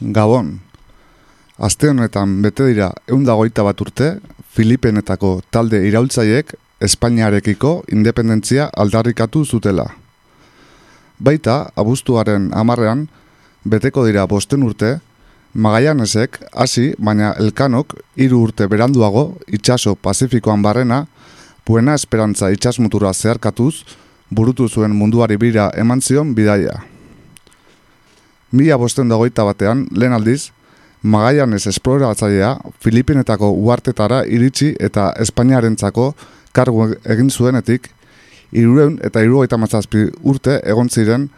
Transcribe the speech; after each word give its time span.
Gabon. 0.00 0.60
Aste 1.60 1.90
honetan 1.90 2.38
bete 2.40 2.64
dira 2.70 2.88
eundagoita 3.06 3.62
bat 3.62 3.80
urte, 3.84 4.14
Filipenetako 4.50 5.42
talde 5.52 5.82
iraultzaiek 5.86 6.54
Espainiarekiko 6.80 7.82
independentzia 7.92 8.70
aldarrikatu 8.72 9.44
zutela. 9.44 9.84
Baita, 11.20 11.68
abuztuaren 11.76 12.48
amarrean, 12.56 13.08
beteko 13.64 14.06
dira 14.06 14.24
bosten 14.26 14.64
urte, 14.64 14.98
Magaianesek 15.52 16.38
hasi 16.54 16.94
baina 16.98 17.34
elkanok 17.42 17.96
hiru 18.16 18.44
urte 18.46 18.68
beranduago 18.70 19.36
itsaso 19.48 19.96
Pazifikoan 19.96 20.62
barrena, 20.62 21.06
Buena 21.66 21.94
Esperantza 21.94 22.48
itsasmutura 22.50 23.12
zeharkatuz, 23.12 23.84
burutu 24.30 24.68
zuen 24.68 24.96
munduari 24.96 25.36
bira 25.36 25.70
eman 25.76 26.00
zion 26.00 26.34
bidaia. 26.34 26.80
Mila 28.52 28.76
bosten 28.76 29.08
dagoita 29.08 29.44
batean, 29.46 29.86
lehen 29.94 30.12
aldiz, 30.12 30.50
Magaianes 31.02 31.66
esploratzailea 31.66 32.56
Filipinetako 32.84 33.52
uartetara 33.56 34.24
iritsi 34.28 34.74
eta 34.80 35.12
Espainiarentzako 35.22 36.10
kargu 36.52 36.90
egin 37.08 37.30
zuenetik, 37.30 37.88
irureun 38.52 38.98
eta 39.06 39.22
irugaita 39.24 39.56
mazazpi 39.56 40.10
urte 40.22 40.58
egon 40.66 40.90
ziren 40.90 41.30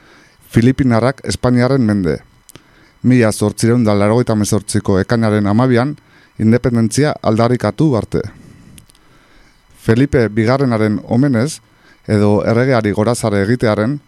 Filipinarrak 0.51 1.21
Espainiaren 1.25 1.85
mende. 1.87 2.19
Mila 3.02 3.30
zortzireun 3.33 3.85
da 3.85 3.95
larogeita 3.95 4.35
mezortziko 4.35 4.99
ekainaren 4.99 5.47
amabian, 5.47 5.97
independentzia 6.38 7.15
aldarrikatu 7.23 7.95
arte. 7.97 8.23
Felipe 9.83 10.29
Bigarrenaren 10.29 11.01
omenez, 11.05 11.60
edo 12.07 12.43
erregeari 12.47 12.93
gorazare 12.93 13.43
egitearen, 13.47 14.01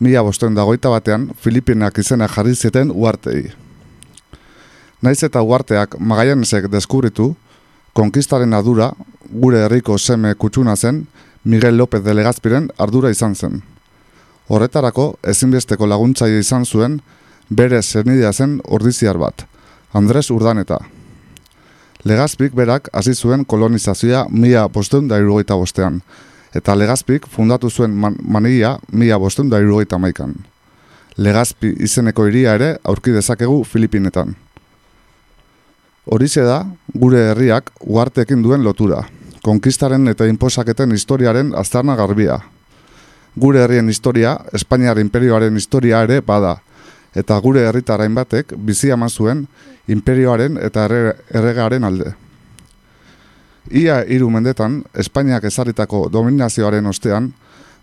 mila 0.00 0.22
bosten 0.24 0.54
dagoita 0.56 0.90
batean 0.90 1.28
Filipinak 1.40 1.98
izena 1.98 2.28
jarri 2.28 2.54
zeten 2.54 2.90
uartei. 2.94 3.50
Naiz 5.02 5.22
eta 5.24 5.42
uarteak 5.42 5.96
magaianesek 5.98 6.68
deskubritu, 6.72 7.34
konkistaren 7.92 8.52
adura, 8.56 8.90
gure 9.30 9.64
herriko 9.64 9.98
seme 9.98 10.34
kutsuna 10.34 10.76
zen, 10.76 11.06
Miguel 11.44 11.76
López 11.76 12.02
de 12.04 12.14
Legazpiren 12.14 12.68
ardura 12.78 13.10
izan 13.10 13.34
zen. 13.34 13.62
Horretarako, 14.48 15.14
ezinbesteko 15.22 15.86
laguntzaile 15.86 16.40
izan 16.40 16.64
zuen, 16.64 17.00
bere 17.48 17.82
zernidea 17.82 18.32
zen 18.32 18.60
ordiziar 18.64 19.18
bat, 19.18 19.46
Andres 19.92 20.30
Urdaneta. 20.30 20.80
Legazpik 22.04 22.54
berak 22.56 22.88
hasi 22.92 23.14
zuen 23.14 23.44
kolonizazioa 23.44 24.26
mila 24.30 24.66
bosteun 24.68 25.08
da 25.08 25.18
bostean, 25.56 26.00
eta 26.54 26.74
Legazpik 26.74 27.26
fundatu 27.30 27.70
zuen 27.70 27.94
man 27.94 28.16
mania 28.22 28.78
mila 28.92 29.18
bosteun 29.18 29.50
da 29.50 29.60
irugaita 29.60 29.98
maikan. 29.98 30.34
Legazpi 31.16 31.74
izeneko 31.84 32.26
hiria 32.26 32.54
ere 32.54 32.76
aurki 32.84 33.12
dezakegu 33.12 33.64
Filipinetan. 33.64 34.34
Horize 36.06 36.42
da, 36.42 36.64
gure 36.94 37.26
herriak 37.30 37.70
uartekin 37.80 38.42
duen 38.42 38.64
lotura, 38.64 39.02
konkistaren 39.42 40.08
eta 40.08 40.26
inposaketen 40.26 40.92
historiaren 40.96 41.52
aztarna 41.54 41.94
garbia. 41.96 42.40
Gure 43.36 43.60
herrien 43.62 43.88
historia, 43.88 44.38
Espainiar 44.52 44.98
imperioaren 44.98 45.56
historia 45.56 46.02
ere 46.02 46.20
bada, 46.20 46.56
eta 47.14 47.38
gure 47.38 47.66
herritarain 47.68 48.14
batek 48.14 48.54
bizi 48.56 48.90
zuen 49.08 49.46
imperioaren 49.88 50.56
eta 50.56 50.88
erregaren 51.30 51.84
alde. 51.84 52.14
Ia 53.68 54.00
hiru 54.08 54.30
mendetan, 54.32 54.80
Espainiak 54.96 55.44
ezarritako 55.44 56.08
dominazioaren 56.12 56.86
ostean, 56.86 57.32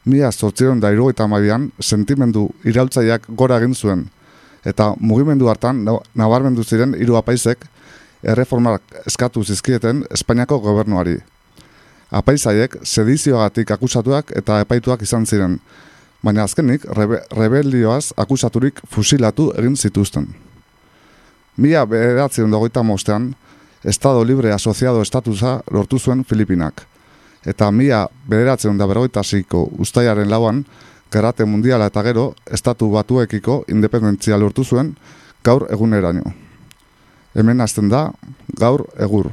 mila 0.06 0.31
zortziron 0.31 0.80
da 0.80 0.92
irugaita 0.92 1.28
mabian, 1.28 1.72
sentimendu 1.80 2.47
iraultzaiak 2.66 3.28
gora 3.30 3.59
egin 3.61 3.75
zuen, 3.75 4.08
eta 4.66 4.94
mugimendu 5.00 5.50
hartan 5.52 5.86
nabarmendu 6.16 6.64
ziren 6.64 6.95
hiru 6.98 7.16
apaizek, 7.20 7.67
erreformak 8.23 8.81
eskatu 9.05 9.44
zizkieten 9.44 10.03
Espainiako 10.11 10.59
gobernuari. 10.59 11.20
Apaizaiek 12.11 12.80
sedizioagatik 12.83 13.71
akusatuak 13.71 14.32
eta 14.36 14.61
epaituak 14.64 15.04
izan 15.04 15.26
ziren, 15.26 15.59
baina 16.23 16.44
azkenik 16.48 16.86
rebe, 16.98 17.21
rebelioaz 17.36 18.14
akusaturik 18.17 18.80
fusilatu 18.89 19.52
egin 19.59 19.76
zituzten. 19.76 20.27
Mila 21.58 21.86
beheratzen 21.86 22.52
dagoita 22.52 22.83
mostean, 22.83 23.33
Estado 23.83 24.23
Libre 24.26 24.52
Asoziado 24.52 25.02
Estatusa 25.02 25.61
lortu 25.71 25.99
zuen 25.99 26.26
Filipinak. 26.26 26.86
Eta 27.45 27.71
mila 27.71 28.08
bederatzen 28.27 28.77
da 28.77 28.88
berroita 28.88 29.23
ziko 29.23 29.70
ustaiaren 29.77 30.30
lauan, 30.30 30.65
karate 31.10 31.45
mundiala 31.45 31.88
eta 31.88 32.04
gero, 32.04 32.33
estatu 32.52 32.89
batuekiko 32.92 33.64
independentzia 33.67 34.38
lortu 34.38 34.64
zuen 34.64 34.95
gaur 35.43 35.67
eguneraino. 35.71 36.33
Hemen 37.36 37.61
hasten 37.61 37.89
da, 37.89 38.11
gaur 38.60 38.88
egur. 38.99 39.30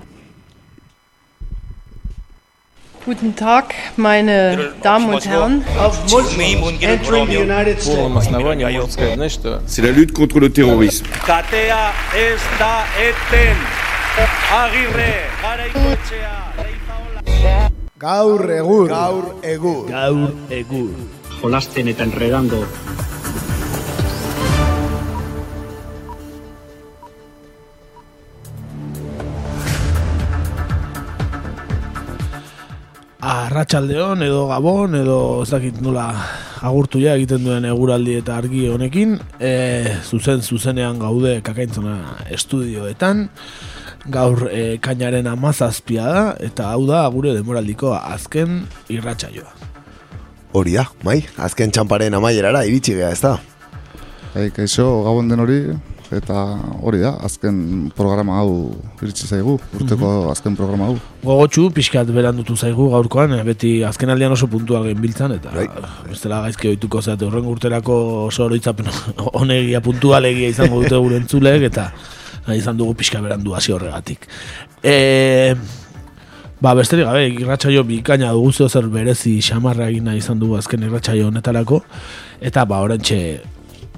Guten 3.04 3.34
Tag, 3.36 3.74
meine 3.96 4.72
Damen 4.82 5.12
und 5.12 5.26
Herren. 5.26 5.62
Auf 5.78 6.10
Muslim 6.10 6.62
entering 6.80 7.28
the 7.28 7.42
United 7.42 7.78
States. 7.78 9.40
C'est 9.66 9.82
la 9.82 9.90
lutte 9.90 10.12
contre 10.12 10.40
le 10.40 10.50
terrorisme. 10.50 11.06
Katea 11.26 11.92
ez 12.16 12.40
da 12.58 12.84
eten. 12.96 13.93
Agirre, 14.14 15.10
garaikoetxea, 15.42 16.34
leizaola. 16.60 17.68
Gaur 17.98 18.50
egur. 18.60 18.88
Gaur 18.88 19.28
egur. 19.42 19.84
Gaur 19.90 20.30
egur. 20.54 20.90
jolasten 21.44 21.90
eta 21.92 22.06
enredando 22.06 22.62
Arratxaldeon 33.24 34.22
edo 34.24 34.46
Gabon 34.48 34.96
edo 34.96 35.18
ez 35.42 35.50
dakit 35.50 35.82
nola 35.84 36.06
agurtu 36.64 37.00
ja 37.02 37.12
egiten 37.18 37.44
duen 37.44 37.66
eguraldi 37.68 38.18
eta 38.22 38.38
argi 38.40 38.66
honekin 38.72 39.18
e, 39.36 39.52
zuzen 40.04 40.40
zuzenean 40.40 40.98
gaude 41.02 41.38
kakaintzona 41.44 41.98
estudioetan 42.32 43.28
gaur 44.10 44.48
e, 44.50 44.76
kainaren 44.84 45.26
amazazpia 45.30 46.04
da 46.04 46.24
eta 46.44 46.68
hau 46.74 46.84
da 46.88 47.06
gure 47.12 47.32
demoraldiko 47.36 47.94
azken 47.96 48.64
irratsaioa. 48.92 49.72
Hori 50.54 50.76
da, 50.76 50.84
mai, 51.02 51.22
azken 51.42 51.72
txamparen 51.74 52.14
amaierara 52.14 52.62
iritsi 52.68 52.94
gea, 52.94 53.10
ez 53.10 53.22
da? 53.24 53.38
Hey, 54.34 54.52
kaixo, 54.54 54.86
gabon 55.06 55.30
den 55.30 55.42
hori, 55.42 55.58
eta 56.14 56.44
hori 56.84 57.00
da, 57.02 57.14
azken 57.26 57.90
programa 57.96 58.36
hau 58.42 58.52
iritsi 59.02 59.26
zaigu, 59.26 59.56
urteko 59.80 60.12
azken 60.30 60.54
programa 60.58 60.92
hau. 60.92 60.98
Gogotxu, 61.24 61.66
pixkat 61.74 62.12
berandutu 62.14 62.54
zaigu 62.54 62.90
gaurkoan, 62.92 63.34
eh, 63.38 63.42
beti 63.46 63.72
azken 63.88 64.14
aldean 64.14 64.36
oso 64.36 64.46
puntual 64.52 64.86
genbiltzan, 64.90 65.34
eta 65.40 65.54
Bai. 65.56 65.66
bestela 66.10 66.42
gaizki 66.44 66.70
ohituko 66.70 67.02
zeate 67.02 67.26
horren 67.26 67.48
urterako 67.50 67.96
oso 68.28 68.46
oroitzapen 68.46 68.92
onegia 69.42 69.82
puntualegia 69.82 70.52
izango 70.54 70.84
dute 70.84 71.02
gure 71.02 71.18
entzulek, 71.24 71.66
eta 71.72 71.90
izan 72.52 72.76
dugu 72.76 72.94
pixka 73.00 73.22
berandu 73.24 73.54
hasi 73.56 73.72
horregatik. 73.72 74.28
E, 74.84 75.54
ba, 76.60 76.74
besterik 76.76 77.08
gabe, 77.08 77.26
irratsaio 77.40 77.84
bikaina 77.88 78.32
dugu 78.36 78.52
zeo 78.52 78.68
zer 78.68 78.88
berezi 78.92 79.38
xamarra 79.40 79.88
egin 79.88 80.04
nahi 80.10 80.20
izan 80.20 80.38
dugu 80.38 80.58
azken 80.60 80.84
irratsaio 80.84 81.30
honetarako, 81.32 81.80
eta 82.40 82.66
ba, 82.68 82.84
orantxe 82.84 83.40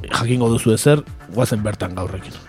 jakingo 0.07 0.51
duzu 0.55 0.77
ezer, 0.79 1.03
guazen 1.35 1.63
bertan 1.67 1.95
gaurrekin. 1.99 2.45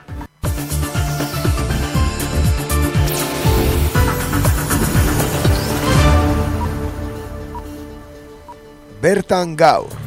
Bertan 9.02 9.56
gaur. 9.56 10.07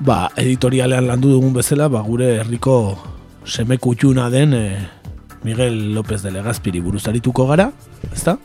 Ba, 0.00 0.30
editorialean 0.36 1.06
landu 1.06 1.30
dugun 1.36 1.54
bezala, 1.56 1.88
ba, 1.88 2.02
gure 2.04 2.36
herriko 2.40 2.96
seme 3.46 3.78
kutxuna 3.78 4.28
den 4.30 4.54
eh, 4.54 4.88
Miguel 5.44 5.94
López 5.94 6.22
de 6.22 6.32
Legazpiri 6.34 6.80
buruzarituko 6.80 7.46
gara, 7.46 7.70
ezta? 8.12 8.36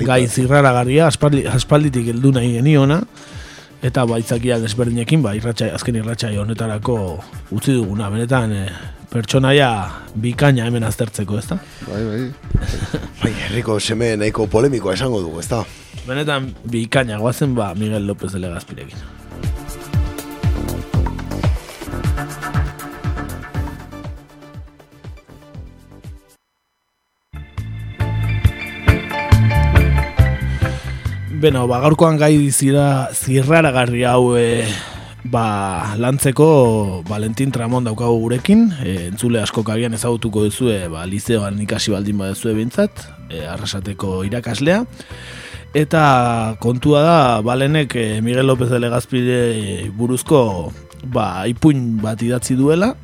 Gai 0.00 0.24
zirraragarria, 0.26 1.06
aspaldi, 1.06 1.44
aspalditik 1.46 2.08
heldu 2.14 2.32
nahi 2.32 2.54
geniona, 2.56 3.02
eta 3.84 4.06
baitzakia 4.08 4.58
desberdinekin, 4.62 5.22
ba, 5.22 5.36
irratxa, 5.36 5.72
azken 5.76 6.00
irratxai 6.00 6.36
honetarako 6.40 6.96
utzi 7.52 7.76
duguna, 7.76 8.08
benetan 8.10 8.56
eh, 8.56 8.66
pertsonaia 9.12 9.68
bikaina 10.16 10.66
hemen 10.66 10.88
aztertzeko, 10.88 11.38
ezta? 11.38 11.60
Bai, 11.86 12.02
bai, 12.08 12.22
Bai, 13.22 13.32
herriko 13.46 13.78
seme 13.80 14.14
nahiko 14.16 14.48
polemikoa 14.50 14.96
esango 14.96 15.20
dugu, 15.22 15.42
ez 15.44 15.50
da? 15.52 15.62
Benetan 16.06 16.54
bikaina 16.64 17.20
guazen, 17.20 17.54
ba, 17.54 17.74
Miguel 17.78 18.08
López 18.08 18.32
de 18.32 18.40
Legazpirekin. 18.42 19.21
Beno, 31.42 31.64
ba, 31.66 31.80
gaurkoan 31.82 32.20
gai 32.20 32.36
zira 32.54 33.08
zirraragarri 33.10 34.04
hau 34.06 34.36
e, 34.38 34.62
ba, 35.26 35.96
lantzeko 35.98 37.02
Valentin 37.08 37.50
Tramon 37.50 37.88
daukagu 37.88 38.20
gurekin, 38.20 38.68
e, 38.78 39.08
entzule 39.08 39.40
asko 39.42 39.64
kabian 39.66 39.96
ezagutuko 39.98 40.44
duzue, 40.46 40.76
ba, 40.92 41.02
liceoan 41.02 41.58
ikasi 41.66 41.96
baldin 41.96 42.22
badezue 42.22 42.54
bintzat, 42.60 43.02
e, 43.26 43.42
arrasateko 43.56 44.20
irakaslea. 44.28 44.84
Eta 45.74 46.06
kontua 46.62 47.02
da, 47.02 47.18
balenek 47.42 47.98
e, 47.98 48.08
Miguel 48.22 48.46
López 48.46 48.70
de 48.70 48.78
Legazpide 48.78 49.42
buruzko 49.98 50.70
ba, 51.10 51.42
ipuin 51.50 51.96
bat 52.06 52.22
idatzi 52.22 52.54
duela, 52.54 52.94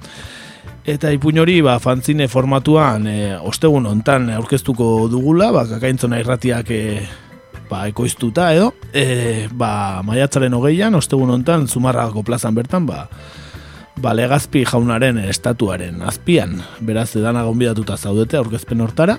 Eta 0.88 1.10
ipuin 1.12 1.36
hori 1.42 1.58
ba, 1.60 1.74
fantzine 1.82 2.30
formatuan 2.32 3.10
e, 3.10 3.20
ostegun 3.36 3.90
hontan 3.90 4.30
aurkeztuko 4.38 5.08
dugula, 5.10 5.50
ba, 5.52 5.66
kakaintzona 5.68 6.22
irratiak 6.22 6.70
e, 6.72 6.84
ba, 7.68 7.84
ekoiztuta 7.88 8.50
edo, 8.56 8.72
e, 8.92 9.48
ba, 9.52 10.02
maiatzaren 10.06 10.54
hogeian, 10.54 10.96
ostegun 10.98 11.30
hontan, 11.34 11.68
zumarrako 11.68 12.24
plazan 12.26 12.56
bertan, 12.56 12.86
ba, 12.88 13.06
ba, 14.00 14.14
legazpi 14.16 14.64
jaunaren 14.68 15.20
estatuaren 15.24 16.02
azpian, 16.06 16.58
beraz 16.80 17.10
edana 17.16 17.44
gonbidatuta 17.46 17.96
zaudete 17.96 18.40
aurkezpen 18.40 18.82
hortara, 18.84 19.18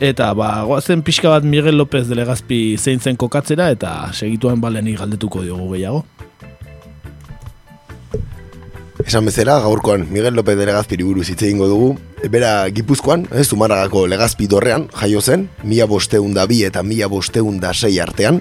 eta 0.00 0.32
ba, 0.34 0.52
goazen 0.68 1.04
pixka 1.04 1.32
bat 1.32 1.44
Miguel 1.44 1.76
López 1.76 2.06
de 2.08 2.16
legazpi 2.18 2.78
zein 2.78 3.00
zen 3.00 3.20
kokatzera, 3.20 3.70
eta 3.74 4.12
segituan 4.16 4.60
balenik 4.60 4.98
galdetuko 5.02 5.44
diogu 5.44 5.72
gehiago. 5.74 6.04
Esan 9.10 9.26
bezala, 9.26 9.56
gaurkoan 9.58 10.04
Miguel 10.08 10.36
López 10.38 10.54
de 10.56 10.66
Legazpiri 10.66 11.02
buruz 11.02 11.24
hitz 11.32 11.42
egingo 11.42 11.66
dugu. 11.66 11.88
Bera 12.30 12.70
Gipuzkoan, 12.70 13.24
ez 13.34 13.48
Zumarragako 13.48 14.04
Legazpi 14.06 14.46
dorrean 14.46 14.84
jaio 14.94 15.18
zen, 15.18 15.48
mila 15.66 15.88
bosteun 15.90 16.30
da 16.36 16.44
bi 16.46 16.60
eta 16.62 16.84
mila 16.86 17.08
bosteun 17.10 17.58
da 17.58 17.72
sei 17.74 17.98
artean. 17.98 18.38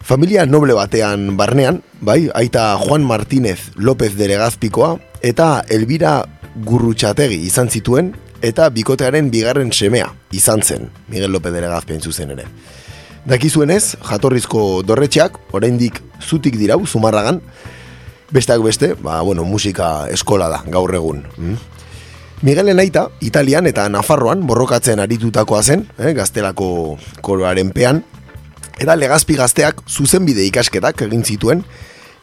Familia 0.00 0.46
noble 0.46 0.72
batean 0.72 1.36
barnean, 1.36 1.82
bai, 2.00 2.30
aita 2.32 2.78
Juan 2.80 3.04
Martínez 3.04 3.58
López 3.76 4.16
de 4.16 4.32
Legazpikoa 4.32 4.94
eta 5.20 5.52
Elvira 5.68 6.22
Gurrutxategi 6.64 7.42
izan 7.44 7.68
zituen 7.68 8.14
eta 8.40 8.72
bikotearen 8.72 9.28
bigarren 9.28 9.68
semea 9.68 10.14
izan 10.32 10.64
zen 10.64 10.88
Miguel 11.12 11.36
López 11.36 11.52
de 11.52 11.60
Legazpi 11.60 12.00
zuzen 12.00 12.38
ere. 12.38 12.48
Dakizuenez, 13.28 13.98
jatorrizko 14.00 14.80
dorretxeak, 14.80 15.36
oraindik 15.52 16.00
zutik 16.24 16.56
dirau, 16.56 16.86
Zumarragan, 16.86 17.42
Besteak 18.30 18.60
beste, 18.62 18.92
ba, 19.00 19.22
bueno, 19.22 19.44
musika 19.44 20.06
eskola 20.12 20.50
da, 20.52 20.60
gaur 20.68 20.92
egun. 20.94 21.22
Mm? 21.38 21.54
Miguel 22.42 22.68
Enaita, 22.68 23.08
Italian 23.24 23.66
eta 23.66 23.88
Nafarroan 23.88 24.44
borrokatzen 24.46 25.00
aritutakoa 25.00 25.62
zen, 25.62 25.86
eh, 25.98 26.12
gaztelako 26.14 26.98
koroaren 27.24 27.72
pean, 27.72 28.04
eta 28.78 28.94
legazpi 28.96 29.34
gazteak 29.34 29.80
zuzenbide 29.88 30.44
ikasketak 30.46 31.02
egin 31.08 31.24
zituen, 31.24 31.64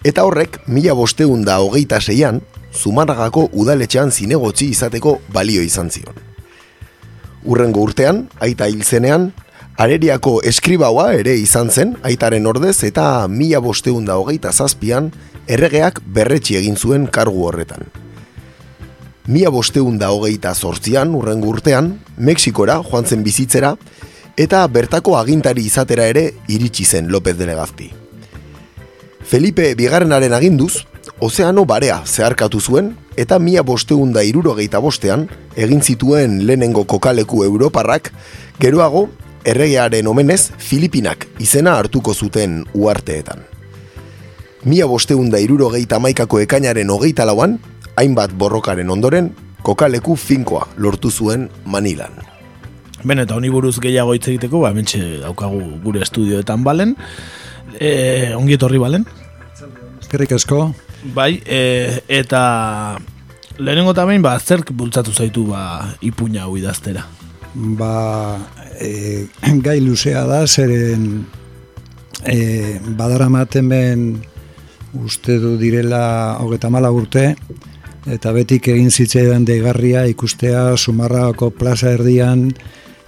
eta 0.06 0.24
horrek, 0.24 0.62
mila 0.68 0.94
bosteun 0.94 1.44
da 1.44 1.58
hogeita 1.60 2.00
zeian, 2.00 2.42
Zumarragako 2.76 3.50
udaletxean 3.56 4.12
zinegotzi 4.12 4.68
izateko 4.74 5.20
balio 5.34 5.62
izan 5.64 5.90
zion. 5.90 6.16
Urrengo 7.46 7.86
urtean, 7.88 8.26
aita 8.44 8.68
hil 8.68 8.84
zenean, 8.84 9.30
areriako 9.80 10.42
eskribaua 10.44 11.14
ere 11.16 11.36
izan 11.40 11.72
zen, 11.72 11.96
aitaren 12.04 12.46
ordez, 12.48 12.84
eta 12.84 13.28
mila 13.32 13.62
bosteun 13.64 14.06
da 14.06 14.18
hogeita 14.20 14.52
zazpian, 14.52 15.12
erregeak 15.48 16.02
berretxi 16.06 16.58
egin 16.60 16.76
zuen 16.78 17.08
kargu 17.08 17.46
horretan. 17.48 17.86
Mia 19.26 19.50
bosteun 19.50 19.98
da 19.98 20.12
hogeita 20.14 20.54
zortzian, 20.54 21.16
urrengo 21.18 21.50
urtean, 21.50 21.96
Mexikora 22.18 22.78
joan 22.86 23.06
zen 23.06 23.24
bizitzera, 23.26 23.74
eta 24.38 24.66
bertako 24.68 25.16
agintari 25.18 25.66
izatera 25.66 26.06
ere 26.12 26.28
iritsi 26.48 26.86
zen 26.86 27.10
López 27.10 27.38
de 27.38 27.48
Legazpi. 27.50 27.90
Felipe 29.26 29.74
bigarrenaren 29.76 30.34
aginduz, 30.34 30.86
Ozeano 31.20 31.64
barea 31.66 32.02
zeharkatu 32.06 32.60
zuen, 32.60 32.92
eta 33.16 33.40
mia 33.40 33.64
bosteun 33.64 34.12
da 34.14 34.24
irurogeita 34.26 34.82
bostean, 34.84 35.30
egin 35.56 35.82
zituen 35.82 36.42
lehenengo 36.46 36.84
kokaleku 36.84 37.44
Europarrak, 37.46 38.12
geroago, 38.60 39.08
erregearen 39.46 40.08
omenez, 40.12 40.52
Filipinak 40.58 41.28
izena 41.40 41.80
hartuko 41.80 42.14
zuten 42.14 42.66
uarteetan 42.74 43.55
mila 44.66 44.88
bosteun 44.90 45.30
da 45.30 45.40
iruro 45.40 45.70
geita 45.70 46.00
maikako 46.02 46.42
ekainaren 46.42 46.90
hogeita 46.90 47.26
lauan, 47.26 47.60
hainbat 47.96 48.34
borrokaren 48.34 48.90
ondoren, 48.90 49.32
kokaleku 49.66 50.16
finkoa 50.18 50.68
lortu 50.78 51.12
zuen 51.12 51.50
Manilan. 51.66 52.14
Ben, 53.06 53.22
eta 53.22 53.36
honi 53.38 53.52
buruz 53.54 53.78
gehiago 53.82 54.16
hitz 54.18 54.26
egiteko, 54.32 54.64
ba, 54.64 54.72
mentxe 54.74 55.22
daukagu 55.22 55.62
gure 55.84 56.02
estudioetan 56.02 56.64
balen. 56.66 56.96
E, 57.78 58.34
ongi 58.34 58.58
etorri 58.58 58.82
balen? 58.82 59.06
Eskerrik 60.02 60.34
asko. 60.40 60.72
Bai, 61.14 61.36
e, 61.46 62.02
eta 62.10 62.98
lehenengo 63.60 63.94
eta 63.94 64.08
behin, 64.10 64.26
ba, 64.26 64.34
zerk 64.40 64.74
bultzatu 64.74 65.14
zaitu 65.14 65.46
ba, 65.52 65.94
ipuña 66.02 66.48
hau 66.48 66.58
idaztera? 66.58 67.06
Ba, 67.54 68.40
e, 68.82 69.28
gai 69.66 69.78
luzea 69.86 70.26
da, 70.26 70.42
zeren 70.48 71.28
e, 72.26 72.80
badara 72.98 73.30
maten 73.30 73.70
ben 73.70 74.08
uste 75.04 75.40
du 75.40 75.56
direla 75.58 76.38
hogeta 76.42 76.70
mala 76.70 76.92
urte, 76.92 77.34
eta 78.06 78.32
betik 78.36 78.70
egin 78.74 78.92
zitzaidan 78.92 79.46
deigarria 79.46 80.06
ikustea 80.08 80.76
Sumarrako 80.78 81.52
plaza 81.52 81.92
erdian, 81.96 82.52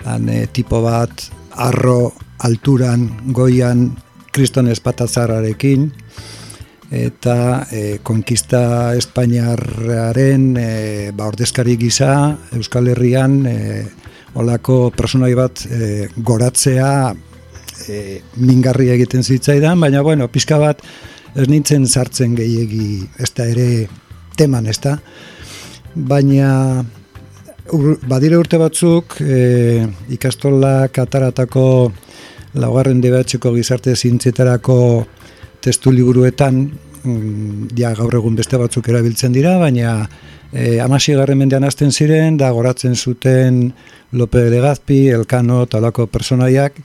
han, 0.05 0.29
e, 0.29 0.47
tipo 0.53 0.81
bat, 0.81 1.27
arro, 1.53 2.13
alturan, 2.45 3.07
goian, 3.33 3.89
kriston 4.33 4.67
espatatzarrarekin, 4.69 5.87
eta 6.93 7.67
e, 7.71 7.99
konkista 8.03 8.93
Espainiarraren 8.95 10.49
e, 10.57 10.69
ba, 11.11 11.27
ordezkari 11.27 11.75
gisa 11.79 12.11
Euskal 12.55 12.87
Herrian 12.93 13.41
e, 13.45 13.57
olako 14.39 14.93
personai 14.95 15.33
bat 15.35 15.65
e, 15.67 16.07
goratzea 16.15 16.91
e, 17.89 18.21
mingarri 18.39 18.91
egiten 18.95 19.23
zitzaidan, 19.23 19.79
baina 19.81 20.01
bueno, 20.05 20.29
pizka 20.31 20.59
bat 20.61 20.83
ez 21.37 21.47
nintzen 21.49 21.85
sartzen 21.85 22.35
gehiegi 22.37 23.05
ez 23.21 23.31
da 23.37 23.45
ere 23.45 23.87
teman, 24.37 24.67
ez 24.67 24.79
da. 24.81 24.97
Baina 25.93 26.83
badire 28.07 28.37
urte 28.39 28.57
batzuk 28.61 29.17
e, 29.21 29.85
ikastola 30.13 30.87
kataratako 30.93 31.67
laugarren 32.57 33.01
debatxeko 33.03 33.51
gizarte 33.57 33.95
zintzetarako 33.95 34.79
testu 35.61 35.91
liburuetan 35.91 36.61
mm, 37.03 37.67
ja 37.77 37.93
gaur 37.97 38.15
egun 38.15 38.37
beste 38.37 38.57
batzuk 38.57 38.87
erabiltzen 38.89 39.35
dira, 39.35 39.57
baina 39.59 39.99
e, 40.51 40.79
amasi 40.79 41.13
garren 41.17 41.41
mendean 41.41 41.67
azten 41.67 41.91
ziren, 41.91 42.37
da 42.37 42.51
goratzen 42.55 42.95
zuten 42.95 43.73
Lope 44.11 44.39
de 44.45 44.49
Legazpi, 44.53 45.09
Elkano, 45.11 45.65
talako 45.67 46.07
personaiak, 46.07 46.77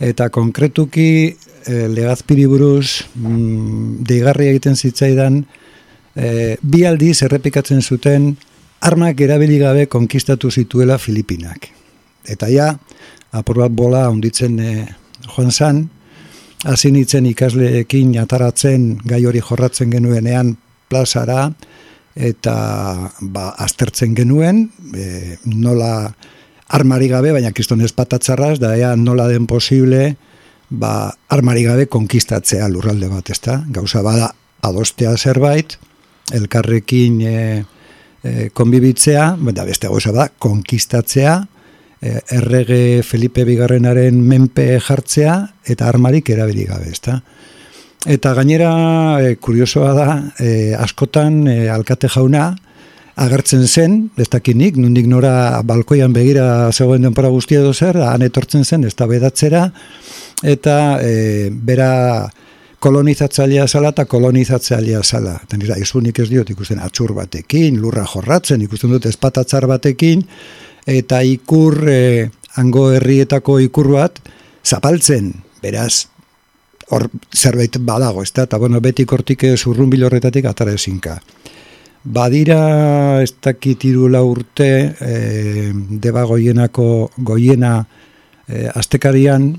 eta 0.00 0.30
konkretuki 0.32 1.10
e, 1.28 1.88
legazpiri 1.92 2.46
buruz 2.48 3.04
mm, 3.14 4.00
deigarri 4.08 4.48
egiten 4.54 4.76
zitzaidan 4.76 5.42
e, 6.16 6.56
bi 6.62 6.84
aldiz 6.88 7.20
errepikatzen 7.26 7.82
zuten 7.82 8.32
armak 8.80 9.20
erabili 9.20 9.58
gabe 9.60 9.86
konkistatu 9.92 10.50
zituela 10.50 10.96
Filipinak. 10.98 11.68
Eta 12.24 12.48
ja, 12.48 12.72
apur 13.36 13.60
bat 13.60 13.72
bola 13.76 14.06
onditzen 14.08 14.58
e, 14.58 14.72
joan 15.28 15.52
zan, 15.52 15.84
hasi 16.64 16.90
nitzen 16.92 17.28
ikasleekin 17.28 18.16
ataratzen 18.20 18.94
gai 19.04 19.24
hori 19.28 19.40
jorratzen 19.44 19.92
genuenean 19.92 20.56
plazara, 20.88 21.50
eta 22.16 22.54
ba, 23.20 23.50
aztertzen 23.62 24.16
genuen, 24.16 24.66
e, 24.96 25.36
nola 25.44 26.10
armari 26.70 27.08
gabe, 27.10 27.32
baina 27.34 27.52
kriston 27.52 27.82
espatatzarraz, 27.82 28.58
da 28.62 28.74
ea 28.78 28.94
nola 28.96 29.26
den 29.28 29.46
posible, 29.50 30.14
ba, 30.70 31.10
armari 31.28 31.64
gabe 31.66 31.86
konkistatzea 31.90 32.68
lurralde 32.70 33.10
bat, 33.10 33.30
ezta? 33.34 33.60
Gauza 33.74 34.04
bada 34.06 34.30
adostea 34.66 35.16
zerbait, 35.18 35.76
elkarrekin 36.36 37.20
e, 37.26 37.36
e, 38.22 38.48
konbibitzea, 38.54 39.32
da 39.50 39.66
beste 39.66 39.90
gauza 39.90 40.14
bada 40.14 40.30
konkistatzea, 40.38 41.36
e, 42.00 42.16
errege 42.38 43.02
Felipe 43.02 43.44
Bigarrenaren 43.48 44.22
menpe 44.22 44.72
jartzea 44.78 45.36
eta 45.66 45.88
armarik 45.90 46.30
erabili 46.30 46.68
gabe, 46.70 46.90
ezta? 46.94 47.20
Eta 48.06 48.32
gainera, 48.38 48.72
e, 49.20 49.36
kuriosoa 49.42 49.92
da, 49.96 50.10
e, 50.38 50.72
askotan 50.78 51.42
e, 51.50 51.60
alkate 51.68 52.08
jauna, 52.08 52.54
agertzen 53.20 53.66
zen, 53.68 53.96
ez 54.16 54.28
dakinik, 54.32 54.78
nundik 54.80 55.08
nora 55.10 55.60
balkoian 55.66 56.12
begira 56.16 56.70
zegoen 56.72 57.04
denpora 57.04 57.28
guztia 57.32 57.60
edo 57.60 57.72
zer, 57.74 57.98
han 58.00 58.24
etortzen 58.24 58.64
zen, 58.64 58.86
ez 58.88 58.94
da 58.96 59.08
bedatzera, 59.10 59.66
eta 60.42 60.76
e, 61.04 61.50
bera 61.52 61.90
kolonizatzailea 62.80 63.66
zala 63.68 63.90
eta 63.92 64.06
kolonizatzailea 64.08 65.02
zala. 65.04 65.34
Eta 65.44 65.58
nira, 65.60 65.76
izunik 65.76 66.22
ez 66.22 66.30
diot 66.30 66.48
ikusten 66.54 66.80
atxur 66.80 67.12
batekin, 67.18 67.76
lurra 67.82 68.06
jorratzen, 68.08 68.64
ikusten 68.64 68.94
dut 68.96 69.08
espatatzar 69.10 69.68
batekin, 69.68 70.24
eta 70.88 71.20
ikur, 71.20 71.76
e, 71.92 72.30
hango 72.56 72.88
herrietako 72.94 73.58
ikur 73.66 73.92
bat, 73.98 74.16
zapaltzen, 74.64 75.34
beraz, 75.60 76.06
hor 76.90 77.04
zerbait 77.36 77.76
badago, 77.84 78.24
ezta? 78.24 78.48
Eta 78.48 78.58
bueno, 78.58 78.80
betik 78.80 79.12
hortik 79.12 79.44
zurrunbil 79.58 80.08
horretatik 80.08 80.48
atara 80.48 80.72
ezinka. 80.74 81.20
Badira 82.04 83.20
ez 83.20 83.34
dakit 83.44 83.84
irula 83.84 84.22
urte, 84.24 84.70
e, 84.96 85.72
deba 86.00 86.24
goienako 86.24 87.10
goiena 87.18 87.84
e, 88.48 88.70
astekarian, 88.72 89.50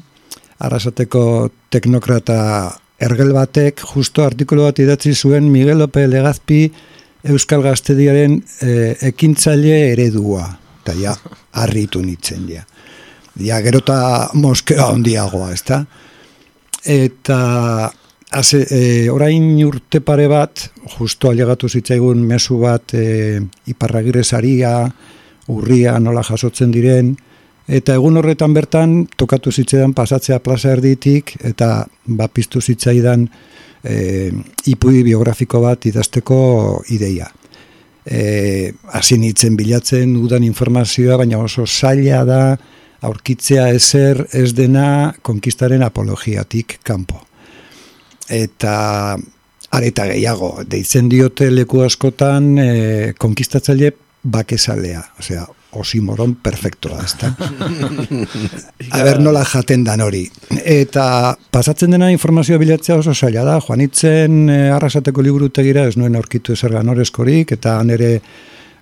arrasateko 0.61 1.23
teknokrata 1.69 2.39
ergel 3.01 3.33
batek, 3.33 3.85
justo 3.93 4.25
artikulu 4.25 4.65
bat 4.65 4.81
idatzi 4.81 5.13
zuen 5.13 5.51
Miguel 5.53 5.77
Lope 5.81 6.07
Legazpi 6.07 6.65
Euskal 7.29 7.61
Gaztediaren 7.61 8.39
e, 8.61 8.97
ekintzaile 9.11 9.77
eredua. 9.93 10.47
Eta 10.81 10.97
ja, 10.97 11.15
harritu 11.61 12.01
nitzen, 12.01 12.49
ja. 12.49 12.65
Ja, 13.37 13.61
gerota 13.61 14.29
moskea 14.33 14.89
ondiagoa, 14.91 15.53
ez? 15.53 15.61
Eta 16.89 17.37
haze, 18.31 18.65
e, 18.69 19.09
orain 19.11 19.43
urte 19.65 19.99
pare 20.01 20.27
bat, 20.31 20.63
justo 20.97 21.29
alegatu 21.29 21.69
zitzaigun 21.69 22.23
mesu 22.25 22.57
bat 22.61 22.95
e, 22.95 23.41
iparragire 23.67 24.23
saria, 24.23 24.85
urria 25.51 25.97
nola 25.99 26.23
jasotzen 26.23 26.71
diren, 26.71 27.11
eta 27.67 27.95
egun 27.99 28.17
horretan 28.17 28.55
bertan 28.55 28.95
tokatu 29.19 29.51
zitzaidan 29.51 29.93
pasatzea 29.93 30.39
plaza 30.39 30.71
erditik, 30.71 31.35
eta 31.43 31.85
bapistu 32.07 32.61
zitzaidan 32.61 33.27
e, 33.83 34.31
ipui 34.71 35.03
biografiko 35.03 35.61
bat 35.67 35.85
idazteko 35.91 36.41
ideia. 36.95 37.27
E, 38.01 38.71
hasi 38.95 39.19
nitzen 39.21 39.57
bilatzen 39.59 40.15
udan 40.17 40.47
informazioa, 40.47 41.19
baina 41.21 41.41
oso 41.43 41.67
zaila 41.67 42.23
da, 42.25 42.43
aurkitzea 43.01 43.67
ezer 43.75 44.23
ez 44.37 44.53
dena 44.55 45.11
konkistaren 45.21 45.83
apologiatik 45.83 46.79
kanpo. 46.85 47.30
Eta 48.31 49.17
areta 49.71 50.05
gehiago, 50.11 50.53
deitzen 50.67 51.09
diote 51.11 51.49
leku 51.51 51.81
askotan 51.85 52.53
e, 52.59 52.69
konkistatzaile 53.19 53.91
bakezalea, 54.31 55.01
osea, 55.19 55.45
osimoron 55.79 56.35
perfektoa, 56.43 56.99
ezta? 57.03 57.31
A 58.95 59.03
ber, 59.03 59.21
nola 59.23 59.43
jaten 59.47 59.85
dan 59.87 60.03
hori. 60.03 60.25
Eta 60.59 61.35
pasatzen 61.51 61.95
dena 61.95 62.11
informazioa 62.11 62.59
bilatzea 62.61 62.99
oso 62.99 63.15
zaila 63.15 63.45
da, 63.47 63.59
joanitzen 63.63 64.43
e, 64.51 64.59
arrasateko 64.75 65.23
liburutegira 65.23 65.87
ez 65.87 65.95
nuen 65.97 66.19
aurkitu 66.19 66.57
ezer 66.57 66.75
ganorezkorik, 66.75 67.55
eta 67.57 67.79
nere 67.87 68.17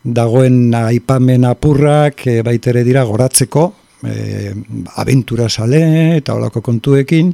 dagoen 0.04 0.74
aipamen 0.74 1.46
apurrak 1.46 2.26
e, 2.28 2.40
baitere 2.46 2.84
dira 2.88 3.06
goratzeko, 3.06 3.70
e, 4.10 4.54
abentura 4.98 5.50
sale 5.50 5.84
eta 6.18 6.34
olako 6.40 6.66
kontuekin 6.66 7.34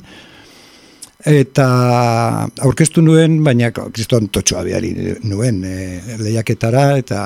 eta 1.25 1.67
aurkeztu 2.61 3.01
nuen 3.01 3.39
baina 3.43 3.71
kriston 3.73 4.29
totxoa 4.29 4.63
biari 4.67 4.93
nuen 5.25 5.63
e, 5.65 5.77
lehiaketara 6.21 6.85
eta 7.01 7.19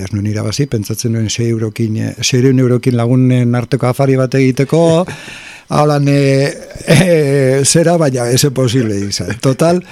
ez 0.00 0.08
nuen 0.14 0.28
irabazi, 0.30 0.64
pentsatzen 0.70 1.12
nuen 1.12 1.28
6 1.28 1.48
eurokin, 1.50 1.98
6 2.22 2.54
eurokin 2.54 2.96
lagunen 2.96 3.54
arteko 3.54 3.90
afari 3.90 4.16
bat 4.16 4.34
egiteko. 4.38 5.04
Haulan 5.76 6.08
e, 6.08 6.22
e, 6.88 7.64
zera 7.64 7.98
baina 7.98 8.30
eze 8.30 8.50
posible 8.50 8.96
izan. 9.06 9.36
Total 9.42 9.82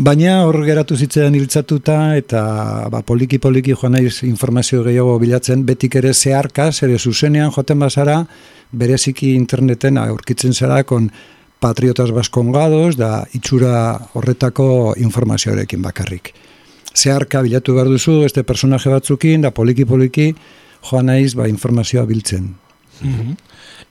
Baina 0.00 0.46
hor 0.46 0.56
geratu 0.64 0.96
zitzen 0.96 1.34
hiltzatuta 1.36 2.14
eta 2.16 2.38
ba, 2.88 3.02
poliki 3.04 3.36
poliki 3.36 3.74
joan 3.76 3.92
naiz 3.92 4.22
informazio 4.24 4.80
gehiago 4.86 5.18
bilatzen. 5.20 5.66
Betik 5.68 5.98
ere 6.00 6.14
zeharka, 6.14 6.70
ere 6.86 6.96
zuzenean 6.98 7.52
joten 7.52 7.78
bazara, 7.78 8.22
bereziki 8.72 9.34
interneten 9.36 9.98
aurkitzen 10.00 10.56
zara 10.56 10.82
kon 10.88 11.10
patriotas 11.62 12.10
baskongados 12.10 12.96
da 12.98 13.22
itxura 13.38 13.94
horretako 14.18 14.94
informazioarekin 14.98 15.82
bakarrik. 15.82 16.34
Zeharka 16.92 17.40
bilatu 17.46 17.78
behar 17.78 17.88
duzu, 17.88 18.24
este 18.26 18.42
personaje 18.44 18.90
batzukin, 18.92 19.46
da 19.46 19.54
poliki 19.54 19.86
poliki 19.88 20.32
joan 20.90 21.08
naiz 21.08 21.32
ba, 21.38 21.48
informazioa 21.48 22.04
biltzen. 22.10 22.52
Mm 23.00 23.38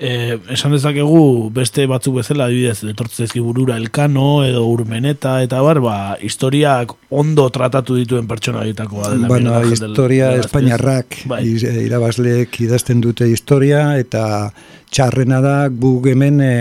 eh, 0.02 0.38
esan 0.50 0.74
dezakegu 0.74 1.50
beste 1.54 1.86
batzuk 1.90 2.18
bezala 2.20 2.48
adibidez 2.50 2.82
etortzezki 2.90 3.42
burura 3.44 3.78
elkano 3.78 4.42
edo 4.46 4.64
urmeneta 4.70 5.36
eta 5.46 5.62
bar, 5.62 5.82
ba, 5.84 5.96
historiak 6.26 6.96
ondo 7.22 7.48
tratatu 7.54 7.98
dituen 8.00 8.28
pertsona 8.30 8.64
egitakoa 8.66 9.12
dela. 9.14 9.30
Bueno, 9.30 9.56
historia 9.70 10.34
espainarrak 10.40 11.22
bai. 11.30 11.44
Eh, 11.54 11.76
irabazleek 11.86 12.62
idazten 12.66 13.04
dute 13.04 13.30
historia 13.30 13.92
eta 14.02 14.24
txarrena 14.92 15.42
da 15.44 15.56
guk 15.70 16.10
hemen 16.12 16.42
e, 16.42 16.56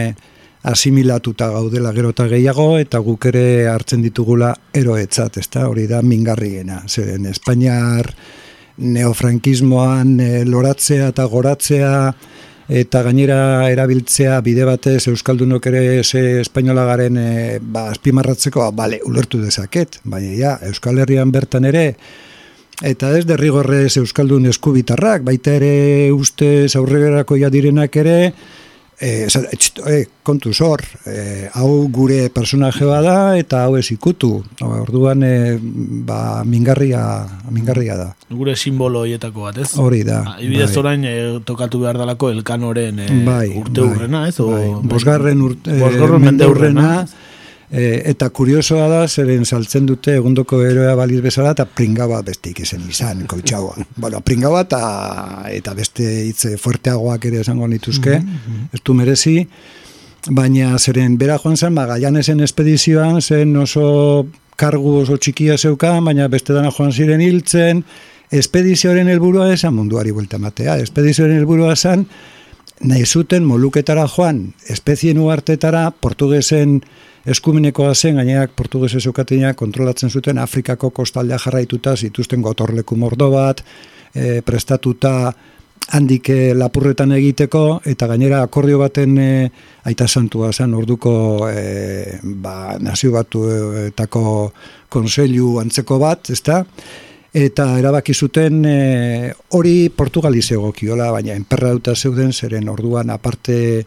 asimilatuta 0.63 1.49
gaudela 1.51 1.93
gero 1.97 2.11
eta 2.13 2.27
gehiago 2.29 2.75
eta 2.79 3.01
guk 3.05 3.27
ere 3.31 3.69
hartzen 3.71 4.03
ditugula 4.05 4.53
eroetzat, 4.77 5.39
ezta? 5.41 5.67
Hori 5.69 5.87
da 5.89 6.03
mingarriena. 6.03 6.83
Zeren 6.89 7.27
Espainiar 7.31 8.13
neofrankismoan 8.81 10.15
e, 10.21 10.31
loratzea 10.49 11.11
eta 11.13 11.25
goratzea 11.29 11.95
eta 12.71 13.03
gainera 13.03 13.69
erabiltzea 13.73 14.39
bide 14.47 14.65
batez 14.69 15.09
Euskaldunok 15.11 15.67
ere 15.73 16.05
ze 16.05 16.41
espainola 16.41 16.85
garen 16.87 17.17
e, 17.19 17.59
ba, 17.61 17.89
azpimarratzeko, 17.91 18.63
ba, 18.63 18.71
bale, 18.85 19.01
ulertu 19.05 19.41
dezaket, 19.43 20.01
baina 20.05 20.37
ja, 20.37 20.59
Euskal 20.69 21.01
Herrian 21.03 21.33
bertan 21.35 21.67
ere, 21.67 21.97
eta 22.87 23.11
ez 23.19 23.25
derrigorrez 23.27 23.97
Euskaldun 23.99 24.47
eskubitarrak, 24.53 25.25
baita 25.27 25.57
ere 25.59 26.13
uste 26.15 26.69
aurregerako 26.79 27.41
ja 27.43 27.51
direnak 27.51 27.97
ere, 28.05 28.19
e, 29.01 29.27
e, 29.27 30.07
kontu 30.23 30.53
zor, 30.53 30.83
e, 31.07 31.49
hau 31.55 31.89
gure 31.89 32.29
personaje 32.31 32.85
da 32.85 33.37
eta 33.39 33.65
hau 33.65 33.77
ez 33.79 33.89
ikutu. 33.93 34.43
Orduan 34.61 35.25
e, 35.25 35.59
ba, 36.07 36.45
mingarria, 36.45 37.03
mingarria 37.51 37.97
da. 37.97 38.09
Gure 38.31 38.57
simbolo 38.57 39.05
hietako 39.09 39.49
bat, 39.49 39.59
ez? 39.65 39.73
Hori 39.81 40.03
da. 40.05 40.21
Ba, 40.27 40.37
Ibidez 40.45 40.71
bai. 40.75 40.79
orain 40.85 41.05
e, 41.09 41.17
tokatu 41.49 41.81
behar 41.81 41.99
dalako 41.99 42.31
elkanoren 42.35 43.01
e, 43.01 43.09
bai, 43.25 43.49
urte 43.63 43.81
bai, 43.81 43.89
urrena, 43.89 44.27
ez? 44.29 44.37
O, 44.41 44.51
bai. 44.53 44.69
Bosgarren 44.93 45.43
urte, 45.49 45.81
mende 46.21 46.47
urrena, 46.51 46.93
E, 47.71 48.03
eta 48.11 48.27
kuriosoa 48.35 48.89
da, 48.91 49.03
zeren 49.07 49.45
saltzen 49.47 49.85
dute 49.87 50.17
egundoko 50.19 50.59
eroa 50.67 50.97
baliz 50.99 51.21
bezala, 51.23 51.53
eta 51.55 51.69
pringaba 51.71 52.19
bestik 52.27 52.59
izan 52.65 52.83
izan, 52.91 53.23
koitxaua. 53.31 53.77
bueno, 54.03 54.21
pringaba 54.27 54.65
eta, 54.67 54.81
eta 55.55 55.75
beste 55.79 56.09
hitze 56.27 56.57
fuerteagoak 56.59 57.29
ere 57.31 57.45
esango 57.45 57.69
nituzke, 57.71 58.19
mm 58.19 58.27
-hmm. 58.27 58.75
ez 58.75 58.81
du 58.85 58.95
merezi, 58.95 59.37
baina 60.29 60.79
zeren 60.79 61.17
bera 61.19 61.39
joan 61.39 61.57
zen, 61.57 61.73
magaianesen 61.73 62.41
espedizioan, 62.41 63.23
zen 63.23 63.57
oso 63.57 64.27
kargu 64.57 64.97
oso 65.05 65.17
txikia 65.17 65.57
zeukan, 65.57 66.05
baina 66.05 66.29
beste 66.29 66.53
dana 66.53 66.71
joan 66.71 66.93
ziren 66.93 67.21
hiltzen, 67.21 67.85
espedizioaren 68.31 69.09
helburua 69.09 69.53
esan 69.53 69.75
munduari 69.75 70.11
buelta 70.11 70.39
matea, 70.39 70.77
espedizioaren 70.77 71.39
helburua 71.39 71.73
esan, 71.73 72.07
nahi 72.81 73.07
zuten 73.07 73.45
moluketara 73.45 74.07
joan, 74.09 74.53
espezien 74.69 75.19
uartetara, 75.19 75.91
portugesen 75.91 76.81
eskumenekoa 77.27 77.95
zen, 77.95 78.17
gaineak 78.21 78.57
portugese 78.57 79.01
zeukatina 79.01 79.55
kontrolatzen 79.55 80.11
zuten 80.11 80.39
Afrikako 80.39 80.91
kostaldea 80.91 81.39
jarraituta 81.39 81.97
zituzten 81.97 82.43
gotorleku 82.43 82.97
mordo 82.97 83.31
bat, 83.31 83.65
e, 84.15 84.41
prestatuta 84.43 85.33
handik 85.91 86.31
e, 86.31 86.55
lapurretan 86.55 87.13
egiteko, 87.17 87.81
eta 87.85 88.07
gainera 88.11 88.43
akordio 88.47 88.79
baten 88.81 89.19
e, 89.19 89.31
aita 89.91 90.09
santua 90.09 90.53
zen 90.53 90.75
orduko 90.75 91.13
e, 91.51 92.19
ba, 92.23 92.79
nazio 92.81 93.13
batu 93.13 93.45
etako 93.87 94.53
konseilu 94.89 95.59
antzeko 95.61 95.99
bat, 96.03 96.31
ezta? 96.31 96.65
Eta 97.31 97.67
erabaki 97.79 98.15
zuten 98.15 98.65
e, 98.67 99.33
hori 99.55 99.91
Portugali 99.95 100.43
zegokiola, 100.43 101.13
baina 101.15 101.37
enperra 101.39 101.71
duta 101.77 101.95
zeuden, 101.95 102.33
zeren 102.33 102.69
orduan 102.69 103.11
aparte 103.11 103.85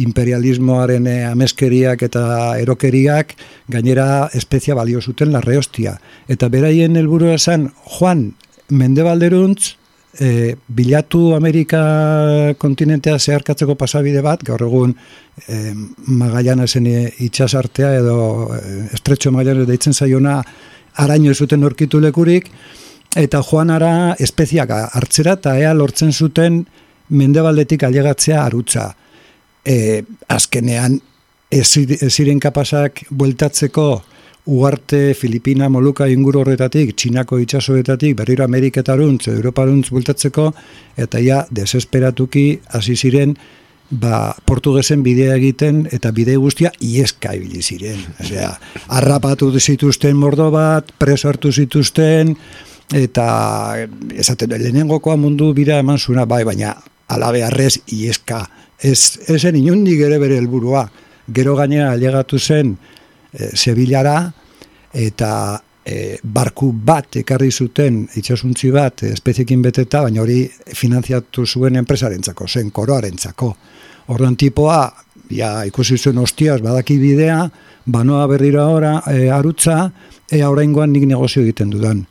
imperialismoaren 0.00 1.06
eh, 1.06 1.20
ameskeriak 1.28 2.02
eta 2.06 2.24
erokeriak 2.60 3.34
gainera 3.68 4.30
espezia 4.34 4.74
balio 4.74 5.00
zuten 5.00 5.32
larre 5.32 5.58
hostia. 5.58 5.98
Eta 6.28 6.48
beraien 6.48 6.96
helburu 6.96 7.32
esan, 7.34 7.70
Juan, 7.98 8.32
mendebalderuntz, 8.70 9.76
e, 10.18 10.56
bilatu 10.68 11.34
Amerika 11.34 12.54
kontinentea 12.58 13.18
zeharkatzeko 13.18 13.76
pasabide 13.76 14.22
bat, 14.24 14.42
gaur 14.44 14.62
egun 14.64 14.94
e, 15.46 15.72
Magallanesen 16.06 16.88
itxasartea 17.26 17.94
edo 18.00 18.16
e, 18.56 18.62
estretxo 18.96 19.32
Magallanes 19.32 19.68
deitzen 19.68 19.94
zaiona 19.94 20.40
araño 21.02 21.34
zuten 21.34 21.64
orkitu 21.64 22.00
lekurik, 22.00 22.50
eta 23.16 23.42
Juanara 23.44 24.14
espeziak 24.20 24.70
hartzera 24.72 25.36
eta 25.40 25.58
ea 25.60 25.72
lortzen 25.74 26.12
zuten 26.12 26.64
mendebaldetik 27.12 27.82
ailegatzea 27.84 28.44
arutza 28.44 28.92
e, 29.64 30.02
azkenean 30.28 31.00
ez 31.52 31.66
ziren 32.08 32.40
kapasak 32.40 33.04
bueltatzeko 33.10 34.02
Uarte, 34.44 35.14
Filipina, 35.14 35.68
Moluka 35.70 36.08
inguru 36.10 36.40
horretatik, 36.40 36.96
Txinako 36.98 37.38
itxasoetatik, 37.44 38.16
berriro 38.18 38.42
Ameriketaruntz, 38.42 39.28
Europaruntz 39.30 39.92
bueltatzeko, 39.94 40.48
eta 40.98 41.20
ja, 41.22 41.44
desesperatuki 41.54 42.46
hasi 42.74 42.96
ziren 42.96 43.36
ba, 43.92 44.32
portugesen 44.48 45.04
bidea 45.06 45.36
egiten 45.38 45.84
eta 45.92 46.10
bide 46.10 46.34
guztia 46.42 46.72
ieska 46.82 47.36
ibili 47.38 47.62
ziren. 47.62 48.00
Osea, 48.24 48.50
harrapatu 48.88 49.52
zituzten 49.60 50.16
mordo 50.16 50.50
bat, 50.50 50.90
preso 50.98 51.28
hartu 51.28 51.52
zituzten, 51.52 52.34
eta 52.92 53.26
esaten 54.18 54.50
lehenengokoa 54.50 55.16
mundu 55.16 55.52
bira 55.54 55.78
eman 55.78 55.98
zuna, 55.98 56.26
bai, 56.26 56.42
baina 56.44 56.74
alabe 57.08 57.44
arrez 57.44 57.78
ieska. 57.86 58.46
Ez, 58.82 59.18
esen 59.30 59.56
inundik 59.56 60.00
ere 60.02 60.18
bere 60.18 60.40
helburua. 60.40 60.86
Gero 61.32 61.54
gainera 61.56 61.92
alegatu 61.92 62.38
zen 62.38 62.72
e, 62.74 63.52
Sevillara 63.54 64.16
eta 64.92 65.30
e, 65.84 66.18
barku 66.22 66.72
bat 66.72 67.16
ekarri 67.22 67.50
zuten 67.52 68.02
itxasuntzi 68.18 68.72
bat 68.74 69.04
espeziekin 69.06 69.62
beteta, 69.62 70.02
baina 70.02 70.22
hori 70.22 70.44
finanziatu 70.74 71.46
zuen 71.46 71.78
enpresarentzako, 71.78 72.48
zen 72.48 72.70
koroarentzako. 72.74 73.52
Orduan 74.12 74.36
tipoa, 74.36 74.82
ja, 75.30 75.62
ikusi 75.68 75.98
zuen 75.98 76.18
ostiaz, 76.18 76.60
badaki 76.62 76.98
bidea, 76.98 77.38
banoa 77.86 78.26
berriro 78.30 78.62
ahora, 78.62 79.00
e, 79.10 79.28
arutza, 79.30 79.90
ea 80.30 80.50
oraingoan 80.50 80.92
nik 80.92 81.06
negozio 81.06 81.42
egiten 81.42 81.70
dudan. 81.70 82.04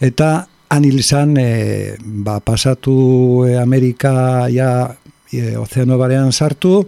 Eta 0.00 0.46
anil 0.74 0.98
izan, 1.00 1.36
e, 1.40 1.96
ba, 2.26 2.38
pasatu 2.44 3.46
e, 3.48 3.56
Amerika 3.58 4.48
ja, 4.52 4.70
e, 5.32 5.56
ozeano 5.56 5.98
barean 5.98 6.32
sartu, 6.32 6.82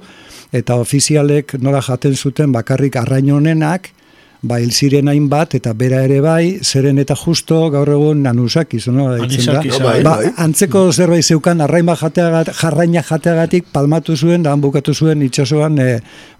eta 0.53 0.77
ofizialek 0.81 1.55
nola 1.63 1.83
jaten 1.85 2.17
zuten 2.17 2.53
bakarrik 2.53 2.97
arraino 2.97 3.37
honenak, 3.37 3.91
ba, 4.43 4.59
ziren 4.71 5.09
hainbat, 5.09 5.55
eta 5.59 5.73
bera 5.77 6.01
ere 6.07 6.21
bai, 6.25 6.59
zeren 6.63 6.99
eta 7.03 7.17
justo 7.19 7.61
gaur 7.73 7.89
egun 7.93 8.23
nanusak 8.25 8.75
izan, 8.79 8.97
no? 8.97 9.09
Bai, 9.13 10.01
ba, 10.03 10.17
bai. 10.17 10.33
antzeko 10.41 10.87
zerbait 10.93 11.25
zeukan 11.25 11.61
arraima 11.67 11.97
jateagat, 12.01 12.53
jarraina 12.61 13.03
jateagatik 13.07 13.69
palmatu 13.73 14.17
zuen, 14.17 14.43
da 14.43 14.57
bukatu 14.57 14.95
zuen 14.95 15.23
itxasoan 15.27 15.79
e, 15.79 15.89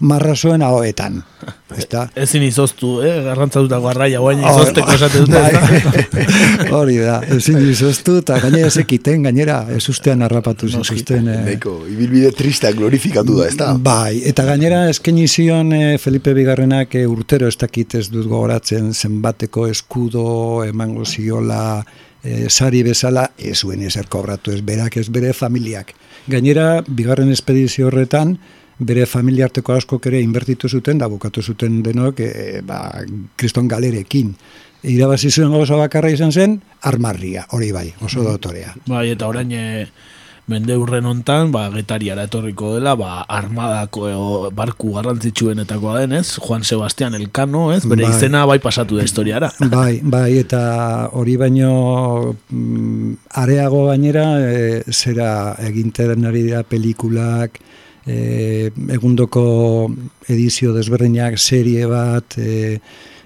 marra 0.01 0.37
zuen 0.37 0.63
ahoetan. 0.63 1.21
Ezta? 1.71 2.09
Ezin 2.19 2.43
izoztu, 2.43 2.97
eh? 3.07 3.13
garrantzatutako 3.23 3.93
arraia, 3.93 4.19
guain 4.19 4.41
izozteko 4.43 4.97
esate 4.97 5.21
dute. 5.23 5.39
Bai. 5.39 6.25
Hori 6.81 6.97
da, 6.99 7.21
ezin 7.37 7.61
izoztu, 7.63 8.17
eta 8.25 8.41
gainera 8.43 8.67
ezekiten, 8.73 9.23
gainera 9.29 9.61
ez 9.77 9.85
ustean 9.93 10.25
harrapatu 10.27 10.69
zituzten. 10.69 11.29
Eh. 11.31 11.45
Neko, 11.53 11.77
ibilbide 11.91 12.33
tristak 12.37 12.75
glorifikatu 12.81 13.39
da, 13.39 13.47
ez 13.47 13.55
da? 13.61 13.71
Bai, 13.79 14.19
eta 14.27 14.49
gainera 14.49 14.83
eskeni 14.91 15.29
zion 15.31 15.71
eh, 15.77 15.95
Felipe 16.03 16.35
Bigarrenak 16.35 16.97
eh, 16.99 17.07
urtero 17.07 17.47
ez 17.47 17.57
dakit 17.61 17.90
ez 17.95 18.09
dut 18.11 18.27
gogoratzen 18.29 18.93
zenbateko 18.95 19.67
eskudo 19.71 20.63
emango 20.67 21.05
ziola 21.05 21.83
eh, 22.23 22.47
sari 22.49 22.83
bezala, 22.87 23.31
ez 23.39 23.59
zuen 23.59 23.83
ezer 23.83 24.09
kobratu 24.09 24.53
ez 24.55 24.61
berak 24.63 24.97
ez 25.01 25.09
bere 25.09 25.33
familiak. 25.33 25.95
Gainera, 26.31 26.83
bigarren 26.87 27.31
espedizio 27.33 27.89
horretan, 27.89 28.37
bere 28.81 29.05
familia 29.07 29.47
arteko 29.49 29.75
askok 29.77 30.09
ere 30.09 30.21
inbertitu 30.25 30.69
zuten, 30.69 30.99
da 30.99 31.09
bukatu 31.09 31.43
zuten 31.43 31.83
denok, 31.85 32.21
e, 32.21 32.61
ba, 32.65 32.81
kriston 33.37 33.69
galerekin. 33.69 34.33
Irabazi 34.89 35.29
zuen 35.31 35.53
gauza 35.53 35.77
bakarra 35.77 36.11
izan 36.13 36.33
zen, 36.33 36.57
armarria, 36.89 37.45
hori 37.53 37.71
bai, 37.77 37.91
oso 38.01 38.25
dotorea. 38.25 38.73
Bai, 38.89 39.11
eta 39.13 39.29
orain 39.29 39.53
e, 39.53 39.65
mende 40.51 40.75
urren 40.79 41.07
hontan, 41.07 41.53
ba, 41.55 41.69
getariara 41.73 42.27
etorriko 42.27 42.75
dela, 42.75 42.97
ba, 42.99 43.23
armadako 43.31 44.09
e, 44.09 44.15
barku 44.57 44.95
garrantzitsuenetakoa 44.97 46.01
denez, 46.03 46.27
Juan 46.43 46.67
Sebastián 46.67 47.15
Elcano, 47.15 47.69
ez? 47.75 47.85
Bere 47.87 48.09
Bai. 48.09 48.13
izena 48.17 48.45
bai 48.51 48.59
pasatu 48.63 48.99
da 48.99 49.07
historiara. 49.07 49.53
Bai, 49.75 50.01
bai, 50.03 50.41
eta 50.43 50.63
hori 51.17 51.37
baino 51.41 51.71
mm, 52.51 53.13
areago 53.43 53.87
gainera, 53.89 54.27
e, 54.43 54.83
zera 54.91 55.31
eginten 55.71 56.27
ari 56.27 56.45
dira 56.49 56.65
pelikulak, 56.67 57.61
e, 58.07 58.71
egundoko 58.99 59.45
edizio 60.29 60.75
desberdinak 60.75 61.39
serie 61.39 61.87
bat, 61.91 62.39
e, 62.39 62.81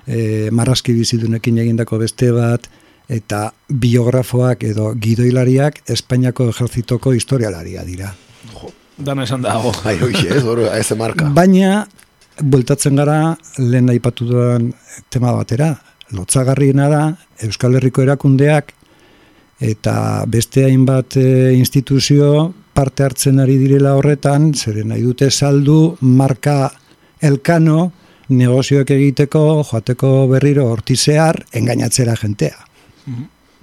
e, 0.06 0.50
marrazki 0.52 0.94
bizidunekin 0.96 1.62
egindako 1.64 2.02
beste 2.04 2.30
bat, 2.34 2.68
eta 3.08 3.52
biografoak 3.68 4.64
edo 4.64 4.92
gidoilariak 5.00 5.82
Espainiako 5.90 6.48
ejerzitoko 6.52 7.12
historialaria 7.12 7.84
dira. 7.84 8.14
Dana 8.96 9.24
esan 9.24 9.42
dago. 9.42 9.72
Bai, 9.84 9.96
ez, 9.98 10.42
hori, 10.44 10.68
ez 10.70 10.96
marka. 10.96 11.28
Baina, 11.34 11.84
bueltatzen 12.40 12.96
gara, 12.96 13.34
lehen 13.58 13.90
aipatu 13.90 14.28
dudan 14.28 14.70
tema 15.10 15.32
batera, 15.34 15.74
lotzagarriena 16.14 16.88
da, 16.88 17.02
Euskal 17.42 17.74
Herriko 17.74 18.04
erakundeak, 18.04 18.72
eta 19.64 20.24
beste 20.30 20.64
hainbat 20.68 21.16
e, 21.18 21.54
instituzio 21.58 22.52
parte 22.74 23.04
hartzen 23.06 23.40
ari 23.42 23.56
direla 23.58 23.94
horretan, 23.98 24.52
zeren 24.54 24.90
nahi 24.90 25.02
dute 25.02 25.30
saldu 25.30 25.96
marka 26.00 26.70
elkano 27.22 27.90
negozioak 28.28 28.90
egiteko, 28.94 29.62
joateko 29.68 30.12
berriro 30.30 30.68
hortizear, 30.70 31.42
engainatzera 31.52 32.16
jentea. 32.20 32.56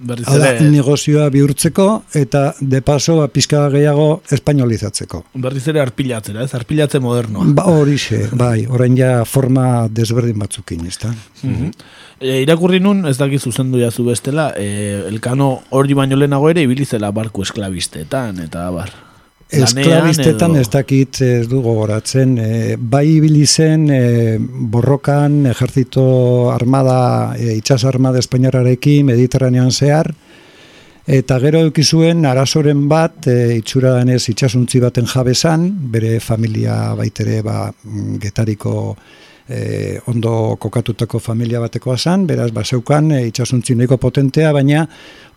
Berriz 0.02 0.26
Hala, 0.26 0.48
ere, 0.56 0.66
negozioa 0.66 1.28
bihurtzeko 1.30 1.86
eta 2.18 2.48
de 2.58 2.80
paso 2.82 3.18
ba, 3.20 3.28
pizka 3.30 3.68
gehiago 3.70 4.22
espainolizatzeko. 4.34 5.22
berriz 5.44 5.62
ere 5.70 5.82
arpilatzera, 5.82 6.42
ez? 6.42 6.54
Arpilatze 6.58 6.98
modernoa. 6.98 7.46
Ba, 7.54 7.68
horixe, 7.70 8.24
bai, 8.32 8.66
orain 8.66 8.96
ja 8.98 9.12
forma 9.24 9.86
desberdin 9.88 10.42
batzukin, 10.42 10.86
ezta? 10.90 11.14
Mhm. 11.42 11.70
E, 12.18 12.40
irakurri 12.42 12.80
nun, 12.80 13.06
ez 13.06 13.16
daki 13.18 13.38
zuzendu 13.38 13.78
jazu 13.78 14.04
bestela, 14.08 14.52
e, 14.56 15.04
elkano 15.06 15.62
hori 15.70 15.94
baino 15.94 16.18
lehenago 16.18 16.50
ere 16.50 16.66
ibilizela 16.66 17.10
barku 17.14 17.46
esklabistetan, 17.46 18.42
eta 18.48 18.68
bar. 18.74 19.11
Esklabistetan 19.52 20.56
ez 20.56 20.68
dakit 20.72 21.20
ez 21.20 21.46
du 21.48 21.60
gogoratzen, 21.60 22.36
e, 22.40 22.76
bai 22.76 23.04
ibili 23.18 23.44
zen 23.46 23.88
e, 23.92 24.38
borrokan 24.40 25.42
ejertzito 25.50 26.04
armada, 26.52 27.34
e, 27.36 27.58
itxas 27.58 27.84
armada 27.88 28.22
espainararekin 28.22 29.06
mediterranean 29.12 29.70
zehar, 29.70 30.08
eta 31.06 31.38
gero 31.42 31.60
eukizuen 31.66 32.24
arazoren 32.26 32.86
bat 32.88 33.28
e, 33.28 33.58
itxura 33.58 33.98
denez 33.98 34.22
itxasuntzi 34.32 34.80
baten 34.80 35.10
jabesan, 35.10 35.68
bere 35.92 36.18
familia 36.20 36.94
baitere 36.96 37.42
ba, 37.44 37.66
mm, 37.68 38.16
getariko 38.22 38.96
e, 39.48 39.98
ondo 40.06 40.56
kokatutako 40.56 41.20
familia 41.20 41.60
batekoa 41.60 41.98
zan, 41.98 42.26
beraz, 42.26 42.50
ba, 42.52 42.64
zeukan 42.64 43.12
e, 43.12 43.26
itxasuntzi 43.28 43.76
potentea, 44.00 44.52
baina 44.52 44.88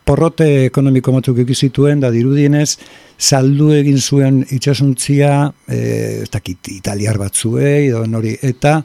porrote 0.06 0.48
ekonomiko 0.68 1.12
batzuk 1.16 1.40
zituen 1.56 2.00
da 2.00 2.12
dirudienez 2.14 2.78
saldu 3.18 3.72
egin 3.74 3.98
zuen 4.00 4.44
itxasuntzia 4.50 5.52
e, 5.68 5.80
ez 6.24 6.30
dakit 6.30 6.70
italiar 6.70 7.18
batzuei 7.18 7.88
edo 7.90 8.06
nori 8.08 8.36
eta 8.42 8.82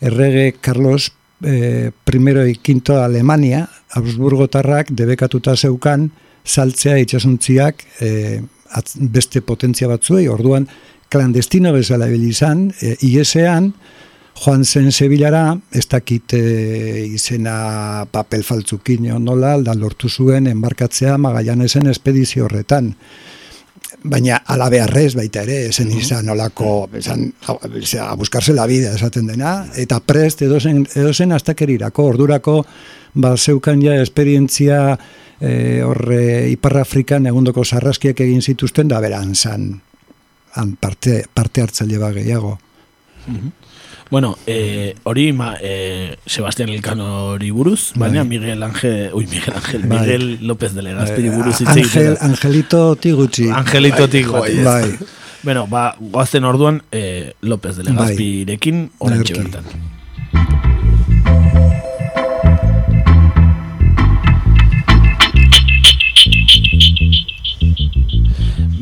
errege 0.00 0.54
Carlos 0.60 1.10
e, 1.42 1.90
primero 2.04 2.46
y 2.46 2.54
quinto 2.54 3.02
Alemania 3.02 3.68
Habsburgotarrak 3.90 4.90
debekatuta 4.90 5.56
zeukan 5.56 6.10
saltzea 6.44 6.98
itxasuntziak 6.98 7.84
e, 8.00 8.40
atz- 8.70 8.96
beste 9.12 9.42
potentzia 9.42 9.88
batzuei. 9.88 10.28
Orduan 10.28 10.68
klandestino 11.10 11.72
bezala 11.74 12.06
bilizan 12.10 12.70
e, 12.80 12.96
IESean 13.06 13.72
joan 14.40 14.64
zen 14.64 14.92
Sevillara, 14.92 15.58
ez 15.72 15.86
dakit 15.88 16.32
e, 16.32 16.42
izena 17.12 18.06
papel 18.10 18.44
faltzukin 18.46 19.10
nola, 19.20 19.56
da 19.60 19.74
lortu 19.76 20.08
zuen 20.08 20.48
enbarkatzea 20.48 21.18
Magallanesen 21.20 21.90
espedizio 21.92 22.46
horretan. 22.46 22.94
Baina 24.00 24.38
alabearrez 24.48 25.12
baita 25.18 25.42
ere, 25.44 25.66
esen 25.68 25.90
izan 25.92 26.24
nolako, 26.30 26.88
esan, 26.96 27.26
a, 27.44 27.58
a 28.06 28.14
buscarse 28.16 28.54
la 28.56 28.64
vida 28.66 28.94
esaten 28.96 29.28
dena, 29.28 29.66
eta 29.76 30.00
prest 30.00 30.46
edozen, 30.46 30.86
edozen 30.94 31.36
astakerirako, 31.36 32.06
ordurako, 32.14 32.56
ba, 33.20 33.34
zeukan 33.36 33.82
ja 33.84 33.98
esperientzia 34.00 34.80
e, 35.36 35.82
horre 35.84 36.48
Ipar 36.48 36.78
Afrikan 36.80 37.28
egundoko 37.28 37.64
sarraskiak 37.64 38.24
egin 38.24 38.40
zituzten, 38.40 38.88
da 38.88 39.04
beran 39.04 39.34
zan, 39.34 39.74
han 40.56 40.76
parte, 40.80 41.26
parte 41.34 41.60
hartzaile 41.66 42.00
ba 42.00 42.14
gehiago. 42.16 42.56
Bueno, 44.10 44.36
eh, 44.46 44.96
hori 45.04 45.32
ma, 45.32 45.56
eh, 45.60 46.16
Sebastián 46.26 46.68
Elcano 46.68 47.26
hori 47.26 47.50
buruz, 47.50 47.92
baina 47.94 48.20
Bai. 48.20 48.28
Miguel 48.28 48.60
Ángel, 48.62 49.10
uy, 49.14 49.26
Miguel 49.26 49.54
Ángel, 49.54 49.82
Bai. 49.84 50.00
Miguel 50.00 50.38
López 50.42 50.74
de 50.74 50.82
Legazpiri 50.82 51.28
Eh, 51.28 51.30
buruz 51.30 51.60
hitz 51.60 51.68
Angel. 51.68 52.18
Angelito 52.20 52.96
Tigutxi. 52.96 53.48
Angelito 53.50 54.08
Tigo. 54.08 54.40
Bai, 54.40 54.64
Bai. 54.64 54.98
Bueno, 55.44 55.68
ba, 55.68 55.94
goazten 56.00 56.44
orduan 56.44 56.82
eh, 56.90 57.34
López 57.40 57.76
de 57.76 57.84
Legazpirekin 57.84 58.90
orantxe 58.98 59.32
Ederki. 59.32 59.50
bertan. 59.52 59.64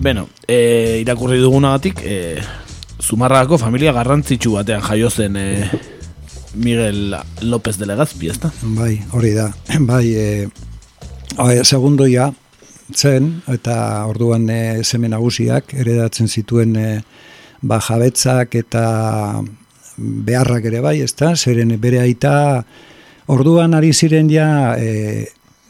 Beno, 0.00 0.28
e, 0.46 0.98
irakurri 1.02 1.38
dugunagatik, 1.38 2.00
e, 2.04 2.38
Zumarragako 3.02 3.58
familia 3.58 3.92
garrantzitsu 3.94 4.56
batean 4.56 4.82
jaio 4.82 5.10
zen 5.10 5.36
e, 5.36 5.70
Miguel 6.54 7.14
López 7.42 7.78
de 7.78 7.86
Legazpi, 7.86 8.28
ezta? 8.28 8.50
Bai, 8.62 8.98
hori 9.12 9.32
da. 9.36 9.52
Bai, 9.90 10.06
e, 10.14 10.48
e, 11.38 11.64
segundoia 11.64 12.32
zen, 12.94 13.30
eta 13.46 14.04
orduan 14.08 14.48
e, 14.50 14.60
seme 14.84 15.08
nagusiak 15.12 15.74
eredatzen 15.78 16.28
zituen 16.28 16.76
e, 16.76 16.90
ba, 17.62 17.80
jabetzak 17.84 18.54
eta 18.58 18.84
beharrak 19.98 20.68
ere 20.70 20.80
bai, 20.80 20.98
ezta? 21.02 21.34
Zeren 21.36 21.74
bere 21.80 22.00
aita 22.02 22.64
orduan 23.28 23.74
ari 23.74 23.92
ziren 23.92 24.30
ja 24.30 24.76
e, 24.78 25.26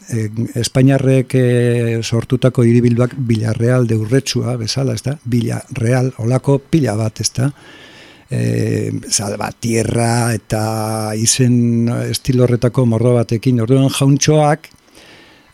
e, 0.09 0.29
Espainiarrek 0.59 1.35
e, 1.35 1.99
sortutako 2.03 2.63
hiribilduak 2.63 3.13
Villarreal 3.17 3.87
de 3.87 3.97
Urretsua, 3.97 4.55
bezala, 4.57 4.95
ezta? 4.97 5.17
Villarreal, 5.25 6.13
olako 6.17 6.59
pila 6.59 6.95
bat, 6.99 7.21
ezta? 7.21 7.51
E, 8.29 8.91
salba, 9.09 9.49
tierra 9.57 10.33
eta 10.33 11.15
izen 11.17 11.89
estilo 12.09 12.45
horretako 12.45 12.85
mordo 12.85 13.15
batekin, 13.17 13.61
orduan 13.65 13.89
jauntxoak 13.89 14.69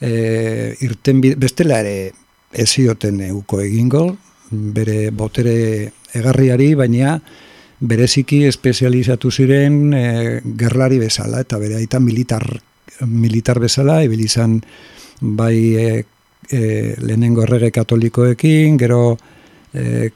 e, 0.02 0.76
irten 0.84 1.22
bestela 1.39 1.80
ere 1.84 2.12
ez 2.52 2.70
zioten 2.70 3.22
uko 3.32 3.62
egingo, 3.63 4.06
bere 4.52 5.10
botere 5.12 5.91
egarriari, 6.15 6.74
baina 6.76 7.18
bereziki 7.80 8.46
espezializatu 8.48 9.32
ziren 9.32 9.94
e, 9.94 10.06
gerlari 10.58 11.00
bezala, 11.00 11.41
eta 11.44 11.60
bere 11.60 11.80
aita 11.80 12.00
militar, 12.00 12.46
militar 13.01 13.60
bezala, 13.60 14.01
ebil 14.03 14.21
izan 14.25 14.60
bai 15.21 15.58
e, 15.75 16.05
e, 16.49 16.62
lehenengo 17.01 17.43
errege 17.43 17.71
katolikoekin, 17.71 18.77
gero 18.77 19.17
e, 19.73 20.12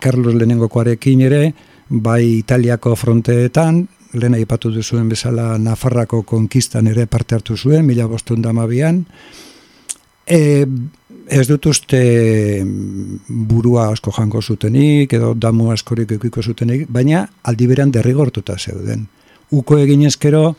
Carlos 0.00 0.34
lehenengokoarekin 0.34 1.26
ere, 1.28 1.42
bai 1.88 2.38
Italiako 2.38 2.94
fronteetan, 2.96 3.82
lehen 4.12 4.34
aipatu 4.36 4.70
duzuen 4.72 5.08
bezala 5.08 5.56
Nafarrako 5.58 6.22
konkistan 6.28 6.88
ere 6.90 7.06
parte 7.06 7.34
hartu 7.34 7.56
zuen, 7.56 7.86
mila 7.86 8.06
bostun 8.06 8.42
damabian, 8.44 9.04
e, 10.26 10.66
ez 11.32 11.46
dut 11.48 11.66
uste 11.70 12.02
burua 13.28 13.88
asko 13.92 14.12
jango 14.12 14.42
zutenik, 14.42 15.12
edo 15.12 15.32
damu 15.34 15.70
askorik 15.72 16.16
ekiko 16.18 16.42
zutenik, 16.42 16.86
baina 16.90 17.24
aldi 17.48 17.68
beran 17.70 17.92
derrigortuta 17.94 18.58
zeuden. 18.58 19.06
Uko 19.52 19.78
egin 19.78 20.04
ezkero, 20.08 20.54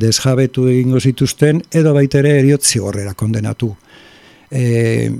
desjabetu 0.00 0.66
egingo 0.70 1.00
zituzten, 1.00 1.62
edo 1.72 1.94
baitere 1.96 2.36
eriot 2.40 2.64
zigorrera 2.64 3.14
kondenatu. 3.14 3.72
E, 4.50 5.10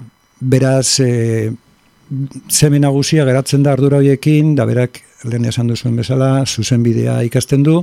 beraz, 0.41 1.01
e, 1.01 1.53
zeme 2.51 2.81
nagusia 2.83 3.25
geratzen 3.27 3.65
da 3.65 3.73
ardura 3.73 4.01
hoiekin, 4.03 4.55
da 4.55 4.67
berak 4.69 5.01
lehen 5.25 5.49
esan 5.49 5.71
duzuen 5.73 5.97
bezala, 5.97 6.45
zuzen 6.47 6.85
bidea 6.85 7.21
ikasten 7.27 7.65
du, 7.67 7.81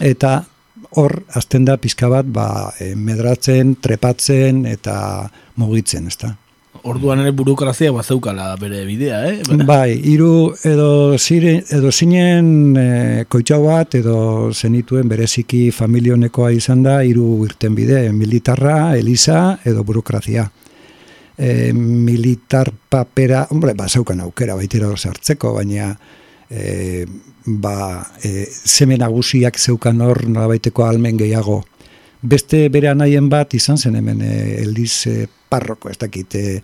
eta 0.00 0.44
hor, 1.00 1.16
azten 1.36 1.64
da 1.66 1.76
pizka 1.80 2.08
bat, 2.10 2.28
ba, 2.28 2.70
e, 2.78 2.94
medratzen, 2.94 3.76
trepatzen 3.82 4.64
eta 4.70 4.94
mugitzen, 5.60 6.06
ezta. 6.10 6.34
Orduan 6.88 7.20
ere 7.20 7.32
burokrazia 7.36 7.92
bat 7.92 8.06
zeukala 8.08 8.54
bere 8.60 8.84
bidea, 8.88 9.18
eh? 9.28 9.56
Bai, 9.68 9.92
hiru 10.12 10.54
edo, 10.64 11.18
zire, 11.18 11.58
edo 11.76 11.90
zinen 11.92 12.76
e, 12.78 13.24
koitxau 13.28 13.60
bat, 13.66 13.96
edo 13.98 14.50
zenituen 14.52 15.08
bereziki 15.10 15.68
familionekoa 15.76 16.52
izan 16.56 16.84
da, 16.86 17.00
hiru 17.04 17.44
irten 17.44 17.76
bide, 17.76 18.00
militarra, 18.16 18.96
eliza, 18.96 19.58
edo 19.64 19.84
burokrazia. 19.84 20.46
E, 21.36 21.72
militar 21.72 22.72
papera, 22.88 23.46
hombre, 23.50 23.74
ba, 23.76 23.88
zeukan 23.88 24.24
aukera 24.24 24.56
baitera 24.56 24.88
sartzeko, 24.96 25.54
baina 25.58 25.92
e, 26.48 27.04
ba, 27.44 27.76
e, 28.24 28.46
zeme 28.48 28.96
nagusiak 29.00 29.60
zeukan 29.60 30.00
hor 30.06 30.24
nolabaiteko 30.28 30.88
almen 30.88 31.20
gehiago. 31.20 31.60
Beste 32.22 32.68
bere 32.68 32.90
anaien 32.90 33.28
bat 33.32 33.54
izan 33.56 33.78
zen 33.78 33.96
hemen 33.96 34.20
e, 34.20 34.34
eldiz 34.60 35.06
e, 35.08 35.26
parroko, 35.48 35.88
ez 35.90 35.96
dakit, 35.98 36.34
e, 36.36 36.60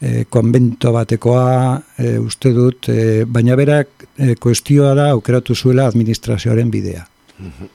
e, 0.00 0.24
konbento 0.28 0.92
batekoa 0.92 1.80
e, 1.96 2.18
uste 2.20 2.52
dut, 2.52 2.90
e, 2.92 3.24
baina 3.24 3.56
berak 3.56 4.08
e, 4.16 4.34
koestioa 4.36 4.94
da 4.98 5.10
aukeratu 5.14 5.56
zuela 5.56 5.88
administrazioaren 5.88 6.70
bidea. 6.70 7.06
Mhm. 7.38 7.74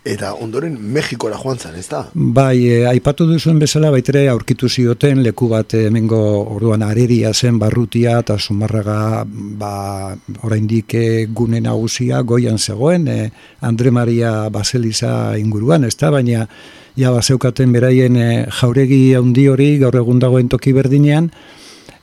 Eta 0.00 0.30
ondoren 0.40 0.78
Mexikora 0.80 1.36
joan 1.36 1.58
zen, 1.60 1.74
ez 1.76 1.84
da? 1.90 2.06
Bai, 2.14 2.56
e, 2.64 2.76
aipatu 2.88 3.26
duzuen 3.28 3.58
bezala 3.60 3.90
baitere 3.92 4.22
aurkitu 4.32 4.68
zioten 4.68 5.20
leku 5.20 5.50
bat 5.50 5.74
hemengo 5.76 6.20
orduan 6.54 6.82
areria 6.86 7.34
zen 7.34 7.58
barrutia 7.60 8.16
eta 8.24 8.38
sumarraga 8.38 9.26
ba, 9.26 10.16
oraindik 10.42 10.94
e, 10.96 11.04
gune 11.26 11.60
nagusia 11.60 12.22
goian 12.22 12.56
zegoen 12.58 13.08
e, 13.08 13.18
Andre 13.60 13.90
Maria 13.90 14.32
Baseliza 14.48 15.36
inguruan, 15.36 15.84
ez 15.84 15.96
da? 16.00 16.10
Baina 16.10 16.48
ja 16.96 17.12
baseukaten 17.12 17.72
beraien 17.72 18.16
e, 18.16 18.28
jauregi 18.62 19.14
handi 19.20 19.48
hori 19.52 19.74
gaur 19.84 20.00
egun 20.00 20.18
dagoen 20.18 20.48
toki 20.48 20.72
berdinean 20.72 21.28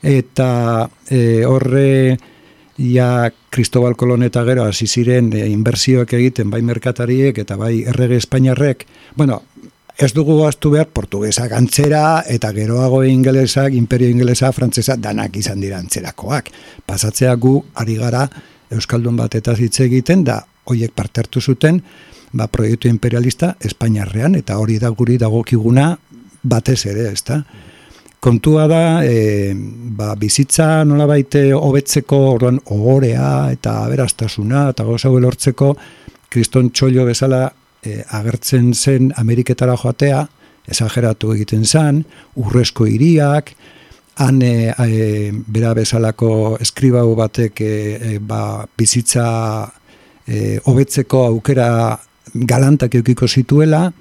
eta 0.06 0.88
e, 1.10 1.44
horre 1.44 2.16
ia 2.78 3.32
Cristobal 3.50 3.96
Colón 3.96 4.22
eta 4.22 4.44
gero 4.46 4.64
hasi 4.64 4.86
ziren 4.86 5.32
e, 5.34 5.46
inbertsioak 5.50 6.14
egiten 6.14 6.50
bai 6.50 6.62
merkatariek 6.62 7.38
eta 7.42 7.56
bai 7.58 7.82
errege 7.82 8.16
espainarrek, 8.22 8.86
bueno, 9.16 9.42
ez 9.98 10.12
dugu 10.14 10.44
astu 10.46 10.70
behar 10.70 10.86
portugesa 10.94 11.48
gantzera 11.50 12.22
eta 12.30 12.52
geroago 12.54 13.02
ingelesak, 13.02 13.74
imperio 13.74 14.08
ingelesa, 14.08 14.52
frantzesa, 14.54 14.94
danak 14.96 15.36
izan 15.36 15.58
dira 15.60 15.80
antzerakoak. 15.82 16.52
Pasatzea 16.86 17.34
gu 17.34 17.56
ari 17.74 17.98
gara 17.98 18.28
Euskaldun 18.70 19.16
bat 19.18 19.34
eta 19.34 19.56
hitz 19.58 19.80
egiten 19.82 20.22
da 20.24 20.38
hoiek 20.68 20.92
parte 20.94 21.24
hartu 21.24 21.40
zuten 21.40 21.80
ba, 22.32 22.46
proiektu 22.46 22.88
imperialista 22.88 23.56
Espainiarrean 23.58 24.36
eta 24.38 24.58
hori 24.62 24.78
da 24.78 24.92
guri 24.94 25.18
dagokiguna 25.18 25.96
batez 26.42 26.84
ere, 26.86 27.08
ezta? 27.10 27.42
Kontua 28.20 28.66
da 28.66 29.04
e, 29.04 29.52
ba, 29.54 30.14
bizitza 30.18 30.84
nola 30.84 31.06
baite 31.06 31.52
hobetzeko 31.54 32.18
orduan 32.32 32.58
ogorea 32.74 33.50
eta 33.54 33.84
aberastasuna 33.84 34.68
eta 34.72 34.84
gauza 34.84 35.08
lortzeko 35.08 35.74
kriston 36.28 36.70
txollo 36.70 37.06
bezala 37.06 37.46
e, 37.82 38.02
agertzen 38.18 38.74
zen 38.74 39.12
Ameriketara 39.16 39.76
joatea 39.76 40.26
esageratu 40.68 41.32
egiten 41.36 41.64
zen 41.64 42.02
urrezko 42.36 42.86
hiriak 42.86 43.54
han 44.18 44.42
e, 44.42 44.74
e, 44.74 45.30
bera 45.46 45.72
bezalako 45.78 46.58
eskribau 46.60 47.14
batek 47.16 47.60
e, 47.60 47.72
e, 47.94 48.18
ba, 48.18 48.66
bizitza 48.76 49.28
e, 50.26 50.58
hobetzeko 50.66 51.24
aukera 51.30 51.70
galantak 52.34 52.98
eukiko 52.98 53.28
zituela 53.28 53.92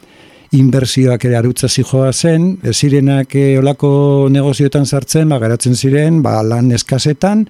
inbertsioak 0.56 1.26
ere 1.28 1.36
arutza 1.38 1.68
zijoa 1.68 2.12
zen, 2.14 2.58
zirenak 2.72 3.36
e, 3.36 3.58
olako 3.60 4.28
negozioetan 4.32 4.86
sartzen, 4.86 5.30
ba, 5.30 5.40
geratzen 5.44 5.76
ziren, 5.76 6.22
ba, 6.24 6.40
lan 6.44 6.72
eskasetan, 6.72 7.46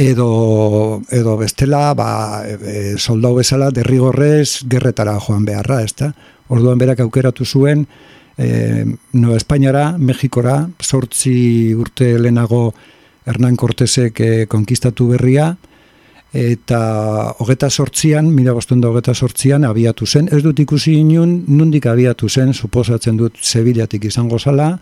edo, 0.00 1.02
edo 1.12 1.36
bestela, 1.40 1.92
ba, 1.94 2.10
e, 2.46 2.96
soldau 2.96 3.34
bezala, 3.36 3.70
derrigorrez, 3.74 4.64
gerretara 4.70 5.18
joan 5.20 5.44
beharra, 5.44 5.82
ezta? 5.84 6.12
Orduan 6.48 6.80
berak 6.80 7.02
aukeratu 7.04 7.44
zuen, 7.44 7.86
e, 8.38 8.86
Nueva 9.12 9.36
Espainiara, 9.36 9.96
Mexikora, 9.98 10.62
sortzi 10.80 11.74
urte 11.76 12.14
lehenago 12.18 12.70
Hernán 13.26 13.56
Cortesek 13.56 14.20
e, 14.20 14.30
konkistatu 14.48 15.10
berria, 15.12 15.52
eta 16.32 17.34
hogeta 17.38 17.70
sortzian, 17.70 18.30
mila 18.34 18.54
bostuen 18.54 18.80
da 18.80 18.90
hogeta 18.90 19.14
sortzian, 19.14 19.64
abiatu 19.64 20.06
zen. 20.06 20.28
Ez 20.32 20.42
dut 20.44 20.58
ikusi 20.62 20.94
inun, 21.00 21.44
nundik 21.48 21.86
abiatu 21.90 22.28
zen, 22.28 22.54
suposatzen 22.54 23.16
dut 23.18 23.38
Sevillatik 23.42 24.04
izango 24.04 24.38
zala, 24.38 24.76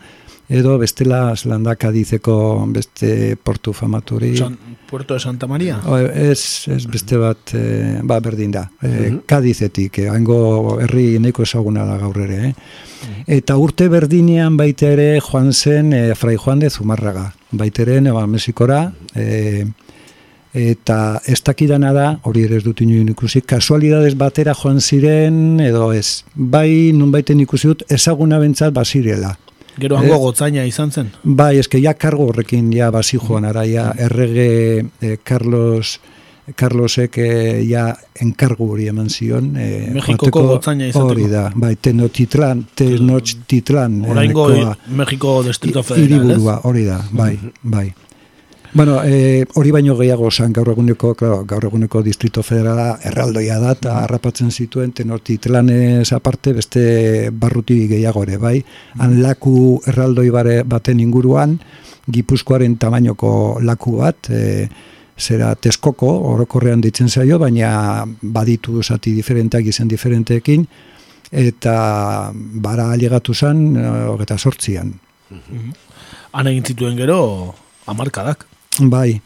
edo 0.48 0.78
bestela 0.80 1.36
Zelandak 1.36 1.84
adizeko 1.84 2.66
beste 2.72 3.36
portu 3.42 3.72
famaturi. 3.72 4.36
San, 4.36 4.56
Puerto 4.88 5.14
de 5.14 5.20
Santa 5.20 5.46
Maria? 5.46 5.80
O, 5.84 5.98
ez, 5.98 6.64
ez 6.72 6.86
beste 6.88 7.18
bat, 7.20 7.52
e, 7.52 8.00
ba, 8.02 8.18
berdin 8.24 8.54
da. 8.56 8.64
E, 8.80 9.10
Kadizetik, 9.28 9.98
e, 10.00 10.08
hango 10.08 10.78
herri 10.80 11.18
neko 11.20 11.44
ezaguna 11.44 11.84
da 11.84 11.98
gaur 12.00 12.16
ere. 12.24 12.38
Eh? 12.48 12.54
Eta 13.38 13.58
urte 13.60 13.90
berdinean 13.92 14.56
baita 14.56 14.88
ere 14.88 15.10
joan 15.20 15.52
zen 15.52 15.92
e, 15.92 16.14
Fray 16.16 16.40
Juan 16.40 16.64
de 16.64 16.70
Zumarraga. 16.70 17.28
Baita 17.52 17.84
ere, 17.84 18.00
neba, 18.00 18.26
Mexikora, 18.26 18.86
e, 19.14 19.66
eta 20.58 21.20
ez 21.26 21.38
dakidana 21.44 21.92
da, 21.94 22.06
hori 22.28 22.44
ere 22.48 22.58
ez 22.58 22.64
dut 22.66 22.82
inoen 22.84 23.12
ikusi, 23.14 23.42
kasualidades 23.46 24.14
batera 24.18 24.54
joan 24.58 24.80
ziren, 24.80 25.60
edo 25.62 25.92
ez, 25.94 26.24
bai 26.34 26.90
nun 26.96 27.12
baiten 27.14 27.40
ikusi 27.44 27.72
dut, 27.72 27.86
ezaguna 27.88 28.40
bentsat 28.42 28.74
basirela. 28.74 29.36
Gero 29.78 29.96
hango 29.96 30.14
eh? 30.16 30.20
gotzaina 30.24 30.64
izan 30.66 30.90
zen? 30.90 31.10
Bai, 31.22 31.56
eske 31.62 31.78
ja 31.78 31.94
kargo 31.94 32.28
horrekin 32.32 32.72
ja 32.74 32.90
basi 32.90 33.18
joan 33.22 33.46
ara, 33.48 33.66
ja 33.68 33.92
errege 33.96 34.84
eh, 35.00 35.18
Carlos... 35.24 35.98
Carlosek 36.56 37.18
eh, 37.20 37.60
ja 37.68 37.90
enkargu 38.24 38.70
hori 38.72 38.86
eman 38.88 39.10
zion. 39.12 39.50
Eh, 39.60 39.90
Mexikoko 39.92 40.46
gotzaina 40.46 40.86
izateko. 40.88 41.10
Hori 41.12 41.26
da, 41.28 41.42
bai, 41.52 41.74
Tenochtitlan, 41.76 42.62
Tenochtitlan. 42.78 43.98
Horaingo 44.08 44.48
Mexiko 44.88 45.42
Distrito 45.44 45.82
Federal, 45.84 46.08
Iriburua, 46.08 46.60
hori 46.64 46.86
da, 46.88 47.02
bai, 47.12 47.34
bai. 47.62 47.90
Bueno, 48.74 49.02
e, 49.02 49.46
hori 49.54 49.70
baino 49.72 49.94
gehiago 49.96 50.28
zan 50.30 50.52
gaur 50.52 50.68
eguneko, 50.74 51.14
claro, 51.16 51.40
gaur 51.48 51.64
eguneko 51.70 52.02
distrito 52.04 52.42
federala 52.44 52.98
erraldoia 53.08 53.56
da, 53.62 53.72
eta 53.72 53.94
harrapatzen 54.02 54.50
zituen 54.52 54.92
tenorti 54.92 55.38
tlanez 55.40 56.12
aparte 56.12 56.52
beste 56.52 56.82
barruti 57.32 57.86
gehiago 57.88 58.26
ere, 58.26 58.36
bai? 58.36 58.58
Han 59.00 59.22
laku 59.22 59.80
erraldoi 59.88 60.28
bare 60.34 60.58
baten 60.68 61.00
inguruan, 61.00 61.56
gipuzkoaren 62.12 62.76
tamainoko 62.76 63.30
laku 63.64 63.96
bat, 64.02 64.28
e, 64.28 64.68
zera 65.18 65.54
teskoko, 65.56 66.10
orokorrean 66.34 66.84
ditzen 66.84 67.08
zaio, 67.08 67.38
baina 67.40 68.04
baditu 68.20 68.82
zati 68.82 69.14
diferenteak 69.16 69.72
izan 69.72 69.88
diferenteekin, 69.88 70.68
eta 71.32 71.78
bara 72.34 72.90
alegatu 72.92 73.34
zen, 73.34 73.64
hogeta 74.12 74.36
sortzian. 74.38 74.92
Han 76.32 76.52
egin 76.52 76.68
zituen 76.68 77.00
gero, 77.00 77.18
amarkadak. 77.88 78.44
Bai, 78.78 79.20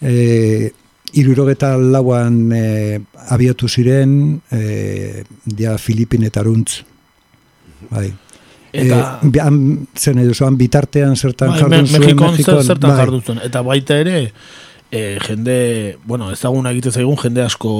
e, 0.00 0.72
irurogeta 1.12 1.76
lauan 1.76 2.52
e, 2.52 3.00
abiatu 3.28 3.68
ziren, 3.68 4.40
e, 4.50 5.24
dia 5.44 5.76
Filipinetaruntz. 5.78 6.82
Bai. 7.90 8.08
Eta... 8.72 9.20
E, 9.24 9.40
han, 9.40 9.60
zen 9.96 10.18
edo, 10.24 10.50
bitartean 10.56 11.16
zertan 11.16 11.54
bai, 11.54 11.60
jardun 11.60 11.86
zuen 11.86 12.02
Mexikon. 12.02 12.36
Zertan 12.62 12.90
bai. 12.90 12.98
jardun 12.98 13.22
zuen. 13.22 13.40
Eta 13.44 13.62
baita 13.64 13.96
ere, 13.96 14.32
e, 14.90 15.18
jende, 15.20 15.98
bueno, 16.04 16.30
ezaguna 16.32 16.72
egite 16.72 16.90
zaigun 16.90 17.18
jende 17.20 17.42
asko 17.44 17.70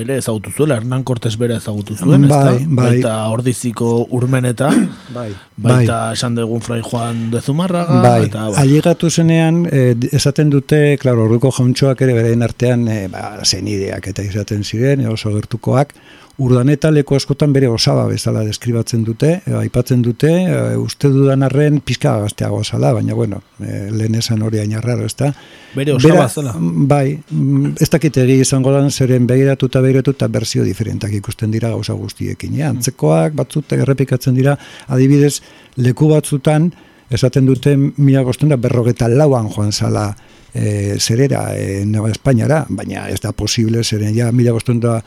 ere 0.00 0.16
ezagutu 0.22 0.50
zuela, 0.50 0.78
Hernán 0.80 1.04
Cortés 1.04 1.36
bera 1.40 1.58
ezagutu 1.60 1.96
zuen, 1.96 2.26
bai, 2.28 2.38
ezta? 2.38 2.52
Bai. 2.68 2.86
Baita 2.94 3.14
ordiziko 3.34 3.90
urmeneta, 4.16 4.70
bai. 5.14 5.28
baita 5.56 5.98
bai. 5.98 6.14
esan 6.16 6.38
dugun 6.38 6.64
Fray 6.64 6.82
Juan 6.84 7.28
de 7.30 7.42
Zumarraga, 7.44 8.00
bai. 8.02 8.22
eta... 8.28 8.46
Bai. 8.48 8.62
Aligatu 8.64 9.10
zenean, 9.10 9.64
eh, 9.70 9.94
esaten 10.12 10.50
dute, 10.54 10.96
klaro, 11.02 11.26
horreko 11.28 11.52
jauntxoak 11.58 12.00
ere 12.06 12.16
beren 12.16 12.46
artean, 12.46 12.88
eh, 12.88 13.06
ba, 13.12 13.34
zenideak 13.44 14.08
eta 14.14 14.24
izaten 14.24 14.64
ziren, 14.64 15.04
oso 15.12 15.34
gertukoak, 15.36 15.92
urdaneta 16.38 16.90
leku 16.94 17.16
askotan 17.18 17.52
bere 17.52 17.68
osaba 17.68 18.04
bezala 18.06 18.44
deskribatzen 18.46 19.02
dute, 19.04 19.30
e, 19.42 19.54
aipatzen 19.58 20.02
dute, 20.02 20.30
e, 20.30 20.76
uste 20.78 21.10
dudan 21.10 21.42
arren 21.42 21.80
pizka 21.84 22.14
gazteago 22.22 22.62
zala, 22.64 22.92
baina 22.94 23.16
bueno, 23.18 23.40
e, 23.58 23.88
lehen 23.90 24.14
esan 24.20 24.44
hori 24.46 24.60
ainarraro, 24.62 25.06
ez 25.06 25.16
da? 25.18 25.32
Bere 25.74 25.96
osaba 25.96 26.28
zela? 26.28 26.54
Bai, 26.58 27.18
mm, 27.18 27.74
ez 27.82 27.90
dakit 27.90 28.20
egi 28.22 28.38
izango 28.44 28.70
lan 28.74 28.90
zeren 28.90 29.26
begiratu 29.26 29.66
eta 29.66 29.82
begiratu 29.82 30.14
eta 30.14 30.30
berzio 30.38 30.64
diferentak 30.64 31.12
ikusten 31.18 31.50
dira 31.50 31.74
gauza 31.74 31.98
guztiekin. 31.98 32.54
Ja? 32.60 32.70
Antzekoak 32.70 33.34
batzut 33.38 33.74
errepikatzen 33.74 34.38
dira, 34.38 34.54
adibidez, 34.86 35.40
leku 35.82 36.12
batzutan, 36.14 36.70
esaten 37.10 37.46
dute 37.48 37.74
mila 37.76 38.22
bosten 38.22 38.52
da 38.52 38.58
berrogeta 38.60 39.08
lauan 39.08 39.48
joan 39.50 39.72
zala 39.72 40.12
e, 40.54 40.98
zerera 41.00 41.48
e, 41.56 41.84
Neva 41.86 42.10
Espainiara, 42.12 42.66
baina 42.68 43.08
ez 43.08 43.18
da 43.24 43.32
posible 43.32 43.82
zeren 43.82 44.14
ja 44.14 44.30
mila 44.32 44.52
bosten 44.54 44.80
da 44.80 45.00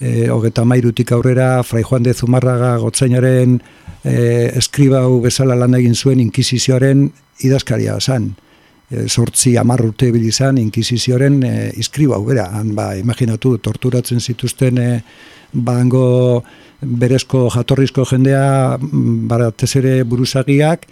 e, 0.00 0.28
hogeta 0.30 0.64
mairutik 0.64 1.12
aurrera, 1.12 1.62
Fray 1.62 1.82
Juan 1.82 2.02
de 2.02 2.14
Zumarraga 2.14 2.76
gotzainaren 2.82 3.60
e, 4.04 4.52
eskribau 4.58 5.20
bezala 5.24 5.56
lan 5.56 5.76
egin 5.78 5.94
zuen 5.94 6.20
inkisizioaren 6.20 7.08
idazkaria 7.46 7.98
zan. 8.00 8.34
E, 8.90 9.08
sortzi 9.08 9.56
amarrute 9.58 10.12
bilizan 10.14 10.60
inkisizioaren 10.62 11.40
e, 11.42 11.54
iskribau, 11.80 12.22
bera, 12.26 12.50
han 12.54 12.74
ba, 12.76 12.92
imaginatu, 12.98 13.56
torturatzen 13.58 14.20
zituzten 14.20 14.78
e, 14.78 14.90
bango 15.52 16.44
berezko 17.00 17.46
jatorrizko 17.54 18.04
jendea 18.10 18.76
mm, 18.78 19.28
baratez 19.28 19.70
ere 19.80 19.94
buruzagiak 20.08 20.86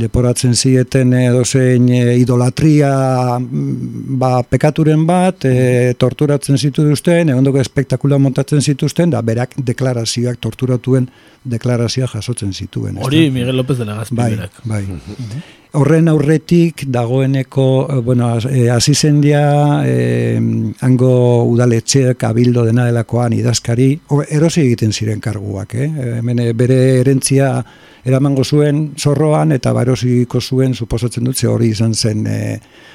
leporatzen 0.00 0.54
zieten 0.54 1.12
edozein 1.18 1.88
e, 1.88 2.16
idolatria 2.22 2.92
mm, 3.38 4.18
ba, 4.20 4.32
pekaturen 4.42 5.06
bat 5.06 5.46
e, 5.48 5.94
torturatzen 5.98 6.58
zituzten 6.58 7.34
egondoko 7.34 7.60
espektakula 7.60 8.18
montatzen 8.18 8.62
zituzten 8.62 9.10
da 9.10 9.22
berak 9.22 9.56
deklarazioak 9.56 10.40
torturatuen 10.40 11.08
deklarazioa 11.44 12.10
jasotzen 12.14 12.52
zituen 12.52 13.00
hori 13.00 13.28
Miguel 13.30 13.56
López 13.56 13.78
de 13.78 13.88
Legazpi 13.88 14.16
bai, 14.16 14.36
bai. 14.64 14.84
Mhm. 14.84 15.48
Horren 15.72 16.08
aurretik 16.10 16.82
dagoeneko, 16.90 17.64
eh, 17.88 18.00
bueno, 18.02 18.26
hasi 18.74 18.94
zen 18.94 19.20
dia 19.20 19.82
eh, 19.86 20.40
hango 20.80 21.44
udaletxeak 21.46 22.24
abildo 22.26 22.64
dena 22.66 22.88
delakoan 22.88 23.36
idazkari, 23.36 23.92
erosi 24.28 24.64
egiten 24.64 24.92
ziren 24.92 25.20
karguak, 25.40 25.74
eh? 25.74 25.88
Hemen 26.18 26.42
bere 26.56 27.00
erentzia 27.00 27.62
eramango 28.04 28.44
zuen 28.44 28.92
zorroan 28.96 29.52
eta 29.52 29.72
barosiko 29.72 30.40
zuen 30.40 30.74
suposatzen 30.74 31.24
dut 31.24 31.42
hori 31.44 31.70
izan 31.70 31.94
zen 31.94 32.26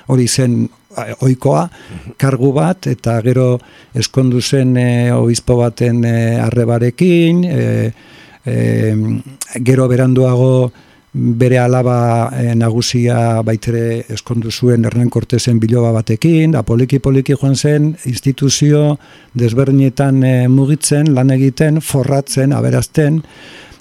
hori 0.08 0.28
zen 0.28 0.68
ohikoa 1.22 1.70
kargu 2.18 2.52
bat 2.54 2.88
eta 2.88 3.20
gero 3.22 3.60
eskondu 3.94 4.42
zen 4.42 4.78
e, 4.78 5.12
obispo 5.12 5.58
baten 5.58 6.04
e, 6.06 6.40
arrebarekin 6.42 7.44
e, 7.46 7.92
gero 9.66 9.88
beranduago 9.88 10.72
bere 11.16 11.58
alaba 11.60 12.30
e, 12.36 12.54
nagusia 12.60 13.42
baitere 13.48 14.04
eskondu 14.12 14.52
zuen 14.52 14.84
Hernán 14.84 15.10
Cortesen 15.10 15.62
biloba 15.64 15.94
batekin, 15.96 16.52
da 16.52 16.64
poliki 16.64 17.00
joan 17.00 17.56
zen 17.56 17.96
instituzio 18.06 18.98
desberdinetan 19.34 20.24
e, 20.24 20.34
mugitzen, 20.52 21.14
lan 21.16 21.32
egiten, 21.32 21.80
forratzen, 21.80 22.52
aberazten, 22.52 23.22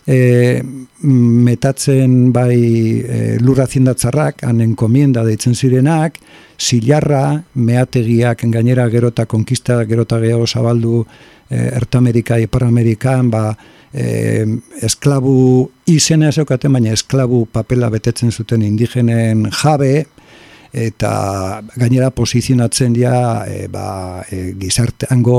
e, 0.06 0.62
metatzen 1.02 2.32
bai 2.32 2.54
e, 3.02 3.20
lurra 3.42 3.66
zindatzarrak, 3.66 4.44
hanen 4.46 4.76
komienda 4.78 5.24
deitzen 5.26 5.54
zirenak, 5.58 6.20
zilarra, 6.58 7.42
meategiak 7.54 8.46
gainera 8.46 8.86
gerota 8.88 9.26
konkista 9.26 9.82
gerota 9.90 10.20
gehiago 10.22 10.46
zabaldu 10.46 11.04
e, 11.50 11.66
Ertamerika, 11.74 12.38
Ipar 12.38 12.68
Amerikan, 12.70 13.30
ba, 13.30 13.48
e, 13.92 14.46
esklabu 14.86 15.70
izena 15.90 16.30
esokaten, 16.32 16.72
baina 16.72 16.92
esklabu 16.94 17.44
papela 17.52 17.90
betetzen 17.92 18.32
zuten 18.32 18.62
indigenen 18.62 19.48
jabe, 19.62 20.06
eta 20.74 21.62
gainera 21.76 22.10
posizionatzen 22.10 22.96
dira 22.96 23.44
e, 23.46 23.68
ba, 23.70 24.24
e, 24.26 24.56
gizarteango 24.58 25.38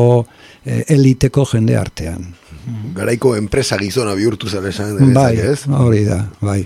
e, 0.63 0.85
eliteko 0.95 1.43
jende 1.51 1.75
artean. 1.77 2.23
Garaiko 2.95 3.35
enpresa 3.35 3.77
gizona 3.77 4.15
bihurtu 4.15 4.49
zara 4.49 4.71
esan, 4.71 5.13
bai, 5.13 5.35
ez? 5.43 5.65
Hori 5.67 6.05
da, 6.07 6.23
bai. 6.41 6.63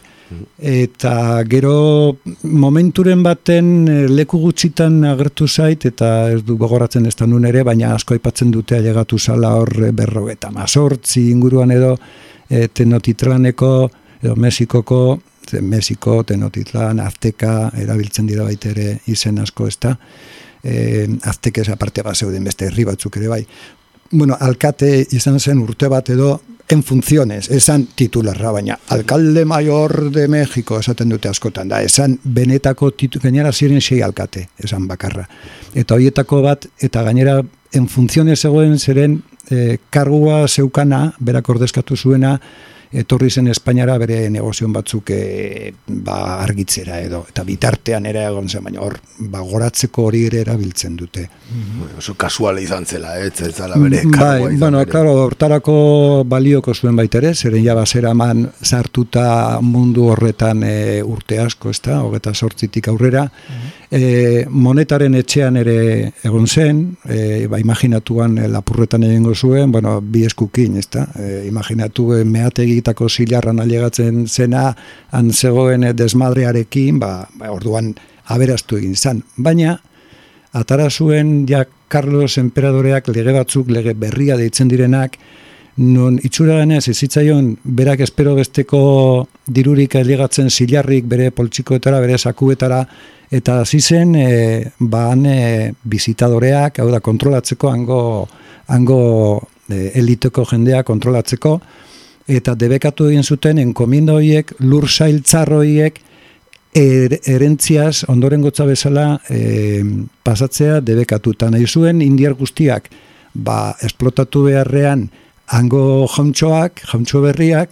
Eta 0.61 1.41
gero 1.49 2.19
momenturen 2.43 3.23
baten 3.25 3.69
eh, 3.89 4.03
leku 4.11 4.37
gutxitan 4.43 5.01
agertu 5.09 5.47
zait 5.47 5.87
eta 5.89 6.29
ez 6.35 6.43
du 6.45 6.57
gogoratzen 6.59 7.07
ez 7.09 7.15
da 7.17 7.25
nun 7.25 7.47
ere, 7.49 7.63
baina 7.65 7.95
asko 7.95 8.13
aipatzen 8.13 8.51
dute 8.53 8.77
ailegatu 8.77 9.17
zala 9.17 9.55
hor 9.57 9.71
berro 9.97 10.27
eta 10.29 10.51
mazortzi 10.53 11.31
inguruan 11.31 11.73
edo 11.73 11.95
e, 12.49 12.67
tenotitlaneko 12.67 13.73
edo 14.21 14.35
Mexikoko 14.35 15.19
Mexiko, 15.49 16.23
tenotitlan, 16.23 16.99
azteka 17.01 17.71
erabiltzen 17.81 18.27
dira 18.29 18.43
baita 18.45 18.69
ere 18.69 18.99
izen 19.09 19.39
asko 19.41 19.65
ez 19.67 19.77
da 19.81 19.95
e, 20.61 21.07
azteke 21.25 21.63
aparte 21.73 22.03
bat 22.05 22.15
zeuden 22.17 22.43
beste 22.45 22.67
herri 22.67 22.85
batzuk 22.85 23.17
ere 23.17 23.31
bai 23.31 23.43
bueno, 24.11 24.37
alkate 24.39 25.07
izan 25.11 25.39
zen 25.39 25.59
urte 25.61 25.87
bat 25.89 26.09
edo 26.09 26.39
en 26.69 26.83
funciones, 26.83 27.49
esan 27.49 27.87
titularra, 27.97 28.51
baina 28.53 28.77
alcalde 28.93 29.43
mayor 29.45 30.11
de 30.11 30.27
México 30.27 30.77
esaten 30.79 31.09
dute 31.09 31.29
askotan, 31.29 31.69
da, 31.69 31.81
esan 31.81 32.19
benetako 32.23 32.91
titu, 32.91 33.19
gainera 33.23 33.51
ziren 33.51 33.81
sei 33.81 34.03
alkate, 34.05 34.49
esan 34.57 34.85
bakarra. 34.87 35.25
Eta 35.73 35.97
horietako 35.97 36.43
bat, 36.45 36.67
eta 36.77 37.01
gainera 37.07 37.39
en 37.71 37.87
funciones 37.89 38.43
egoen 38.45 38.79
zeren 38.79 39.23
eh, 39.49 39.77
kargua 39.89 40.47
zeukana, 40.47 41.13
berak 41.19 41.49
ordezkatu 41.49 41.97
zuena, 41.97 42.39
etorri 42.91 43.29
zen 43.29 43.47
Espainiara 43.51 43.97
bere 44.01 44.23
negozion 44.33 44.73
batzuk 44.73 45.11
e, 45.13 45.73
ba, 45.87 46.39
argitzera 46.41 46.99
edo 47.05 47.21
eta 47.29 47.43
bitartean 47.45 48.07
ere 48.09 48.23
egon 48.25 48.49
zen 48.49 48.65
baina 48.65 48.81
hor 48.81 48.97
ba, 49.29 49.43
goratzeko 49.45 50.07
hori 50.09 50.23
ere 50.29 50.41
erabiltzen 50.45 50.95
dute. 50.97 51.27
Mm 51.49 51.77
oso 51.99 52.13
kasuala 52.15 52.61
izan 52.63 52.85
zela 52.85 53.17
ez 53.19 53.33
zela 53.35 53.75
bere 53.75 54.03
mm, 54.05 54.13
bai, 54.15 54.55
bueno, 54.57 54.79
claro, 54.87 55.11
hortarako 55.25 56.23
balioko 56.25 56.73
zuen 56.73 56.95
baita 56.95 57.19
ere 57.19 57.33
zeren 57.33 57.63
ja 57.65 57.75
basera 57.75 58.13
man 58.13 58.45
sartuta 58.63 59.59
mundu 59.61 60.07
horretan 60.13 60.63
e, 60.63 61.01
urte 61.03 61.39
asko 61.43 61.73
ez 61.73 61.81
da, 61.83 61.99
hogeta 62.05 62.33
sortzitik 62.33 62.87
aurrera. 62.87 63.25
Mm 63.25 63.79
E, 63.89 64.45
monetaren 64.45 65.15
etxean 65.17 65.55
ere 65.57 66.11
egon 66.21 66.45
zen, 66.45 66.81
e, 67.09 67.47
ba, 67.49 67.57
imaginatuan 67.57 68.35
lapurretan 68.53 69.01
egingo 69.07 69.33
zuen, 69.33 69.71
bueno, 69.73 69.95
bi 69.97 70.27
eskukin, 70.27 70.75
ez 70.77 70.85
da? 70.93 71.07
E, 71.17 71.47
imaginatu 71.49 72.05
e, 72.19 72.19
meategitako 72.79 73.09
zilarran 73.09 73.59
alegatzen 73.59 74.27
zena, 74.27 74.75
han 75.11 75.31
zegoen 75.31 75.95
desmadrearekin, 75.95 76.99
ba, 76.99 77.27
ba, 77.37 77.51
orduan 77.51 77.95
aberaztu 78.27 78.77
egin 78.77 78.95
zen. 78.95 79.23
Baina, 79.37 79.79
atara 80.53 80.89
zuen, 80.89 81.45
ja, 81.47 81.65
Carlos 81.89 82.37
Emperadoreak 82.37 83.07
lege 83.09 83.33
batzuk, 83.33 83.69
lege 83.69 83.93
berria 83.93 84.37
deitzen 84.37 84.67
direnak, 84.67 85.17
non 85.77 86.19
itxura 86.21 86.59
denez, 86.59 86.87
ezitzaion, 86.89 87.57
berak 87.63 88.01
espero 88.01 88.35
besteko 88.35 89.27
dirurik 89.47 89.95
alegatzen 89.95 90.49
zilarrik 90.49 91.05
bere 91.07 91.31
poltsikoetara, 91.31 91.99
bere 91.99 92.17
sakuetara, 92.17 92.83
eta 93.31 93.61
hasi 93.61 93.79
zen 93.79 94.15
e, 94.15 94.71
ban 94.79 95.25
e, 95.25 95.73
bizitadoreak, 95.83 96.79
hau 96.79 96.89
da 96.91 96.99
kontrolatzeko 96.99 97.69
hango 97.69 98.01
hango 98.69 99.01
e, 99.69 99.91
eliteko 99.97 100.45
jendea 100.45 100.83
kontrolatzeko 100.83 101.59
eta 102.29 102.55
debekatu 102.55 103.09
egin 103.09 103.23
zuten 103.23 103.57
enkomindo 103.57 104.15
horiek 104.19 104.53
lur 104.59 104.87
sailtzarro 104.89 105.63
er, 105.63 107.19
erentziaz 107.25 108.05
ondoren 108.07 108.41
gotza 108.41 108.65
bezala 108.65 109.19
e, 109.29 109.83
pasatzea 110.23 110.79
debekatuta 110.81 111.49
nahi 111.49 111.65
zuen 111.65 112.01
indiar 112.01 112.33
guztiak 112.33 112.89
ba, 113.33 113.75
esplotatu 113.81 114.45
beharrean 114.45 115.09
hango 115.49 116.07
jauntxoak, 116.13 116.83
jauntxo 116.91 117.23
berriak, 117.23 117.71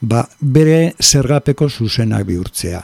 ba, 0.00 0.24
bere 0.40 0.94
zergapeko 1.00 1.68
zuzenak 1.70 2.26
bihurtzea. 2.28 2.82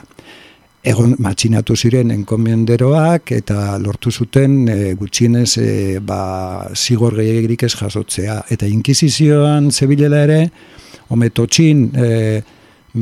Egon 0.81 1.13
matxinatu 1.21 1.75
ziren 1.77 2.09
enkomenderoak 2.09 3.35
eta 3.35 3.77
lortu 3.77 4.09
zuten 4.09 4.63
e, 4.65 4.77
gutxienez 4.97 5.51
e, 5.61 5.99
ba, 6.01 6.71
zigor 6.73 7.19
gehiagirik 7.19 7.67
ez 7.67 7.75
jasotzea. 7.75 8.39
Eta 8.49 8.65
inkizizioan 8.65 9.69
zebilela 9.71 10.23
ere, 10.25 10.39
ometotxin, 11.11 11.87
e, 11.95 12.41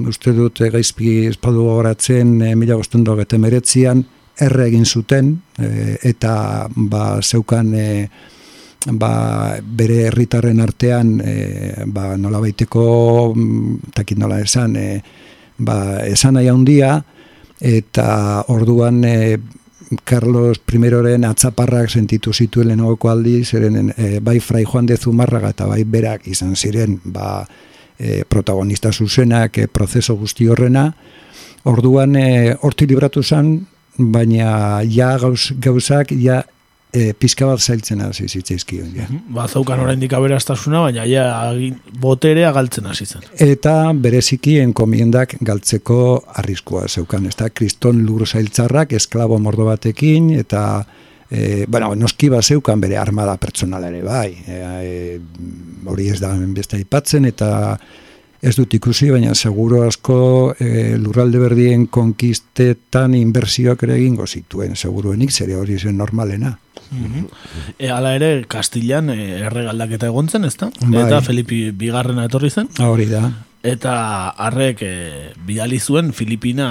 uste 0.10 0.34
dut 0.38 0.62
e, 0.62 0.69
gaizpi 0.74 1.28
espadu 1.30 1.65
goratzen 1.69 2.41
e, 2.41 2.56
mila 2.56 2.78
bostundo 2.80 3.15
meretzian, 3.15 4.06
erre 4.39 4.67
egin 4.69 4.86
zuten 4.86 5.34
e, 5.60 5.98
eta 6.10 6.67
ba, 6.76 7.19
zeukan 7.22 7.74
e, 7.76 7.88
ba, 8.95 9.60
bere 9.62 10.06
herritarren 10.08 10.62
artean 10.63 11.19
e, 11.19 11.36
ba, 11.88 12.15
nola 12.17 12.39
baiteko 12.39 13.34
mm, 13.36 13.93
takit 13.95 14.19
nola 14.19 14.39
esan 14.39 14.76
e, 14.80 14.89
ba, 15.58 16.06
esan 16.08 16.39
nahi 16.39 16.48
handia 16.48 16.98
eta 17.60 18.10
orduan 18.48 19.04
e, 19.04 19.38
Carlos 20.06 20.62
I 20.69 21.26
atzaparrak 21.26 21.89
sentitu 21.89 22.32
zituen 22.32 22.67
lehenogoko 22.67 23.10
aldi, 23.10 23.43
zeren 23.43 23.91
e, 23.98 24.19
bai 24.19 24.39
Frai 24.39 24.63
Juan 24.63 24.86
de 24.86 24.98
Zumarraga 24.98 25.50
eta 25.50 25.65
bai 25.65 25.84
berak 25.84 26.28
izan 26.28 26.56
ziren 26.56 27.00
ba, 27.04 27.48
e, 27.99 28.23
protagonista 28.25 28.91
zuzenak 28.91 29.57
e, 29.57 29.67
prozeso 29.67 30.15
guzti 30.15 30.47
horrena, 30.47 30.93
orduan 31.69 32.15
e, 32.15 32.55
horti 32.62 32.88
libratu 32.88 33.23
zen, 33.23 33.59
baina 33.99 34.81
ja 34.88 35.17
gauz, 35.19 35.51
gauzak 35.59 36.13
ja 36.15 36.41
e, 36.93 37.12
pizka 37.13 37.47
bat 37.49 37.59
zailtzen 37.59 38.01
hasi 38.01 38.27
zitzaizkion. 38.27 38.93
Ja. 38.95 39.07
Mhm. 39.09 39.33
Ba, 39.35 39.47
zaukan 39.47 39.83
oraindik 39.83 40.13
aberastasuna, 40.13 40.85
baina 40.88 41.05
ja 41.05 41.25
boterea 42.01 42.53
galtzen 42.55 42.88
hasi 42.89 43.05
zen. 43.05 43.27
Eta 43.38 43.91
bereziki 43.93 44.57
enkomiendak 44.63 45.35
galtzeko 45.45 45.99
arriskua 46.41 46.88
zeukan. 46.88 47.27
Ez 47.27 47.35
da, 47.35 47.49
kriston 47.49 48.05
lur 48.05 48.25
zailtzarrak, 48.27 48.95
esklabo 48.97 49.39
mordo 49.39 49.67
batekin, 49.69 50.31
eta 50.39 50.85
e, 51.30 51.65
bueno, 51.68 51.94
noski 51.96 52.30
bat 52.30 52.44
zeukan 52.44 52.82
bere 52.82 52.98
armada 52.98 53.38
pertsonala 53.38 53.89
ere, 53.89 54.02
bai. 54.04 54.36
E, 54.48 55.20
hori 55.86 56.10
ez 56.10 56.20
da 56.20 56.34
beste 56.56 56.80
aipatzen, 56.80 57.26
eta 57.30 57.50
ez 58.42 58.56
dut 58.56 58.74
ikusi, 58.74 59.10
baina 59.12 59.36
seguro 59.36 59.84
asko 59.88 60.56
e, 60.60 60.96
lurralde 60.98 61.42
berdien 61.42 61.86
konkistetan 61.92 63.15
inbersioak 63.20 63.84
ere 63.84 63.98
egingo 64.00 64.28
zituen, 64.28 64.76
seguruenik, 64.80 65.32
zere 65.32 65.60
hori 65.60 65.78
zen 65.80 65.98
normalena. 65.98 66.56
Mm 66.89 67.28
e, 67.78 67.89
ala 67.94 68.15
ere, 68.18 68.46
Kastillan 68.50 69.12
e, 69.13 69.44
erregaldaketa 69.46 70.10
egontzen, 70.10 70.48
ezta? 70.48 70.72
Bai. 70.82 71.04
Eta 71.06 71.22
Felipi 71.22 71.70
bigarrena 71.76 72.26
etorri 72.26 72.50
zen. 72.50 72.72
Hori 72.82 73.06
da. 73.12 73.28
Eta 73.63 73.94
harrek 74.39 74.82
e, 74.88 74.94
bidali 75.46 75.80
zuen 75.80 76.13
Filipina 76.15 76.70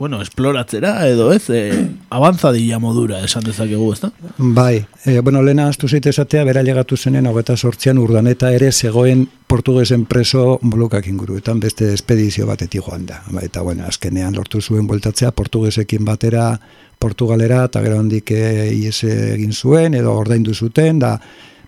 bueno, 0.00 0.22
esploratzera 0.22 1.06
edo 1.06 1.30
ez, 1.30 1.50
e, 1.50 1.88
avanzadilla 2.10 2.78
modura 2.80 3.20
esan 3.20 3.44
dezakegu, 3.44 3.92
ez 3.92 4.00
da? 4.00 4.08
Bai, 4.38 4.80
e, 5.04 5.20
bueno, 5.20 5.42
lehena 5.44 5.66
astu 5.68 5.90
zeite 5.92 6.08
esatea, 6.08 6.46
bera 6.48 6.62
llegatu 6.64 6.96
zenen, 6.96 7.28
hogeta 7.28 7.54
sortzean 7.56 8.00
urdaneta 8.00 8.48
ere 8.56 8.72
zegoen 8.72 9.26
portugesen 9.46 10.06
preso 10.08 10.56
molukak 10.62 11.06
inguruetan 11.12 11.60
beste 11.60 11.92
espedizio 11.92 12.48
batetik 12.48 12.80
joan 12.86 13.04
da. 13.12 13.20
Ba, 13.28 13.44
eta, 13.44 13.60
bueno, 13.60 13.84
azkenean 13.84 14.40
lortu 14.40 14.62
zuen 14.62 14.88
bueltatzea 14.88 15.34
portugesekin 15.36 16.08
batera 16.08 16.54
Portugalera, 17.00 17.66
eta 17.68 17.84
gero 17.84 18.00
handik 18.00 18.32
e, 18.32 18.42
egin 18.72 19.52
zuen, 19.52 19.94
edo 20.00 20.16
ordaindu 20.16 20.56
zuten, 20.56 20.98
da 21.00 21.14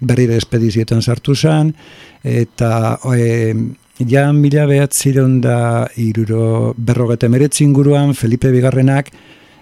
berrire 0.01 0.41
espedizietan 0.41 1.05
sartu 1.05 1.37
zen, 1.37 1.75
eta 2.25 2.99
e, 3.13 3.55
ja 4.09 4.33
mila 4.33 4.67
behatziron 4.67 5.41
da 5.41 5.89
iruro 5.97 6.75
berrogete 6.77 7.29
meretzi 7.29 7.65
inguruan 7.65 8.15
Felipe 8.15 8.51
Bigarrenak 8.51 9.11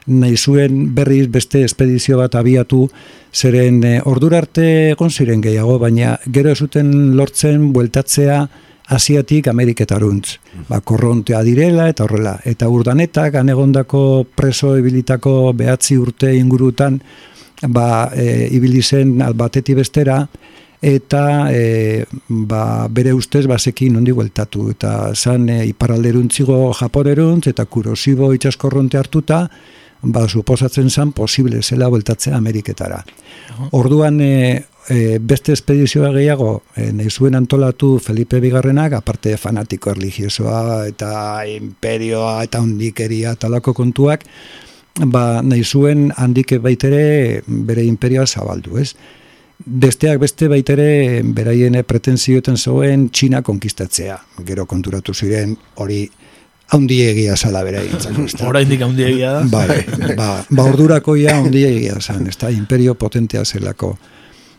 nahi 0.06 0.36
zuen 0.36 0.94
berriz 0.94 1.28
beste 1.30 1.62
espedizio 1.64 2.18
bat 2.18 2.34
abiatu 2.34 2.88
zeren 3.32 3.82
e, 3.84 4.00
ordura 4.04 4.40
arte 4.42 4.66
egon 4.90 5.10
ziren 5.10 5.40
gehiago, 5.40 5.78
baina 5.78 6.16
gero 6.26 6.54
zuten 6.54 7.16
lortzen 7.16 7.72
bueltatzea 7.72 8.42
Asiatik 8.90 9.46
Ameriketaruntz. 9.46 10.38
Ba, 10.66 10.80
korrontea 10.80 11.44
direla 11.46 11.86
eta 11.88 12.04
horrela. 12.04 12.32
Eta 12.44 12.66
urdanetak, 12.68 13.36
anegondako 13.38 14.24
preso 14.34 14.72
ibilitako 14.80 15.52
behatzi 15.54 15.94
urte 16.00 16.32
ingurutan, 16.34 16.98
ba, 17.68 18.10
e, 18.10 18.48
ibilizen 18.50 19.20
albateti 19.22 19.76
bestera, 19.78 20.24
eta 20.80 21.52
e, 21.52 22.04
ba, 22.28 22.88
bere 22.88 23.12
ustez 23.12 23.44
basekin 23.46 23.94
nondi 23.98 24.14
bueltatu 24.16 24.70
eta 24.72 25.12
zan 25.14 25.48
e, 25.52 25.60
iparalderuntzigo 25.68 26.72
japoreruntz 26.78 27.50
eta 27.52 27.66
kurosibo 27.66 28.32
itxaskorronte 28.32 28.98
hartuta 28.98 29.42
ba, 30.02 30.26
suposatzen 30.28 30.88
zan 30.90 31.12
posible 31.12 31.62
zela 31.62 31.88
bueltatzea 31.88 32.36
Ameriketara. 32.36 33.02
Orduan 33.76 34.20
e, 34.24 34.64
e, 34.88 35.18
beste 35.20 35.52
espedizioa 35.52 36.14
gehiago 36.16 36.62
e, 36.74 36.88
nahi 36.96 37.10
zuen 37.10 37.36
antolatu 37.36 37.98
Felipe 38.00 38.40
Bigarrenak 38.40 38.96
aparte 38.96 39.36
fanatiko 39.36 39.92
religiosoa 39.94 40.86
eta 40.88 41.12
imperioa 41.44 42.40
eta 42.48 42.64
hundikeria 42.64 43.36
talako 43.36 43.76
kontuak 43.76 44.24
ba, 44.96 45.42
nahi 45.44 45.64
zuen 45.64 46.08
handike 46.16 46.58
baitere 46.58 47.42
bere 47.46 47.84
imperioa 47.84 48.26
zabaldu, 48.26 48.78
ez? 48.80 48.94
Besteak 49.60 50.20
beste 50.22 50.48
baitere 50.48 51.20
beraien 51.36 51.74
pretenzioetan 51.84 52.56
zoen 52.56 53.10
Txina 53.12 53.42
konkistatzea. 53.44 54.16
Gero 54.46 54.64
konturatu 54.66 55.12
ziren 55.12 55.52
hori 55.76 56.06
haundiegia 56.72 57.36
zala 57.36 57.62
bera 57.66 57.82
egin. 57.84 58.28
Hora 58.46 58.62
indik 58.64 58.80
haundiegia 58.86 59.34
da. 59.34 59.42
Ba, 59.52 59.66
ba, 60.20 60.30
ba 60.48 60.64
ordurako 60.64 61.16
ia 61.20 61.36
haundiegia 61.36 62.00
zan, 62.00 62.26
ez 62.26 62.38
da, 62.40 62.50
imperio 62.50 62.94
potentea 62.94 63.44
zelako. 63.44 63.96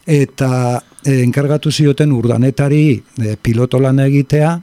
Eta 0.06 0.82
e, 1.06 1.22
enkargatu 1.24 1.72
zioten 1.72 2.14
urdanetari 2.14 2.86
e, 2.94 3.36
piloto 3.42 3.82
lan 3.82 4.02
egitea, 4.06 4.54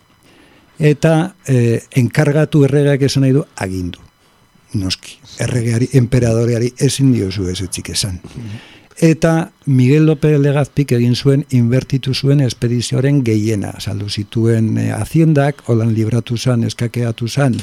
eta 0.79 1.14
e, 1.46 1.81
enkargatu 1.98 2.62
erregeak 2.68 3.09
esan 3.11 3.27
nahi 3.27 3.35
du 3.35 3.44
agindu. 3.57 4.07
Noski, 4.79 5.16
erregeari, 5.42 5.88
emperadoreari 5.98 6.74
ezin 6.85 7.11
diozu 7.14 7.48
ez 7.48 7.62
etzik 7.64 7.88
esan 7.94 8.20
eta 9.00 9.52
Miguel 9.66 10.06
López 10.06 10.38
Legazpik 10.40 10.92
egin 10.96 11.14
zuen 11.14 11.44
invertitu 11.54 12.14
zuen 12.14 12.40
espedizioaren 12.40 13.22
gehiena. 13.24 13.74
Saldu 13.78 14.08
zituen 14.08 14.76
e, 14.78 14.88
aziendak, 14.92 15.62
holan 15.66 15.94
libratu 15.94 16.37
zan, 16.37 16.64
eskakeatu 16.66 17.28
zan, 17.28 17.54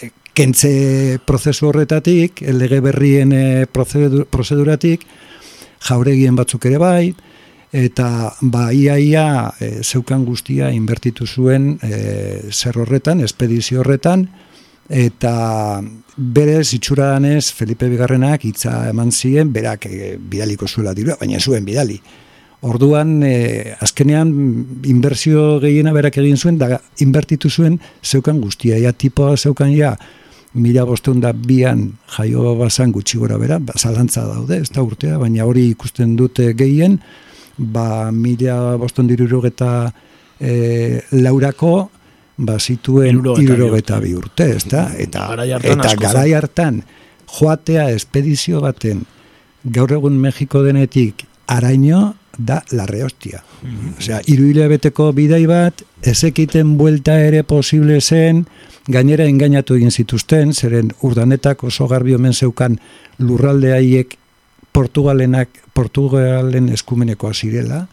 e, 0.00 0.10
kentze 0.34 1.18
prozesu 1.26 1.68
horretatik, 1.70 2.42
lege 2.52 2.80
berrien 2.82 3.32
e, 3.32 3.44
prozeduratik, 3.66 5.06
jauregien 5.86 6.36
batzuk 6.38 6.66
ere 6.66 6.82
bai, 6.82 7.12
eta 7.72 8.32
ba 8.42 8.66
ia 8.76 8.98
ia 9.00 9.26
zeukan 9.80 10.26
guztia 10.26 10.70
invertitu 10.74 11.26
zuen 11.26 11.78
e, 11.82 12.50
zer 12.50 12.78
horretan, 12.78 13.22
espedizio 13.24 13.80
horretan, 13.80 14.26
eta 14.92 15.80
berez 16.16 16.74
itxuradanez 16.76 17.52
Felipe 17.52 17.88
Bigarrenak 17.88 18.44
hitza 18.44 18.88
eman 18.90 19.10
ziren 19.12 19.52
berak 19.52 19.86
e, 19.86 20.16
bidaliko 20.16 20.68
zuela 20.68 20.94
dirua, 20.94 21.16
baina 21.20 21.40
zuen 21.40 21.64
bidali. 21.64 21.98
Orduan, 22.62 23.22
e, 23.26 23.74
azkenean, 23.82 24.32
inbertsio 24.86 25.58
gehiena 25.62 25.92
berak 25.92 26.18
egin 26.22 26.36
zuen, 26.36 26.58
da 26.58 26.78
inbertitu 27.02 27.50
zuen 27.50 27.80
zeukan 28.04 28.40
guztia. 28.40 28.78
Ja, 28.78 28.92
tipoa 28.92 29.36
zeukan 29.36 29.72
ja, 29.74 29.96
mila 30.54 30.84
bosteun 30.86 31.20
da 31.20 31.32
bian 31.32 31.88
jaio 32.16 32.54
bazan 32.60 32.92
gutxi 32.92 33.18
gora 33.18 33.38
bera, 33.40 33.58
ba, 33.58 33.74
zalantza 33.78 34.26
daude, 34.28 34.60
ez 34.60 34.70
da 34.70 34.84
urtea, 34.84 35.18
baina 35.18 35.46
hori 35.48 35.70
ikusten 35.72 36.14
dute 36.16 36.52
gehien, 36.54 36.98
ba, 37.56 38.12
mila 38.12 38.76
bosteun 38.78 39.08
diruruk 39.10 39.48
eta 39.48 39.72
e, 40.38 41.00
laurako, 41.16 41.88
ba 42.36 42.58
zituen 42.58 43.20
irurogeta 43.40 44.00
bi 44.00 44.14
urte, 44.14 44.48
ez 44.56 44.64
da? 44.68 44.88
Eta, 44.98 45.28
eta 45.60 45.94
garai 46.00 46.32
hartan, 46.32 46.82
joatea 47.38 47.90
espedizio 47.90 48.60
baten, 48.60 49.04
gaur 49.64 49.92
egun 49.92 50.18
Mexiko 50.20 50.62
denetik, 50.64 51.26
araino, 51.46 52.14
da 52.38 52.62
larre 52.72 53.02
hostia. 53.04 53.42
Mm 53.62 53.98
Osea, 53.98 54.20
iruile 54.26 54.66
beteko 54.68 55.10
bidai 55.12 55.44
bat, 55.46 55.82
ezekiten 56.02 56.76
buelta 56.78 57.18
ere 57.20 57.42
posible 57.44 58.00
zen, 58.00 58.46
gainera 58.88 59.26
engainatu 59.28 59.76
egin 59.76 59.92
zituzten, 59.92 60.52
zeren 60.52 60.90
urdanetak 61.02 61.62
oso 61.64 61.86
garbi 61.88 62.14
omen 62.14 62.32
zeukan 62.32 62.78
lurralde 63.18 63.72
haiek 63.76 64.16
Portugalenak, 64.72 65.50
Portugalen 65.74 66.70
eskumeneko 66.72 67.32
zirela, 67.34 67.86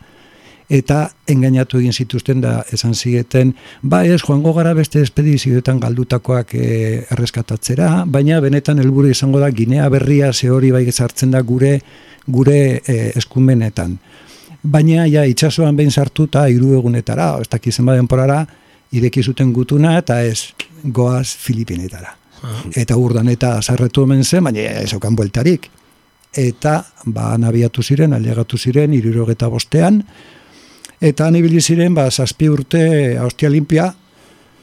eta 0.69 1.09
engainatu 1.27 1.79
egin 1.79 1.93
zituzten 1.93 2.41
da 2.41 2.59
esan 2.71 2.93
zieten, 2.93 3.55
ba 3.81 4.03
ez 4.05 4.21
joango 4.21 4.53
gara 4.53 4.75
beste 4.77 5.01
espedizioetan 5.01 5.79
galdutakoak 5.81 6.53
e, 6.53 6.67
erreskatatzera, 7.09 8.05
baina 8.05 8.39
benetan 8.39 8.79
helburu 8.79 9.09
izango 9.09 9.41
da 9.41 9.49
Ginea 9.51 9.89
berria 9.89 10.31
ze 10.33 10.49
hori 10.49 10.71
bai 10.71 10.85
sartzen 10.91 11.31
da 11.31 11.41
gure 11.41 11.79
gure 12.27 12.81
e, 12.85 13.11
eskumenetan. 13.15 13.97
Baina 14.61 15.07
ja 15.07 15.23
itsasoan 15.25 15.75
behin 15.75 15.91
sartu 15.91 16.27
eta 16.29 16.45
hiru 16.51 16.75
egunetara, 16.77 17.31
ez 17.41 17.49
dakiz 17.49 17.75
zenba 17.75 17.95
denporara, 17.95 18.45
ireki 18.91 19.23
zuten 19.23 19.53
gutuna 19.53 19.97
eta 19.97 20.21
ez 20.21 20.53
goaz 20.83 21.27
Filipinetara. 21.35 22.15
Ah. 22.43 22.63
Eta 22.75 22.97
urdan 22.97 23.29
eta 23.29 23.57
azarretu 23.57 24.03
hemen 24.03 24.23
zen, 24.23 24.43
baina 24.43 24.81
ez 24.83 24.93
aukan 24.93 25.15
bueltarik. 25.15 25.69
Eta 26.35 26.83
ba 27.05 27.37
nabiatu 27.41 27.81
ziren, 27.81 28.13
aliagatu 28.13 28.57
ziren, 28.57 28.93
irurogeta 28.93 29.47
bostean, 29.49 30.03
eta 31.01 31.27
anibili 31.27 31.61
ziren, 31.61 31.93
ba, 31.95 32.09
zazpi 32.11 32.49
urte 32.49 33.17
Austia 33.19 33.49
Limpia, 33.49 33.93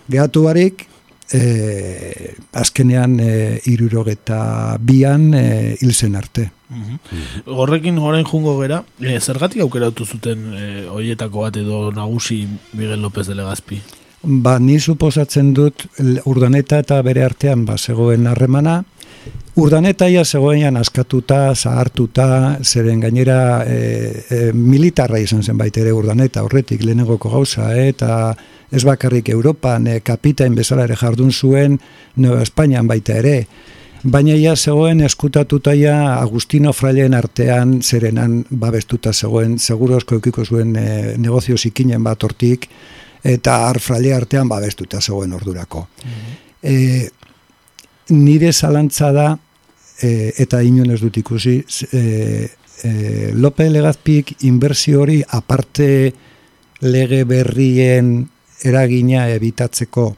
gehatu 0.09 0.45
barik, 0.47 0.87
e, 1.32 2.34
azkenean 2.53 3.18
e, 3.20 3.61
irurogeta 3.72 4.76
bian 4.80 5.32
e, 5.34 5.76
hilzen 5.80 6.16
arte. 6.16 6.51
Mhm. 6.68 6.99
Horrekin 7.47 7.99
orain 7.99 8.26
jungo 8.26 8.57
gera, 8.61 8.82
e, 9.01 9.18
zergatik 9.20 9.62
aukeratu 9.62 10.07
zuten 10.07 10.53
e, 10.55 10.66
hoietako 10.91 11.47
bat 11.47 11.57
edo 11.57 11.91
nagusi 11.95 12.47
Miguel 12.72 13.01
López 13.03 13.26
de 13.26 13.34
Legazpi? 13.34 13.80
Ba, 14.22 14.59
ni 14.59 14.80
suposatzen 14.80 15.53
dut 15.55 15.87
urdaneta 16.26 16.80
eta 16.82 17.01
bere 17.07 17.22
artean 17.24 17.64
ba, 17.66 17.76
zegoen 17.78 18.26
harremana, 18.26 18.82
Urdaneta 19.57 20.05
ia 20.13 20.21
zegoenean 20.25 20.77
askatuta, 20.77 21.55
zahartuta, 21.55 22.27
zeren 22.61 23.01
gainera 23.01 23.65
e, 23.65 24.51
militarra 24.53 25.17
izan 25.17 25.41
zen 25.41 25.57
baita 25.57 25.81
ere 25.81 25.95
urdaneta 25.97 26.43
horretik 26.45 26.85
lehenengoko 26.85 27.31
gauza, 27.33 27.71
e, 27.73 27.87
eta 27.95 28.35
ez 28.69 28.83
bakarrik 28.85 29.31
Europan 29.33 29.89
e, 29.89 30.03
kapitain 30.05 30.55
bezala 30.55 30.85
ere 30.85 30.99
jardun 31.01 31.33
zuen 31.33 31.81
Nueva 32.17 32.43
Espainian 32.45 32.85
baita 32.87 33.17
ere. 33.17 33.47
Baina 34.05 34.37
ia 34.37 34.53
zegoen 34.57 35.01
eskutatuta 35.01 35.73
ia 35.73 35.97
Agustino 36.21 36.75
Frailen 36.77 37.17
artean 37.17 37.79
zerenan 37.81 38.43
babestuta 38.51 39.15
zegoen, 39.15 39.57
segurozko 39.59 40.21
eukiko 40.21 40.45
zuen 40.45 40.77
e, 40.77 40.89
negozio 41.17 41.57
zikinen 41.57 42.05
bat 42.05 42.29
hortik, 42.29 42.69
eta 43.25 43.63
ar 43.71 43.81
Fraile 43.81 44.13
artean 44.15 44.53
babestuta 44.53 45.01
zegoen 45.01 45.33
ordurako. 45.33 45.89
Mm 46.05 46.43
nire 48.09 48.53
zalantza 48.53 49.11
da, 49.13 49.39
e, 50.03 50.32
eta 50.38 50.62
inon 50.62 50.90
ez 50.92 51.01
dut 51.01 51.16
ikusi, 51.16 51.59
e, 51.92 52.03
e, 52.82 52.92
Lope 53.34 53.68
Legazpik 53.70 54.36
inbertsio 54.49 55.03
hori 55.03 55.22
aparte 55.28 56.12
lege 56.80 57.24
berrien 57.24 58.28
eragina 58.64 59.28
ebitatzeko 59.32 60.14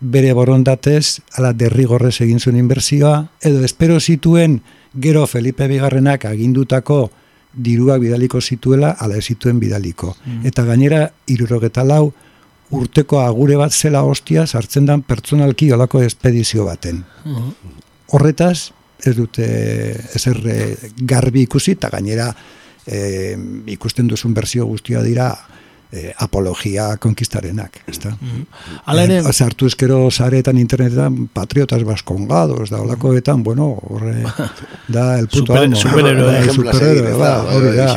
bere 0.00 0.32
borondatez, 0.36 1.20
ala 1.38 1.52
derrigorrez 1.56 2.20
egin 2.20 2.40
zuen 2.40 2.58
inbertsioa, 2.60 3.14
edo 3.40 3.64
espero 3.64 3.98
zituen 4.00 4.60
gero 4.92 5.26
Felipe 5.26 5.68
Bigarrenak 5.68 6.26
agindutako 6.28 7.10
diruak 7.56 8.02
bidaliko 8.02 8.40
zituela, 8.40 8.92
ala 9.00 9.16
ez 9.16 9.24
zituen 9.32 9.58
bidaliko. 9.60 10.14
Mm. 10.24 10.46
Eta 10.50 10.64
gainera, 10.68 11.06
irurogeta 11.32 11.84
lau, 11.84 12.12
urteko 12.76 13.22
agure 13.22 13.56
bat 13.56 13.72
zela 13.72 14.02
hostia 14.04 14.46
sartzen 14.46 14.86
dan 14.86 15.02
pertsonalki 15.06 15.70
olako 15.72 16.02
espedizio 16.04 16.66
baten. 16.66 17.04
Mm. 17.24 17.52
Horretaz, 18.12 18.72
ez 19.04 19.14
dute 19.16 19.46
ezer 20.14 20.40
eh, 20.48 20.76
garbi 20.96 21.42
ikusi 21.46 21.76
eta 21.76 21.90
gainera 21.92 22.30
e, 22.86 23.36
ikusten 23.74 24.08
duzun 24.08 24.34
berzio 24.34 24.66
guztia 24.66 25.02
dira 25.02 25.32
e, 25.92 26.12
apologia 26.22 26.96
konkistarenak, 27.02 27.82
ezta? 27.86 28.10
Mm 28.10 28.46
-hmm. 28.46 29.02
Ere, 29.02 29.18
e, 29.18 29.32
sartu 29.32 29.66
eskero 29.66 30.10
saretan 30.10 30.58
internetan 30.58 31.28
patriotas 31.28 31.82
baskongados 31.84 32.70
da 32.70 32.78
holakoetan, 32.78 33.42
bueno, 33.42 33.78
horre 33.82 34.22
da 34.88 35.18
el 35.18 35.28
puto 35.28 35.46
Super, 35.46 35.64
amo. 35.64 35.76
Superhéroe, 35.76 36.52
superhéroe, 36.52 37.12
ba, 37.18 37.42
hori 37.52 37.76
da. 37.76 37.96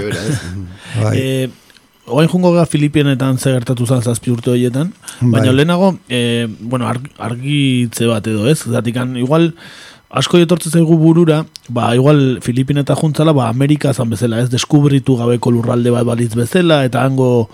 Bai. 1.04 1.18
Eh, 1.18 1.50
Oain 2.10 2.28
jungo 2.28 2.52
gara 2.52 2.66
Filipienetan 2.66 3.38
ze 3.38 3.52
gertatu 3.54 3.86
zan 3.86 4.02
zazpi 4.02 4.32
urte 4.32 4.50
horietan, 4.50 4.94
baina 5.22 5.52
bai. 5.52 5.56
lehenago, 5.56 6.00
e, 6.10 6.48
bueno, 6.60 6.88
argitze 7.18 8.08
bat 8.08 8.26
edo 8.28 8.48
ez, 8.50 8.64
zatikan, 8.64 9.16
igual, 9.16 9.54
asko 10.10 10.40
etortzen 10.42 10.74
zaigu 10.74 10.98
burura, 10.98 11.44
ba, 11.70 11.94
igual 11.96 12.40
Filipina 12.42 12.82
eta 12.82 12.96
juntzala, 12.98 13.34
ba, 13.34 13.50
Amerika 13.50 13.94
zan 13.94 14.10
bezala, 14.10 14.42
ez? 14.42 14.50
Deskubritu 14.50 15.16
gabeko 15.20 15.54
lurralde 15.54 15.94
bat 15.94 16.08
balitz 16.08 16.34
bezala, 16.38 16.82
eta 16.88 17.04
hango, 17.06 17.50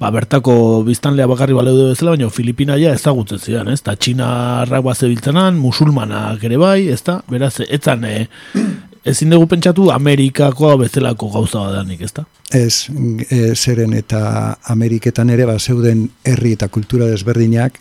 ba, 0.00 0.10
bertako 0.14 0.82
biztanlea 0.86 1.28
bakarri 1.28 1.56
baleu 1.56 1.90
bezala, 1.90 2.16
baina 2.16 2.30
Filipina 2.32 2.78
ja 2.80 2.94
ezagutzen 2.96 3.42
zidan, 3.42 3.68
ez, 3.68 3.82
eta 3.82 3.96
Txina 3.96 4.30
arrak 4.62 4.88
zebiltzenan, 4.96 5.60
musulmanak 5.60 6.44
ere 6.48 6.56
bai, 6.60 6.88
ez 6.88 7.02
da, 7.04 7.20
beraz, 7.28 7.58
etzan, 7.68 8.08
e, 8.08 8.26
ezin 9.04 9.36
dugu 9.36 9.50
pentsatu 9.52 9.90
Amerikako 9.92 10.78
bezalako 10.80 11.28
gauza 11.36 11.66
badanik, 11.66 12.00
ez 12.00 12.14
da? 12.16 12.24
Ez, 12.56 12.88
e, 13.28 13.52
zeren 13.54 13.92
eta 13.92 14.56
Ameriketan 14.72 15.28
ere, 15.36 15.44
ba, 15.44 15.58
zeuden 15.60 16.08
herri 16.24 16.56
eta 16.56 16.72
kultura 16.72 17.12
desberdinak, 17.12 17.76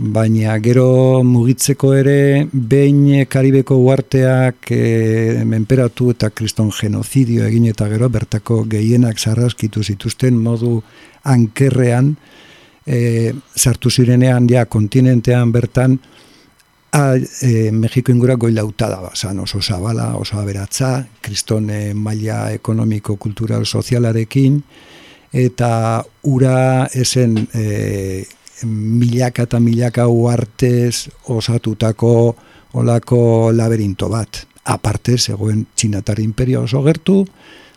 baina 0.00 0.56
gero 0.64 1.20
mugitzeko 1.22 1.92
ere 1.92 2.46
behin 2.52 3.26
Karibeko 3.28 3.76
uarteak 3.84 4.70
e, 4.72 5.44
menperatu 5.44 6.08
eta 6.14 6.30
kriston 6.32 6.70
genozidio 6.72 7.44
egin 7.44 7.66
eta 7.68 7.88
gero 7.90 8.08
bertako 8.08 8.62
gehienak 8.64 9.20
zarraskitu 9.20 9.82
zituzten 9.84 10.38
modu 10.40 10.78
ankerrean 11.28 12.14
e, 12.86 13.32
sartu 13.54 13.90
zirenean 13.90 14.48
ja 14.48 14.64
kontinentean 14.64 15.52
bertan 15.52 15.98
a, 16.96 17.04
e, 17.42 17.70
Mexiko 17.70 18.12
ingura 18.12 18.38
goilauta 18.40 18.88
da 18.88 19.02
bazan 19.04 19.44
oso 19.44 19.60
zabala, 19.60 20.14
oso 20.16 20.40
aberatza 20.40 21.04
kriston 21.20 21.68
maila 21.94 22.50
ekonomiko, 22.56 23.16
kultural, 23.16 23.66
sozialarekin 23.66 24.62
eta 25.30 26.02
ura 26.24 26.88
esen 26.96 27.36
e, 27.52 28.24
milaka 28.64 29.46
eta 29.48 29.60
milaka 29.60 30.06
uartez 30.08 31.08
osatutako 31.28 32.36
olako 32.72 33.50
laberinto 33.52 34.08
bat. 34.08 34.44
Aparte, 34.64 35.16
zegoen 35.18 35.64
txinatar 35.74 36.20
imperio 36.20 36.62
oso 36.62 36.82
gertu, 36.84 37.24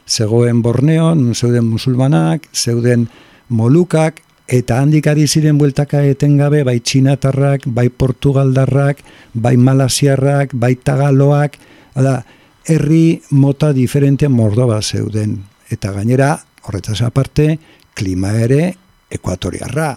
zegoen 0.07 0.61
Borneo, 0.61 1.13
zeuden 1.33 1.65
musulmanak, 1.65 2.49
zeuden 2.53 3.07
molukak, 3.49 4.21
eta 4.47 4.81
handik 4.81 5.07
ari 5.07 5.25
ziren 5.27 5.57
bueltaka 5.57 6.03
etengabe, 6.05 6.63
bai 6.67 6.79
txinatarrak, 6.79 7.65
bai 7.65 7.87
portugaldarrak, 7.89 8.99
bai 9.33 9.55
malasiarrak, 9.57 10.53
bai 10.53 10.75
tagaloak, 10.75 11.57
ala, 11.95 12.19
herri 12.67 13.21
mota 13.31 13.73
diferente 13.73 14.27
mordoba 14.29 14.81
zeuden. 14.81 15.39
Eta 15.71 15.91
gainera, 15.95 16.35
horretaz 16.67 17.01
aparte, 17.01 17.57
klima 17.95 18.35
ere 18.43 18.73
ekuatoriarra 19.13 19.93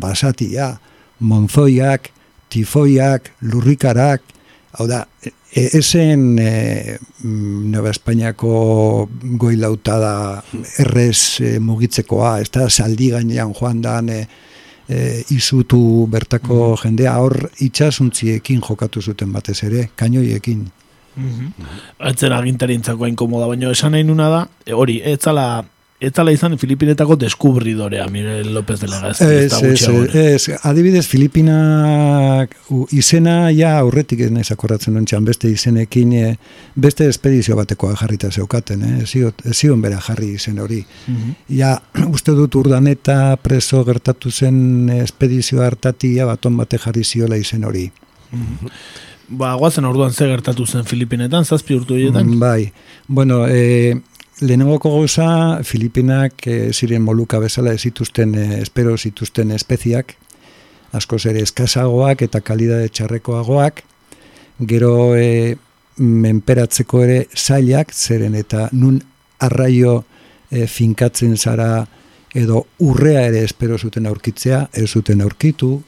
basatia, 0.00 0.74
monzoiak, 1.20 2.10
tifoiak, 2.52 3.30
lurrikarak, 3.50 4.22
hau 4.78 4.86
da, 4.90 5.04
e, 5.22 5.68
esen 5.78 6.38
e, 6.38 6.96
Nueva 7.24 7.90
Espainiako 7.90 9.08
goilauta 9.40 9.98
da 10.02 10.14
errez 10.82 11.40
e, 11.40 11.58
mugitzekoa, 11.62 12.38
ez 12.42 12.50
da, 12.54 12.68
saldi 12.68 13.12
gainean 13.14 13.54
joan 13.54 13.82
dan 13.84 14.10
e, 14.10 14.24
e, 14.88 15.00
izutu 15.34 16.06
bertako 16.10 16.58
mm. 16.72 16.80
jendea, 16.84 17.16
hor 17.22 17.38
itxasuntziekin 17.66 18.62
jokatu 18.66 19.02
zuten 19.02 19.32
batez 19.32 19.62
ere, 19.66 19.88
kainoiekin. 19.96 20.64
Mm 21.14 21.30
-hmm. 21.30 21.66
Atzen 21.98 22.32
agintarintzako 22.32 23.06
inkomoda, 23.06 23.46
baina 23.46 23.70
esan 23.70 23.92
nahi 23.92 24.04
nuna 24.04 24.28
da, 24.30 24.46
e, 24.66 24.72
hori, 24.72 25.00
ez 26.04 26.12
zala 26.14 26.32
izan 26.34 26.58
Filipinetako 26.58 27.16
deskubridorea, 27.16 28.06
Miguel 28.12 28.52
López 28.54 28.80
de 28.80 28.88
Legaz. 28.88 29.20
Ez, 29.22 29.52
ez, 29.62 30.14
ez, 30.14 30.58
adibidez, 30.62 31.06
Filipinak 31.06 32.54
izena 32.92 33.50
ja 33.54 33.74
aurretik 33.78 34.24
ez 34.26 34.30
nahi 34.34 34.44
zakorratzen 34.44 34.94
nontxan, 34.96 35.24
beste 35.24 35.50
izenekin, 35.50 36.12
eh, 36.18 36.34
beste 36.74 37.08
espedizio 37.08 37.56
batekoa 37.56 37.96
jarrita 38.00 38.30
zeukaten, 38.30 38.84
eh? 38.84 39.02
ez 39.04 39.56
zion 39.56 39.82
bera 39.82 40.00
jarri 40.00 40.34
izen 40.38 40.60
hori. 40.62 40.84
Mm 41.06 41.34
Ja, 41.54 41.76
uste 42.14 42.32
dut 42.34 42.54
urdaneta 42.56 43.36
preso 43.42 43.84
gertatu 43.84 44.30
zen 44.30 44.90
espedizio 45.00 45.62
hartati, 45.62 46.14
ja, 46.18 46.26
baton 46.26 46.56
bate 46.56 46.78
jarri 46.78 47.04
ziola 47.04 47.36
izen 47.40 47.64
hori. 47.64 47.90
Mm 48.32 48.72
Ba, 49.28 49.54
guazen 49.56 49.86
orduan 49.88 50.12
ze 50.12 50.26
gertatu 50.28 50.66
zen 50.66 50.84
Filipinetan, 50.84 51.44
zazpi 51.44 51.74
urtu 51.74 51.94
horietan? 51.96 52.34
Bai, 52.38 52.72
bueno, 53.08 53.46
e, 53.48 53.94
lehenengoko 54.40 54.90
gauza, 54.90 55.62
Filipinak 55.62 56.46
e, 56.46 56.72
ziren 56.72 57.02
moluka 57.02 57.38
bezala 57.38 57.72
ez 57.72 57.86
e, 57.86 58.60
espero 58.62 58.96
zituzten 58.96 59.50
espeziak, 59.50 60.16
asko 60.92 61.16
ere 61.24 61.42
eskazagoak 61.42 62.22
eta 62.22 62.40
kalidade 62.40 62.88
txarrekoagoak, 62.88 63.82
gero 64.60 65.14
e, 65.14 65.56
menperatzeko 65.98 67.02
ere 67.02 67.26
zailak, 67.36 67.92
zeren 67.92 68.34
eta 68.34 68.68
nun 68.72 69.00
arraio 69.38 70.04
e, 70.50 70.66
finkatzen 70.66 71.36
zara 71.36 71.86
edo 72.34 72.66
urrea 72.80 73.26
ere 73.28 73.44
espero 73.44 73.78
zuten 73.78 74.06
aurkitzea, 74.06 74.68
ez 74.72 74.88
zuten 74.90 75.20
aurkitu, 75.22 75.82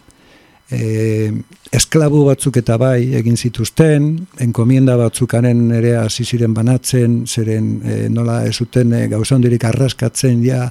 e, 0.71 1.33
esklabu 1.75 2.25
batzuk 2.27 2.59
eta 2.61 2.77
bai 2.81 3.15
egin 3.19 3.37
zituzten, 3.37 4.09
enkomienda 4.43 4.97
batzukaren 4.99 5.71
ere 5.79 5.97
hasi 6.01 6.25
ziren 6.25 6.55
banatzen, 6.55 7.25
zeren 7.27 7.71
e, 7.85 7.99
nola 8.13 8.43
ez 8.47 8.57
zuten 8.57 8.93
e, 8.93 9.07
gauza 9.13 9.37
hondirik 9.37 9.65
arraskatzen 9.69 10.43
ja, 10.45 10.67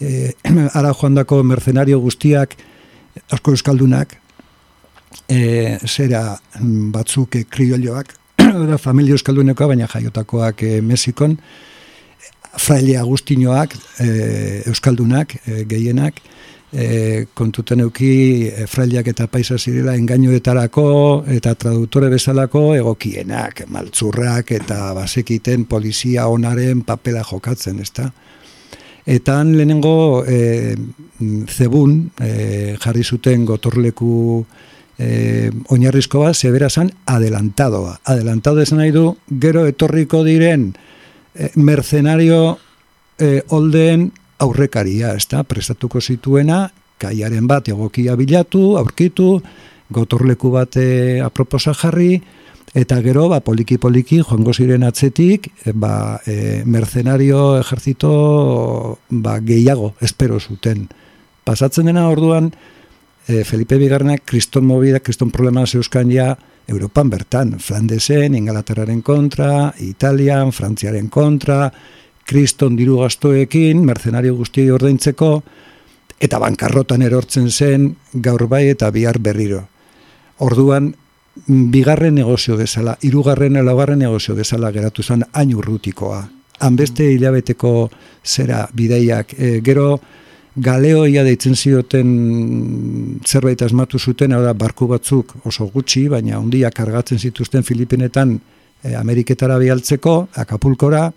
e, 0.00 0.32
ara 0.78 0.92
joandako 0.94 1.42
mercenario 1.42 2.00
guztiak, 2.00 2.56
asko 3.30 3.56
euskaldunak, 3.56 4.16
e, 5.28 5.78
zera 5.86 6.24
batzuk 6.94 7.36
e, 7.36 7.44
kriolioak, 7.50 8.14
da 8.70 8.78
familia 8.78 9.18
euskalduneko 9.18 9.68
baina 9.74 9.90
jaiotakoak 9.90 10.66
e, 10.68 10.80
Mexikon, 10.84 11.36
fraile 12.60 12.98
agustinoak, 13.00 13.74
e, 14.04 14.08
euskaldunak, 14.68 15.38
e, 15.46 15.64
gehienak, 15.68 16.20
e, 16.72 17.26
kontuten 17.34 17.84
euki 17.84 18.48
e, 18.48 18.66
fraileak 18.66 19.12
eta 19.12 19.28
paisa 19.30 19.58
zirela 19.58 19.94
engainoetarako 19.98 20.86
eta 21.36 21.54
traduktore 21.54 22.08
bezalako 22.12 22.72
egokienak, 22.78 23.66
maltzurrak 23.68 24.54
eta 24.56 24.92
basekiten 24.96 25.66
polizia 25.70 26.26
onaren 26.32 26.82
papela 26.88 27.24
jokatzen, 27.28 27.80
ezta? 27.80 28.10
Eta 29.06 29.40
han 29.40 29.56
lehenengo 29.56 30.24
e, 30.26 30.74
zebun 31.50 31.96
e, 32.22 32.76
jarri 32.80 33.02
zuten 33.02 33.44
gotorleku 33.46 34.44
e, 34.98 35.50
oinarrizko 35.74 36.22
bat, 36.22 36.36
zebera 36.38 36.70
zan 36.70 36.90
adelantadoa. 37.06 37.98
Adelantado 38.14 38.62
esan 38.62 38.78
nahi 38.78 38.94
du, 38.94 39.08
gero 39.42 39.66
etorriko 39.66 40.22
diren 40.24 40.70
e, 41.34 41.50
mercenario 41.56 42.58
e, 43.18 43.42
oldeen 43.50 44.10
aurrekaria, 44.42 45.14
ez 45.16 45.26
da, 45.30 45.42
prestatuko 45.46 46.00
zituena, 46.00 46.66
kaiaren 47.02 47.48
bat 47.50 47.68
egokia 47.72 48.16
bilatu, 48.18 48.76
aurkitu, 48.80 49.36
gotorleku 49.92 50.52
bat 50.54 50.78
e, 50.80 51.20
aproposa 51.24 51.74
jarri, 51.76 52.20
eta 52.78 53.00
gero, 53.04 53.26
ba, 53.32 53.42
poliki-poliki, 53.44 54.22
joango 54.22 54.54
ziren 54.54 54.86
atzetik, 54.88 55.50
e, 55.64 55.74
ba, 55.74 56.20
e, 56.26 56.62
mercenario 56.64 57.58
ejerzito 57.60 58.12
ba, 59.10 59.38
gehiago, 59.40 59.94
espero 60.00 60.40
zuten. 60.40 60.86
Pasatzen 61.44 61.90
dena 61.90 62.08
orduan, 62.08 62.52
e, 63.26 63.42
Felipe 63.44 63.78
Bigarnak 63.78 64.24
kriston 64.24 64.66
movida, 64.66 65.02
kriston 65.04 65.30
problema 65.34 65.66
zeuskan 65.66 66.10
ja, 66.10 66.32
Europan 66.70 67.10
bertan, 67.10 67.56
Flandesen, 67.58 68.36
Ingalaterraren 68.38 69.02
kontra, 69.02 69.72
Italian, 69.82 70.52
Frantziaren 70.54 71.08
kontra, 71.10 71.66
kriston 72.24 72.76
diru 72.76 72.98
gastoekin, 73.02 73.84
mercenario 73.84 74.36
guztiei 74.36 74.70
ordaintzeko, 74.70 75.42
eta 76.22 76.38
bankarrotan 76.38 77.02
erortzen 77.02 77.50
zen 77.50 77.88
gaur 78.14 78.46
bai 78.48 78.68
eta 78.70 78.90
bihar 78.94 79.18
berriro. 79.18 79.64
Orduan, 80.42 80.92
bigarren 81.46 82.14
negozio 82.14 82.56
bezala, 82.56 82.96
irugarren 83.02 83.58
laugarren 83.64 83.98
negozio 83.98 84.34
bezala 84.36 84.70
geratu 84.72 85.02
zen 85.02 85.24
hain 85.32 85.54
urrutikoa. 85.54 86.22
Hanbeste 86.62 87.08
hilabeteko 87.10 87.90
zera 88.24 88.66
bideiak, 88.74 89.34
e, 89.38 89.60
gero 89.64 89.96
galeoia 90.54 91.24
deitzen 91.24 91.56
zioten 91.56 92.08
zerbait 93.26 93.62
asmatu 93.62 93.98
zuten, 93.98 94.32
hau 94.32 94.42
da, 94.44 94.52
barku 94.52 94.86
batzuk 94.86 95.34
oso 95.48 95.66
gutxi, 95.72 96.06
baina 96.12 96.38
ondiak 96.38 96.74
kargatzen 96.76 97.18
zituzten 97.18 97.64
Filipinetan 97.64 98.36
e, 98.82 98.94
Ameriketara 98.94 99.58
bialtzeko, 99.58 100.28
Acapulcora, 100.36 101.08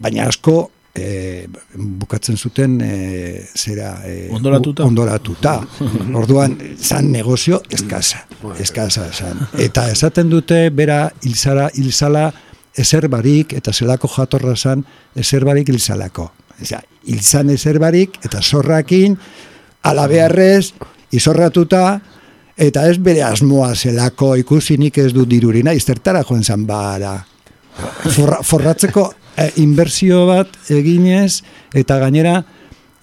baina 0.00 0.28
asko 0.28 0.70
e, 0.94 1.46
bukatzen 1.74 2.36
zuten 2.36 2.80
e, 2.82 3.46
zera 3.56 4.00
e, 4.06 4.28
ondoratuta. 4.32 4.84
ondoratuta. 4.84 5.54
Orduan, 6.20 6.56
zan 6.78 7.10
negozio 7.12 7.60
eskaza, 7.70 8.24
eskaza 8.58 9.08
zan. 9.12 9.46
Eta 9.58 9.88
esaten 9.92 10.30
dute, 10.30 10.68
bera, 10.74 11.06
hilzara, 11.24 11.70
hilzala, 11.74 12.30
ezer 12.76 13.08
barik, 13.10 13.54
eta 13.58 13.72
zelako 13.72 14.10
jatorra 14.14 14.56
zan, 14.56 14.84
ezer 15.16 15.44
barik 15.44 15.68
hilzalako. 15.72 16.30
Eza, 16.60 16.80
hilzan 17.08 17.50
ezer 17.50 17.80
barik, 17.82 18.18
eta 18.24 18.42
zorrakin, 18.42 19.16
alabearrez, 19.88 20.72
izorratuta, 21.16 22.00
eta 22.60 22.84
ez 22.90 22.98
bere 23.00 23.22
asmoa 23.24 23.72
zelako 23.74 24.34
ikusinik 24.36 24.98
ez 25.00 25.12
du 25.16 25.24
dirurina, 25.26 25.72
iztertara 25.72 26.22
joan 26.28 26.44
zan 26.44 26.66
bara. 26.68 27.16
Forra, 28.10 28.42
forratzeko 28.44 29.06
e, 29.36 29.50
inbertsio 29.62 30.26
bat 30.26 30.48
eginez 30.70 31.42
eta 31.74 31.98
gainera 32.02 32.42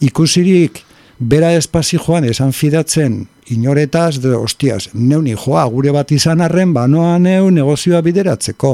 ikusirik 0.02 0.84
bera 1.20 1.54
espazi 1.58 1.98
joan 1.98 2.28
esan 2.30 2.54
fidatzen 2.54 3.26
inoretaz, 3.48 4.20
de, 4.22 4.36
ostias, 4.36 4.90
neuni 4.94 5.34
joa, 5.36 5.64
gure 5.72 5.92
bat 5.96 6.12
izan 6.12 6.42
arren, 6.44 6.74
banoa 6.76 7.18
neu 7.20 7.50
negozioa 7.52 8.02
bideratzeko, 8.04 8.74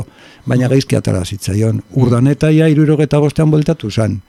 baina 0.50 0.68
gaizki 0.72 0.98
atara 0.98 1.24
zitzaion. 1.26 1.84
Urdaneta 2.02 2.50
ia 2.52 2.68
irurogeta 2.72 3.20
bostean 3.22 3.52
boltatu 3.54 3.92
zen. 3.92 4.20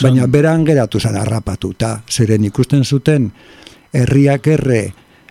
Baina 0.00 0.26
beran 0.26 0.64
geratu 0.64 1.00
zen 1.00 1.18
harrapatuta, 1.20 1.98
zeren 2.08 2.44
ikusten 2.48 2.84
zuten 2.84 3.28
herriak 3.92 4.46
erre 4.48 4.82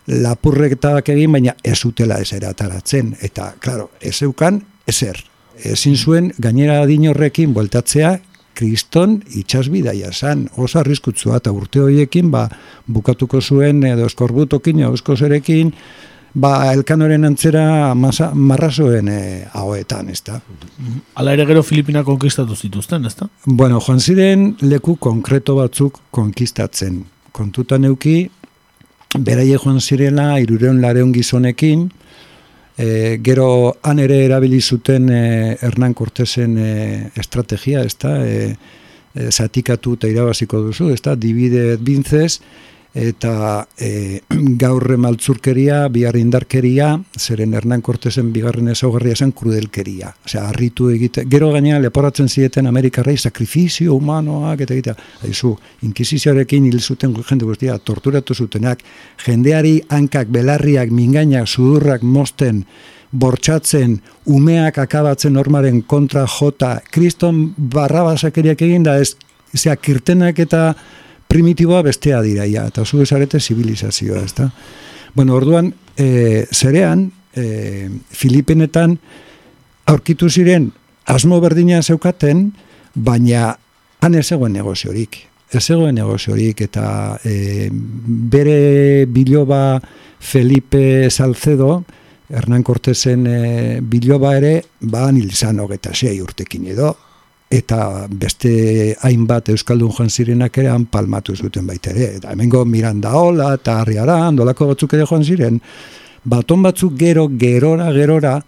lapurretak 0.07 1.09
egin, 1.09 1.31
baina 1.33 1.55
ez 1.63 1.79
utela 1.85 2.19
ez 2.21 2.31
erataratzen. 2.37 3.15
Eta, 3.21 3.53
klaro, 3.59 3.89
ez 4.01 4.21
eukan, 4.21 4.61
ezer 4.87 5.28
ezin 5.65 5.97
zuen 5.97 6.33
gainera 6.39 6.85
dinorrekin 6.87 7.53
bueltatzea 7.53 8.17
kriston 8.59 9.19
itxasbidaia 9.39 10.11
zan, 10.11 10.47
oso 10.59 10.81
arriskutzua 10.81 11.39
eta 11.39 11.51
urte 11.55 11.81
horiekin 11.83 12.31
ba, 12.33 12.47
bukatuko 12.87 13.41
zuen 13.41 13.83
edo 13.87 14.07
eskorbutokin, 14.09 14.81
eusko 14.89 15.15
zerekin, 15.15 15.71
ba, 16.33 16.51
elkanoren 16.73 17.27
antzera 17.29 17.93
masa, 17.95 18.31
marrazoen 18.35 19.07
e, 19.13 19.19
hauetan, 19.55 20.09
ez 20.11 20.19
da. 20.25 20.41
Ala 21.21 21.37
ere 21.37 21.45
gero 21.49 21.63
Filipina 21.63 22.03
konkistatu 22.07 22.57
zituzten, 22.57 23.07
ez 23.07 23.15
da? 23.19 23.29
Bueno, 23.45 23.79
joan 23.85 24.03
ziren 24.03 24.49
leku 24.61 24.97
konkreto 24.99 25.55
batzuk 25.61 26.01
konkistatzen. 26.15 26.99
Kontutan 27.31 27.87
euki, 27.87 28.17
beraie 29.15 29.55
joan 29.55 29.79
zirela 29.79 30.33
irureun 30.43 30.81
lareun 30.83 31.15
gizonekin, 31.15 31.87
E, 32.79 33.19
gero 33.19 33.75
han 33.83 33.99
ere 33.99 34.21
erabili 34.23 34.61
zuten 34.61 35.09
e, 35.11 35.57
Hernán 35.59 35.93
Cortesen 35.93 36.55
e, 36.57 37.11
estrategia, 37.19 37.83
ezta? 37.83 38.13
E, 38.23 38.53
e, 39.11 39.31
zatikatu 39.31 39.97
eta 39.97 40.07
irabaziko 40.07 40.61
duzu, 40.69 40.87
ezta? 40.95 41.17
Divide 41.19 41.73
et 41.73 41.83
bintzez, 41.83 42.39
eta 42.93 43.67
e, 43.77 44.21
gaur 44.63 44.85
maltzurkeria, 44.97 45.87
bihar 45.93 46.17
indarkeria, 46.17 46.91
zeren 47.17 47.53
Hernán 47.53 47.83
Cortesen 47.85 48.31
bigarren 48.33 48.71
ezaugarria 48.73 49.15
zen 49.15 49.31
krudelkeria. 49.31 50.13
Osea, 50.25 50.47
harritu 50.49 50.89
egite, 50.89 51.25
gero 51.29 51.51
gaina 51.53 51.79
leporatzen 51.79 52.29
zieten 52.29 52.67
Amerikarrei 52.67 53.17
sakrifizio 53.17 53.95
humanoak 53.95 54.65
eta 54.65 54.73
egita. 54.73 54.95
Haizu, 55.23 55.55
inkisizioarekin 55.85 56.65
hil 56.65 56.79
zuten 56.81 57.15
jende 57.29 57.45
guztia, 57.45 57.77
torturatu 57.77 58.33
zutenak, 58.33 58.81
jendeari 59.25 59.79
hankak, 59.89 60.31
belarriak, 60.33 60.89
mingainak, 60.89 61.47
sudurrak, 61.47 62.01
mosten, 62.01 62.65
bortxatzen, 63.11 63.99
umeak 64.29 64.77
akabatzen 64.77 65.33
normaren 65.33 65.81
kontra 65.81 66.25
jota, 66.29 66.79
kriston 66.91 67.53
barrabasakeriak 67.57 68.61
egin 68.61 68.85
da, 68.85 68.99
ez, 69.01 69.15
zera, 69.55 69.75
kirtenak 69.81 70.39
eta 70.39 70.73
primitiboa 71.29 71.83
bestea 71.85 72.23
dira, 72.25 72.47
ja, 72.49 72.65
eta 72.71 72.83
zu 72.85 73.03
esarete 73.05 73.39
zibilizazioa, 73.39 74.23
ez 74.25 74.33
da? 74.33 74.49
Bueno, 75.13 75.35
orduan, 75.37 75.73
e, 75.95 76.47
zerean, 76.51 77.11
e, 77.37 77.89
Filipinetan, 78.09 78.97
aurkitu 79.85 80.29
ziren, 80.29 80.71
asmo 81.05 81.37
berdina 81.41 81.83
zeukaten, 81.83 82.47
baina 82.95 83.51
han 84.01 84.17
ez 84.17 84.31
egoen 84.33 84.57
negoziorik. 84.57 85.19
Ez 85.53 85.67
egoen 85.69 85.97
negoziorik, 86.01 86.63
eta 86.65 87.19
e, 87.25 87.69
bere 87.69 89.05
biloba 89.09 89.79
Felipe 90.19 91.11
Salcedo, 91.11 91.83
Hernán 92.29 92.65
Cortesen 92.65 93.25
e, 93.29 93.37
biloba 93.81 94.33
ere, 94.37 94.55
ba, 94.81 95.11
nilzan 95.13 95.61
hogeta 95.61 95.93
zei 95.93 96.17
urtekin 96.25 96.67
edo, 96.73 96.95
eta 97.49 98.05
beste 98.09 98.95
hainbat 99.01 99.49
euskaldun 99.49 99.91
joan 99.97 100.09
zirenak 100.09 100.57
ere 100.61 100.69
han 100.69 100.85
palmatu 100.85 101.35
zuten 101.35 101.65
baita 101.67 101.89
ere. 101.91 102.15
Eta 102.19 102.31
hemengo 102.31 102.63
Miranda 102.65 103.15
Ola 103.17 103.53
eta 103.57 103.79
Arriara, 103.81 104.19
andolako 104.27 104.67
batzuk 104.73 104.93
ere 104.93 105.07
joan 105.09 105.25
ziren, 105.25 105.59
baton 106.23 106.61
batzuk 106.63 106.93
gero, 106.97 107.27
gerora, 107.39 107.89
gerora, 107.93 108.39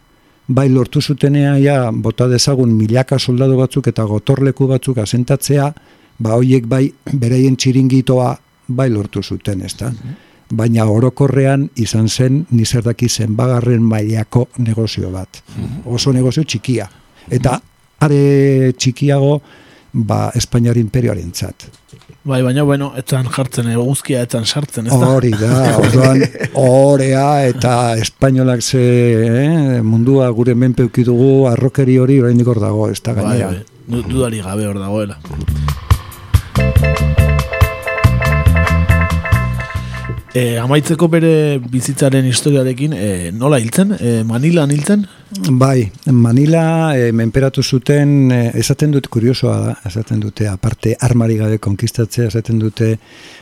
bai 0.47 0.69
lortu 0.69 1.01
zutenea 1.01 1.55
ja, 1.59 1.91
bota 1.91 2.27
dezagun 2.27 2.73
milaka 2.77 3.17
soldado 3.19 3.57
batzuk 3.57 3.87
eta 3.87 4.03
gotorleku 4.05 4.67
batzuk 4.67 4.99
asentatzea, 5.01 5.71
ba 6.19 6.35
hoiek 6.37 6.67
bai 6.69 6.91
bereien 7.13 7.55
txiringitoa 7.57 8.35
bai 8.67 8.89
lortu 8.89 9.23
zuten, 9.23 9.61
ezta? 9.65 9.91
Baina 10.51 10.85
orokorrean 10.85 11.69
izan 11.79 12.09
zen 12.09 12.45
nizerdaki 12.51 13.09
zen 13.09 13.35
bagarren 13.35 13.81
mailako 13.81 14.49
negozio 14.57 15.09
bat. 15.11 15.41
Mhm. 15.55 15.81
Oso 15.85 16.13
negozio 16.13 16.43
txikia. 16.43 16.89
Eta 17.29 17.59
are 18.01 18.73
txikiago 18.77 19.41
ba, 19.93 20.31
Espainiar 20.35 20.77
imperioaren 20.77 21.31
txat. 21.31 21.67
Bai, 22.23 22.43
baina, 22.45 22.61
bueno, 22.63 22.91
etzan 22.99 23.25
jartzen, 23.33 23.67
eguzkia 23.73 24.21
etzan 24.27 24.45
sartzen, 24.45 24.85
ez 24.87 24.93
da? 24.93 25.07
Hori 25.09 25.31
da, 25.33 25.77
orduan, 25.81 26.21
orea 26.61 27.47
eta 27.49 27.95
espainolak 27.97 28.61
ze 28.61 28.83
eh, 29.25 29.81
mundua 29.81 30.29
gure 30.29 30.53
menpe 30.55 30.85
dugu 31.03 31.47
arrokeri 31.49 31.97
hori 31.97 32.19
oraindik 32.21 32.47
hor 32.47 32.59
dago, 32.61 32.89
ez 32.91 33.01
da 33.01 33.13
Bai, 33.13 33.23
gainera. 33.23 33.47
bai, 33.47 33.65
du- 33.87 34.03
dudari 34.07 34.41
gabe 34.45 34.67
hor 34.67 34.79
dagoela. 34.79 35.17
E, 40.32 40.55
amaitzeko 40.55 41.09
bere 41.11 41.59
bizitzaren 41.59 42.23
historiarekin, 42.23 42.93
e, 42.95 43.07
nola 43.36 43.57
hiltzen? 43.59 43.89
E, 43.99 44.11
Manilan 44.23 44.71
hiltzen? 44.71 45.03
Bai, 45.59 45.89
Manila 46.15 46.93
e, 46.95 47.09
menperatu 47.11 47.59
zuten, 47.63 48.32
e, 48.32 48.38
esaten 48.61 48.93
dut 48.95 49.09
kuriosoa 49.11 49.57
da, 49.65 49.73
esaten 49.89 50.21
dute, 50.23 50.47
aparte 50.47 50.95
armari 51.03 51.36
gabe 51.41 51.59
konkistatzea, 51.59 52.29
esaten 52.32 52.61
dute, 52.63 52.93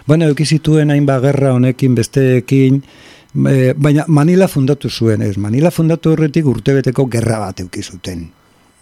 bueno, 0.07 0.25
eukizituen 0.33 0.89
hainba 0.89 1.19
gerra 1.21 1.53
honekin, 1.59 1.93
besteekin, 1.99 2.81
e, 3.37 3.75
baina 3.77 4.07
Manila 4.07 4.49
fundatu 4.49 4.89
zuen, 4.89 5.21
ez, 5.21 5.35
Manila 5.37 5.69
fundatu 5.69 6.15
horretik 6.15 6.49
urtebeteko 6.49 7.05
gerra 7.05 7.37
bat 7.45 7.61
eukizuten, 7.67 8.25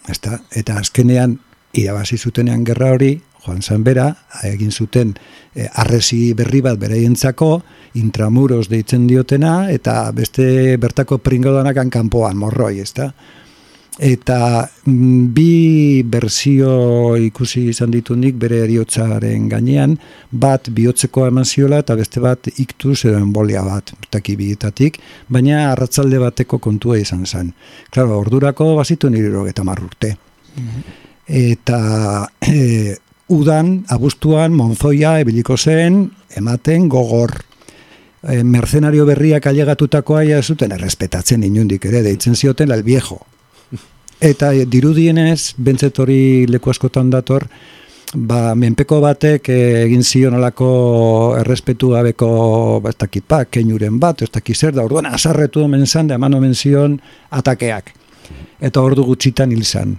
ezta? 0.07 0.39
Eta 0.55 0.79
azkenean, 0.79 1.35
irabazi 1.75 2.15
zutenean 2.15 2.63
gerra 2.63 2.93
hori, 2.95 3.17
Juan 3.47 3.63
Sanbera, 3.63 4.09
egin 4.43 4.71
zuten 4.75 5.13
e, 5.55 5.65
arresi 5.79 6.33
berri 6.35 6.59
bat 6.65 6.75
beraientzako, 6.79 7.51
intramuros 7.95 8.67
deitzen 8.67 9.07
diotena, 9.07 9.71
eta 9.71 10.11
beste 10.11 10.75
bertako 10.77 11.21
pringodanakan 11.23 11.89
kanpoan, 11.89 12.35
morroi, 12.37 12.81
ezta? 12.83 13.07
Eta 13.97 14.67
mm, 14.85 15.21
bi 15.33 16.03
berzio 16.05 17.15
ikusi 17.17 17.63
izan 17.71 17.89
ditu 17.95 18.13
nik 18.19 18.35
bere 18.37 18.59
eriotzaren 18.67 19.47
gainean, 19.49 19.95
bat 20.29 20.69
bihotzekoa 20.69 21.31
eman 21.31 21.47
ziola 21.47 21.79
eta 21.81 21.95
beste 21.97 22.21
bat 22.21 22.51
iktus 22.57 23.05
edo 23.07 23.17
embolia 23.17 23.63
bat, 23.65 23.95
taki 24.13 24.35
bietatik, 24.37 24.99
baina 25.33 25.71
arratzalde 25.71 26.19
bateko 26.21 26.59
kontua 26.59 26.99
izan 27.01 27.25
zen. 27.25 27.51
Claro, 27.89 28.19
ordurako 28.19 28.75
bazitu 28.77 29.09
niriro 29.09 29.47
eta 29.47 29.65
marrurte. 29.65 30.13
Eta 31.27 31.81
e, 32.45 32.95
udan, 33.29 33.85
abuztuan, 33.89 34.53
monzoia 34.53 35.17
ebiliko 35.19 35.57
zen, 35.57 36.11
ematen 36.35 36.87
gogor. 36.89 37.33
E, 38.23 38.43
mercenario 38.43 39.05
berriak 39.05 39.47
ailegatutakoa 39.47 40.23
ja 40.23 40.41
zuten 40.41 40.71
errespetatzen 40.71 41.43
inundik 41.43 41.85
ere, 41.85 42.01
deitzen 42.03 42.35
zioten 42.35 42.71
al 42.71 42.83
viejo. 42.83 43.19
Eta 44.21 44.53
e, 44.53 44.65
dirudienez, 44.65 45.53
bentzet 45.57 45.99
hori 45.99 46.47
leku 46.49 46.71
askotan 46.73 47.11
dator, 47.13 47.45
ba, 48.13 48.55
menpeko 48.55 48.99
batek 49.03 49.49
eh, 49.51 49.83
egin 49.85 50.03
zion 50.03 50.37
olako 50.37 50.69
errespetu 51.39 51.91
gabeko 51.95 52.29
ba, 52.83 52.91
ez 52.93 52.99
dakit 52.99 53.25
pa, 53.27 53.43
keinuren 53.45 53.99
bat, 53.99 54.21
ez 54.21 54.31
dakit 54.31 54.55
zer 54.55 54.75
da, 54.75 54.85
orduan 54.85 55.09
asarretu 55.09 55.63
omen 55.65 55.85
zan, 55.85 56.07
da 56.07 56.15
eman 56.15 56.37
omen 56.37 56.55
zion 56.55 56.99
atakeak. 57.29 57.93
Eta 58.61 58.81
ordu 58.81 59.05
gutxitan 59.05 59.51
hil 59.51 59.63
zan. 59.63 59.97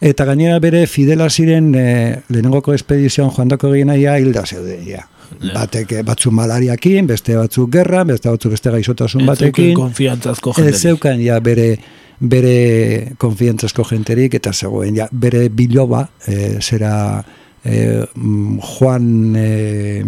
Eta 0.00 0.24
gainera 0.24 0.58
bere 0.62 0.86
fidela 0.86 1.28
ziren 1.30 1.74
e, 1.74 1.84
lehenengoko 2.28 2.74
espedizioan 2.74 3.30
joandako 3.34 3.72
gehiena 3.74 3.96
hilda 3.96 4.44
zeuden, 4.46 4.84
ja. 4.86 5.06
Batek 5.54 5.92
eh, 5.92 6.02
batzu 6.06 6.30
malariakin, 6.30 7.06
beste 7.06 7.34
batzuk 7.36 7.72
gerra, 7.72 8.04
beste 8.04 8.30
batzuk 8.30 8.52
beste 8.54 8.70
gaixotasun 8.70 9.24
Ez 9.24 9.26
batekin. 9.26 9.74
konfiantzazko 9.74 10.50
Ez 10.50 10.56
jenderik. 10.56 10.80
zeukan 10.80 11.20
ja 11.20 11.40
bere 11.40 11.76
bere 12.20 13.12
konfiantzazko 13.18 13.84
jenterik 13.90 14.34
eta 14.38 14.52
zegoen 14.52 14.96
ja 14.96 15.08
bere 15.12 15.48
biloba 15.50 16.06
e, 16.26 16.60
zera 16.62 17.24
e, 17.64 18.06
Juan 18.14 19.36
e, 19.36 20.04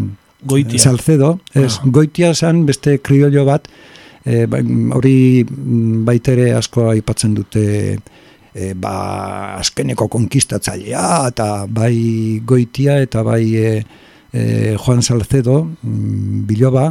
Goitia. 0.47 0.79
Salcedo, 0.79 1.41
ez, 1.53 1.81
goitia 1.85 2.33
zan 2.35 2.65
beste 2.65 3.01
kriollo 3.03 3.45
bat, 3.45 3.67
e, 4.25 4.47
hori 4.95 5.45
mm, 5.45 6.05
baitere 6.07 6.53
asko 6.55 6.89
aipatzen 6.93 7.35
dute 7.35 7.99
e, 8.59 8.75
ba, 8.75 9.57
azkeneko 9.59 10.09
konkistatzailea 10.11 11.07
eta 11.31 11.49
bai 11.71 12.41
goitia 12.45 12.99
eta 13.05 13.23
bai 13.23 13.45
e, 13.55 13.73
e, 14.33 14.77
Juan 14.77 15.03
Salcedo 15.03 15.63
mm, 15.63 16.45
biloba 16.49 16.91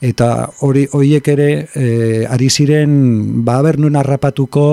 eta 0.00 0.48
hori 0.66 0.86
hoiek 0.92 1.28
ere 1.34 1.50
e, 1.74 1.88
ari 2.26 2.50
ziren 2.50 3.44
ba 3.44 3.58
aber 3.58 3.78
nun 3.78 3.96
harrapatuko 3.98 4.66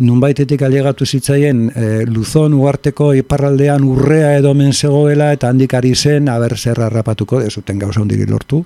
nunbaitetik 0.00 0.62
ailegatu 0.62 1.06
zitzaien 1.06 1.66
e, 1.74 1.88
Luzon 2.06 2.54
uarteko 2.54 3.12
iparraldean 3.18 3.84
urrea 3.84 4.36
edo 4.38 4.54
men 4.54 4.72
zegoela 4.72 5.32
eta 5.36 5.50
handik 5.50 5.74
ari 5.74 5.94
zen 5.94 6.28
aber 6.28 6.56
zer 6.56 6.80
harrapatuko 6.80 7.40
dezuten 7.40 7.78
gauza 7.78 8.00
hondiri 8.00 8.26
lortu 8.26 8.64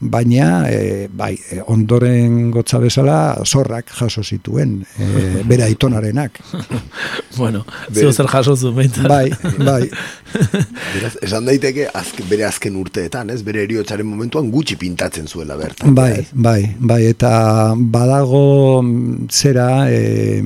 baina 0.00 0.68
e, 0.70 1.08
bai, 1.10 1.34
e, 1.50 1.60
ondoren 1.66 2.50
gotza 2.54 2.78
bezala 2.78 3.18
zorrak 3.44 3.90
jaso 3.98 4.22
zituen 4.22 4.78
e, 4.98 5.42
bere 5.48 5.64
aitonarenak 5.66 6.38
bueno, 7.40 7.64
zeo 7.92 8.12
zer 8.12 8.28
jaso 8.30 8.56
zu 8.56 8.72
behintzat. 8.74 9.08
bai, 9.08 9.30
bai 9.58 9.88
Beraz, 10.94 11.14
esan 11.24 11.46
daiteke 11.48 11.86
azken, 11.94 12.26
bere 12.28 12.44
azken 12.48 12.76
urteetan, 12.78 13.30
ez? 13.32 13.40
Bere 13.46 13.62
eriotzaren 13.64 14.06
momentuan 14.06 14.50
gutxi 14.52 14.76
pintatzen 14.80 15.28
zuela 15.28 15.56
bertan. 15.58 15.94
Bai, 15.96 16.26
bai, 16.32 16.74
bai, 16.78 17.00
eta 17.08 17.30
badago 17.78 18.82
mm, 18.82 19.28
zera, 19.32 19.68
e, 19.90 20.42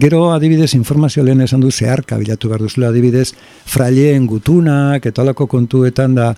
gero 0.00 0.30
adibidez 0.32 0.72
informazio 0.78 1.24
lehen 1.26 1.44
esan 1.44 1.64
du 1.64 1.70
zeharka 1.70 2.18
bilatu 2.20 2.52
behar 2.52 2.64
duzula 2.64 2.92
adibidez 2.92 3.30
fraileen 3.68 4.26
gutunak, 4.30 5.04
eta 5.06 5.24
olako 5.24 5.48
kontuetan 5.52 6.16
da, 6.16 6.30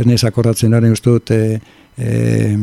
ernez 0.00 0.22
akordatzen 0.26 0.74
garen 0.74 0.96
uste 0.96 1.14
dut, 1.18 1.34
e, 1.34 1.60
e, 2.00 2.56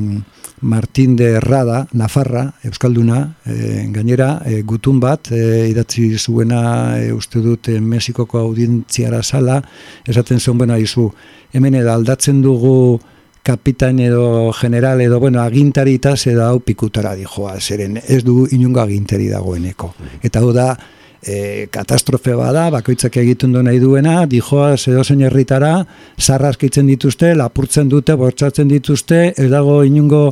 Martin 0.62 1.16
de 1.16 1.34
Errada, 1.38 1.88
Nafarra, 1.94 2.56
Euskalduna, 2.64 3.38
e, 3.46 3.86
gainera, 3.94 4.42
e, 4.46 4.64
gutun 4.64 5.00
bat, 5.00 5.30
e, 5.32 5.68
idatzi 5.70 6.18
zuena, 6.18 6.98
e, 6.98 7.12
uste 7.14 7.40
dut, 7.46 7.70
e, 7.70 7.80
Mexikoko 7.80 8.40
audientziara 8.40 9.22
sala, 9.22 9.62
esaten 10.08 10.40
zuen, 10.40 10.58
bueno, 10.58 10.78
izu, 10.78 11.12
hemen 11.54 11.78
edo 11.78 11.94
aldatzen 11.94 12.42
dugu 12.42 13.00
kapitain 13.48 14.00
edo 14.04 14.52
general 14.52 15.00
edo, 15.02 15.22
bueno, 15.22 15.42
agintari 15.42 15.96
eta 16.02 16.16
edo 16.26 16.44
hau 16.44 16.60
pikutara 16.60 17.14
dijoa, 17.16 17.60
zeren 17.62 18.02
ez 18.04 18.24
du 18.26 18.48
inungo 18.52 18.82
agintari 18.82 19.30
dagoeneko. 19.30 19.94
Eta 20.22 20.42
hau 20.42 20.52
da, 20.52 20.74
e, 21.22 21.68
katastrofe 21.72 22.36
bada, 22.38 22.68
bakoitzak 22.74 23.18
egiten 23.22 23.54
du 23.56 23.64
nahi 23.64 23.80
duena, 23.82 24.26
dijoa 24.30 24.74
edo 24.78 25.04
zein 25.04 25.24
herritara, 25.26 25.74
sarraskitzen 26.18 26.88
dituzte, 26.88 27.34
lapurtzen 27.36 27.90
dute, 27.90 28.16
bortzatzen 28.20 28.68
dituzte, 28.72 29.34
ez 29.38 29.50
dago 29.52 29.82
inungo 29.88 30.24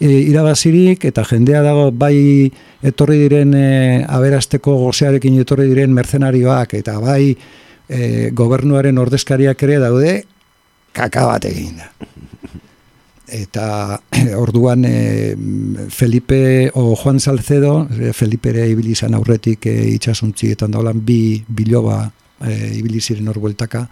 e, 0.00 0.10
irabazirik, 0.28 1.04
eta 1.08 1.24
jendea 1.28 1.62
dago 1.66 1.90
bai 1.90 2.50
etorri 2.82 3.20
diren 3.24 3.54
e, 3.54 3.68
aberasteko 4.08 4.76
gozearekin 4.84 5.40
etorri 5.42 5.68
diren 5.70 5.94
mercenarioak, 5.96 6.76
eta 6.80 6.98
bai 7.02 7.22
e, 7.32 8.30
gobernuaren 8.36 8.98
ordezkariak 8.98 9.62
ere 9.68 9.80
daude, 9.82 10.16
kaka 10.96 11.26
bat 11.28 11.44
egin 11.48 11.76
da. 11.82 11.92
Eta 13.26 13.98
orduan 14.38 14.84
e, 14.86 15.36
Felipe 15.90 16.70
o 16.74 16.94
Juan 16.94 17.18
Salcedo, 17.20 17.88
e, 17.90 18.12
Felipe 18.12 18.50
ere 18.50 18.68
ibili 18.70 18.94
izan 18.94 19.14
aurretik 19.18 19.66
e, 19.66 19.74
itxasuntzietan 19.96 20.70
daulan 20.70 21.02
bi 21.04 21.42
biloba 21.48 22.04
e, 22.40 22.76
ibili 22.78 23.00
ziren 23.00 23.28
hor 23.28 23.40
bueltaka, 23.42 23.86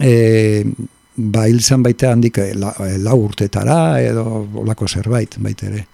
e, 0.00 0.64
ba 1.16 1.46
hil 1.46 1.62
zan 1.62 1.82
baita 1.82 2.10
handik 2.10 2.38
e, 2.38 2.52
la, 2.58 2.74
e, 2.82 2.96
lau 2.98 3.20
urtetara 3.22 4.00
edo 4.02 4.24
olako 4.64 4.88
zerbait 4.88 5.38
baita 5.38 5.70
ere. 5.70 5.86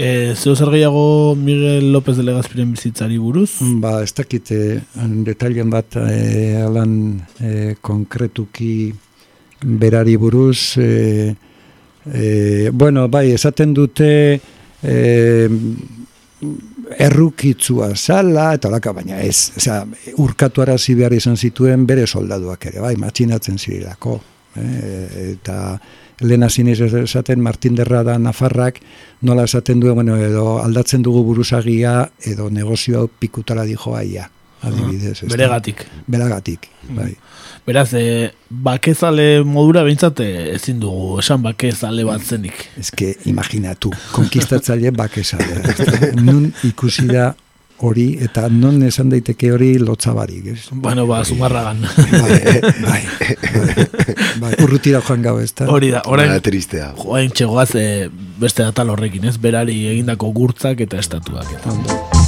E, 0.00 0.34
zeo 0.34 0.54
zer 0.56 0.70
gehiago 0.72 1.34
Miguel 1.36 1.92
López 1.92 2.16
de 2.16 2.22
Legazpiren 2.22 2.70
bizitzari 2.72 3.18
buruz? 3.18 3.58
Ba, 3.82 3.98
ez 4.00 4.14
dakit 4.16 4.48
eh, 4.56 4.80
detailen 5.26 5.68
bat 5.68 5.98
eh, 6.00 6.56
alan 6.62 6.94
eh, 7.44 7.74
konkretuki 7.84 8.94
berari 9.62 10.16
buruz 10.16 10.76
eh, 10.78 11.34
eh, 12.12 12.70
bueno, 12.72 13.08
bai, 13.08 13.30
esaten 13.32 13.74
dute 13.74 14.40
eh, 14.82 15.48
errukitzua 16.98 17.94
zala, 17.94 18.54
eta 18.56 18.70
laka, 18.72 18.92
baina 18.96 19.20
ez, 19.22 19.52
osea, 19.56 19.84
urkatu 20.22 20.64
arazi 20.64 20.96
behar 20.98 21.14
izan 21.14 21.36
zituen 21.36 21.86
bere 21.86 22.06
soldaduak 22.06 22.66
ere, 22.72 22.80
bai, 22.82 22.96
matxinatzen 23.00 23.58
zirilako. 23.58 24.20
Eh, 24.56 25.34
eta 25.36 25.78
lehen 26.20 26.48
zinez 26.50 26.80
esaten 26.80 27.40
Martin 27.40 27.76
Derrada 27.78 28.18
Nafarrak 28.18 28.80
nola 29.22 29.44
esaten 29.44 29.80
duen, 29.80 29.94
bueno, 29.94 30.16
edo 30.18 30.58
aldatzen 30.62 31.02
dugu 31.02 31.22
buruzagia 31.24 32.10
edo 32.26 32.50
negozio 32.50 33.00
hau 33.00 33.08
pikutara 33.08 33.64
dijo 33.64 33.94
aia, 33.96 34.30
adibidez. 34.62 35.22
ezta? 35.22 35.30
Beregatik. 35.36 35.86
Beragatik, 36.06 36.68
bai. 36.96 37.14
Beraz, 37.66 37.92
e, 37.94 38.30
bakezale 38.48 39.42
modura 39.44 39.82
behintzat 39.86 40.22
eh, 40.24 40.54
ezin 40.54 40.80
dugu, 40.80 41.18
esan 41.20 41.42
bakezale 41.44 42.06
bat 42.08 42.24
zenik. 42.24 42.64
Ez 42.80 42.88
que, 42.90 43.12
imaginatu, 43.30 43.92
konkistatzaile 44.16 44.90
bakezale. 44.96 45.60
Nun 46.26 46.48
ikusi 46.66 47.06
da 47.10 47.30
hori, 47.80 48.06
eta 48.24 48.46
non 48.52 48.80
esan 48.84 49.10
daiteke 49.12 49.52
hori 49.54 49.70
lotzabarik, 49.80 50.50
ez? 50.52 50.58
Bueno, 50.72 51.06
ba, 51.08 51.22
zumarragan. 51.24 51.80
Bai, 51.96 52.40
bai, 52.84 53.02
bai, 53.54 53.86
bai, 54.42 54.52
urrutira 54.64 55.00
joan 55.06 55.24
gau, 55.24 55.38
ez 55.40 55.52
da? 55.56 55.68
Hori 55.72 55.92
da, 55.94 56.04
orain, 56.12 56.36
tristea. 56.44 56.92
joain 57.00 57.32
txegoaz 57.32 57.70
e, 57.80 57.86
beste 58.40 58.66
atal 58.68 58.92
horrekin, 58.92 59.28
ez? 59.32 59.36
Berari 59.40 59.82
egindako 59.94 60.32
gurtzak 60.36 60.84
eta 60.88 61.00
estatuak. 61.00 61.54
Eta. 61.60 62.19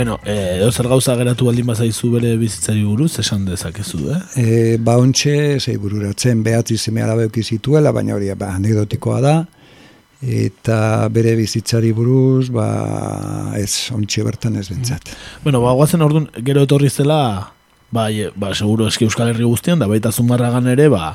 Beno, 0.00 0.18
eh, 0.24 0.56
edo 0.56 0.70
zer 0.72 0.86
gauza 0.88 1.12
geratu 1.12 1.44
baldin 1.44 1.66
bazaizu 1.68 2.08
bere 2.14 2.30
bizitzari 2.40 2.80
buruz, 2.88 3.18
esan 3.20 3.42
dezakezu, 3.44 3.98
eh? 4.08 4.20
E, 4.40 4.44
ba 4.80 4.94
ontxe, 4.96 5.34
zei 5.60 5.74
bururatzen, 5.76 6.40
behatzi 6.46 6.78
zeme 6.80 7.02
alabeuki 7.04 7.42
zituela, 7.44 7.92
baina 7.92 8.14
hori 8.16 8.30
ba, 8.32 8.48
anekdotikoa 8.56 9.18
da, 9.20 9.34
eta 10.24 10.78
bere 11.12 11.34
bizitzari 11.36 11.92
buruz, 11.92 12.48
ba, 12.48 12.70
ez, 13.60 13.90
ontxe 13.92 14.24
bertan 14.24 14.56
ez 14.56 14.70
bentsat. 14.70 15.12
Bueno, 15.44 15.60
ba, 15.66 15.76
guazen 15.76 16.08
orduan, 16.08 16.30
gero 16.48 16.64
etorri 16.64 16.88
zela, 16.88 17.20
ba, 17.92 18.08
e, 18.08 18.32
ba, 18.32 18.54
seguro 18.56 18.88
eski 18.88 19.04
Euskal 19.04 19.34
Herri 19.34 19.44
guztian, 19.44 19.84
da 19.84 19.90
baita 19.90 20.14
zumarragan 20.16 20.72
ere, 20.78 20.88
ba, 20.88 21.10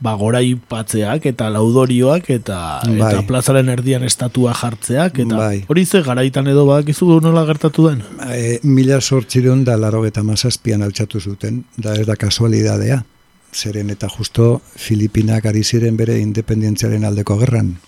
ba, 0.00 0.14
goraipatzeak 0.18 1.26
eta 1.32 1.48
laudorioak 1.50 2.30
eta, 2.30 2.58
eta 2.84 3.10
Bai. 3.18 3.26
plazaren 3.26 3.68
erdian 3.72 4.04
estatua 4.06 4.54
jartzeak, 4.54 5.20
eta 5.24 5.36
Bai. 5.36 5.64
hori 5.68 5.84
ze 5.86 6.02
garaitan 6.06 6.46
edo 6.46 6.66
badakizu 6.66 7.20
nola 7.24 7.44
gertatu 7.46 7.88
den? 7.88 8.02
E, 8.30 8.58
mila 8.62 9.00
sortzireun 9.00 9.64
da 9.64 9.76
laro 9.76 10.04
eta 10.06 10.22
mazazpian 10.22 10.82
altxatu 10.82 11.20
zuten, 11.20 11.64
da 11.76 11.94
ez 11.94 12.06
da 12.06 12.16
kasualidadea. 12.16 13.02
Zeren 13.54 13.90
eta 13.90 14.08
justo 14.12 14.60
Filipinak 14.76 15.46
ari 15.46 15.62
ziren 15.64 15.96
bere 15.96 16.18
independentziaren 16.20 17.04
aldeko 17.04 17.38
gerran. 17.40 17.78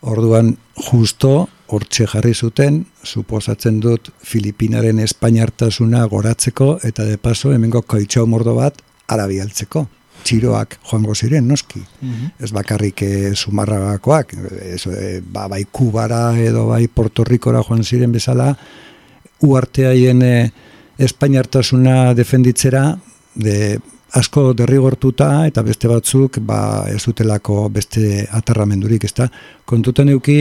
Orduan 0.00 0.56
justo 0.88 1.48
hortxe 1.68 2.06
jarri 2.08 2.34
zuten, 2.34 2.84
suposatzen 3.04 3.80
dut 3.80 4.10
Filipinaren 4.24 4.98
Espainiartasuna 5.04 6.04
goratzeko 6.06 6.78
eta 6.84 7.04
de 7.04 7.18
paso 7.18 7.52
hemengo 7.52 7.82
koitxo 7.82 8.26
mordo 8.26 8.54
bat 8.56 8.80
arabialtzeko. 9.08 9.86
Txiroak 10.24 10.78
joango 10.88 11.14
ziren, 11.14 11.46
noski. 11.48 11.82
Ez 12.40 12.50
bakarrik 12.54 13.02
e, 13.04 13.12
sumarragakoak, 13.34 14.34
ez, 14.64 14.82
e, 14.88 15.20
ba, 15.20 15.46
bai 15.52 15.64
Kubara 15.70 16.32
edo 16.40 16.66
bai 16.70 16.86
Puerto 16.88 17.24
Ricora 17.24 17.62
joan 17.62 17.84
ziren 17.84 18.12
bezala, 18.12 18.54
uarteaien 19.44 20.22
e, 20.22 20.36
Espainiartasuna 21.04 22.14
defenditzera, 22.14 22.86
de, 23.34 23.78
asko 24.14 24.52
derrigortuta 24.54 25.46
eta 25.48 25.62
beste 25.66 25.90
batzuk 25.90 26.38
ba, 26.46 26.86
ez 26.90 27.02
dutelako 27.02 27.68
beste 27.74 28.24
aterramendurik, 28.30 29.04
ezta? 29.08 29.26
Kontutan 29.66 30.12
euki, 30.14 30.38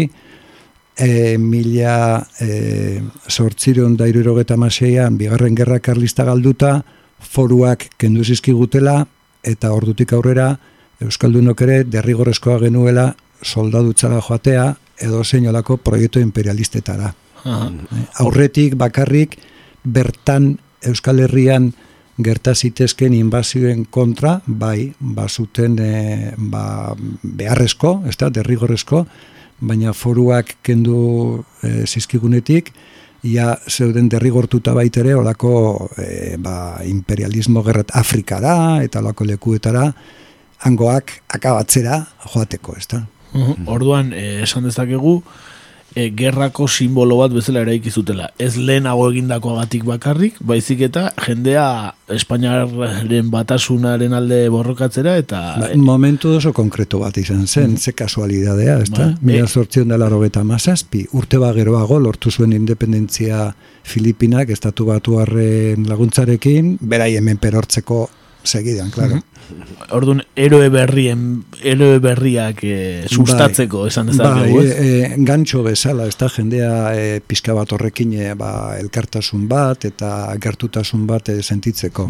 e, 0.98 1.38
mila 1.42 2.22
e, 2.40 3.02
sortzireun 3.28 3.98
da 3.98 4.08
irurogeta 4.10 4.58
maseian, 4.62 5.18
bigarren 5.18 5.58
gerra 5.58 5.80
karlista 5.82 6.26
galduta, 6.28 6.84
foruak 7.24 7.88
kendu 7.98 8.24
zizkigutela, 8.24 9.04
eta 9.44 9.74
ordutik 9.74 10.14
aurrera, 10.14 10.58
Euskaldunok 11.04 11.62
ere 11.66 11.84
derrigorrezkoa 11.84 12.60
genuela 12.62 13.10
soldadutzara 13.44 14.22
joatea, 14.24 14.70
edo 15.04 15.24
zeinolako 15.24 15.78
proiektu 15.84 16.22
imperialistetara. 16.24 17.14
Aha. 17.44 17.68
Eh, 17.68 18.06
Aurretik 18.24 18.78
bakarrik 18.80 19.36
bertan 19.84 20.54
Euskal 20.84 21.20
Herrian 21.20 21.74
gerta 22.24 22.54
zitezken 22.54 23.14
inbazioen 23.18 23.86
kontra, 23.90 24.38
bai, 24.46 24.94
bazuten 25.00 25.78
e, 25.82 26.34
ba, 26.38 26.94
beharrezko, 27.24 28.04
ez 28.08 28.16
da, 28.22 28.30
derrigorrezko, 28.30 29.06
baina 29.64 29.94
foruak 29.98 30.58
kendu 30.62 31.44
e, 31.64 31.88
zizkigunetik, 31.88 32.70
ia 33.24 33.54
zeuden 33.70 34.10
derrigortuta 34.12 34.74
baitere 34.76 35.16
olako 35.16 35.54
e, 35.98 36.36
ba, 36.38 36.84
imperialismo 36.86 37.64
gerrat 37.64 37.94
Afrikara 37.96 38.56
eta 38.84 39.00
olako 39.00 39.28
lekuetara 39.30 39.88
hangoak 40.64 41.20
akabatzera 41.36 42.02
joateko, 42.34 42.76
ez 42.78 42.88
da? 42.92 43.04
Mhm. 43.34 43.68
Orduan, 43.68 44.14
eh, 44.14 44.44
esan 44.44 44.64
dezakegu, 44.68 45.22
eh, 45.96 46.12
gerrako 46.16 46.68
simbolo 46.68 47.18
bat 47.20 47.34
bezala 47.34 47.64
eraiki 47.64 47.92
zutela. 47.92 48.30
Ez 48.40 48.56
lehenago 48.58 49.10
egindakoagatik 49.12 49.86
bakarrik, 49.88 50.40
baizik 50.40 50.86
eta 50.90 51.10
jendea 51.26 51.68
Espainiaren 52.14 53.30
batasunaren 53.32 54.14
alde 54.14 54.42
borrokatzera 54.52 55.16
eta 55.18 55.40
Ba, 55.62 55.70
momentu 55.80 56.34
oso 56.38 56.52
konkreto 56.54 57.00
bat 57.00 57.18
izan 57.18 57.48
zen, 57.48 57.78
ze 57.78 57.94
kasualidadea, 57.98 58.80
ez 58.84 58.90
da? 58.92 59.08
Ba, 59.14 59.20
Mila 59.22 59.48
e- 59.48 59.48
sortzion 59.48 59.94
dela 59.94 60.10
rogeta 60.12 60.44
mazazpi, 60.44 61.06
urte 61.18 61.40
bageroago 61.42 62.00
lortu 62.04 62.32
zuen 62.32 62.54
independentzia 62.54 63.54
Filipinak, 63.84 64.52
estatu 64.54 64.86
batuarren 64.92 65.88
laguntzarekin, 65.90 66.78
berai 66.82 67.16
hemen 67.18 67.40
perortzeko 67.42 68.10
segidan, 68.44 68.92
klaro. 68.92 69.20
Orduan, 69.94 70.22
eroe 70.40 70.70
berrien, 70.72 71.44
eroe 71.64 72.00
berriak 72.04 72.62
eh, 72.64 73.06
sustatzeko, 73.12 73.86
esan 73.90 74.08
Bai, 74.08 74.16
dezakegu, 74.16 74.62
ez? 74.62 74.76
e, 74.80 75.16
gantxo 75.28 75.64
bezala, 75.66 76.08
ez 76.10 76.16
da, 76.18 76.30
jendea 76.32 76.72
e, 76.96 77.20
pizka 77.28 77.54
bat 77.58 77.72
horrekin 77.76 78.14
e, 78.16 78.30
ba, 78.40 78.78
elkartasun 78.80 79.48
bat 79.52 79.86
eta 79.90 80.14
gertutasun 80.42 81.06
bat 81.10 81.30
e, 81.30 81.42
sentitzeko. 81.44 82.08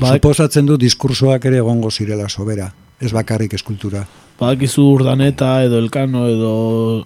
Ba- 0.00 0.12
Suposatzen 0.14 0.68
du 0.68 0.76
diskursoak 0.80 1.48
ere 1.50 1.62
egongo 1.64 1.90
zirela 1.90 2.28
sobera, 2.28 2.68
ez 3.00 3.12
bakarrik 3.16 3.56
eskultura. 3.58 4.04
Badakizu 4.34 4.82
urdaneta 4.96 5.62
edo 5.62 5.78
elkano 5.78 6.24
edo 6.26 6.54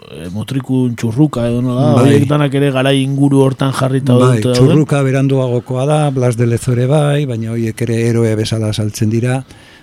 e, 0.08 0.30
motrikun 0.32 0.94
txurruka 0.96 1.44
edo 1.50 1.60
nola, 1.60 1.90
Bai. 1.92 2.06
horiek 2.06 2.24
danak 2.30 2.54
ere 2.56 2.70
garai 2.72 3.02
inguru 3.02 3.42
hortan 3.44 3.74
jarrita 3.76 4.16
Bai, 4.16 4.38
dauden. 4.40 4.54
txurruka 4.56 5.02
beranduagokoa 5.04 5.84
da, 5.86 5.98
Blas 6.10 6.38
de 6.40 6.46
Lezore 6.48 6.86
bai, 6.88 7.26
baina 7.28 7.52
horiek 7.52 7.82
ere 7.84 8.00
eroe 8.08 8.32
bezala 8.38 8.72
saltzen 8.72 9.12
dira, 9.12 9.42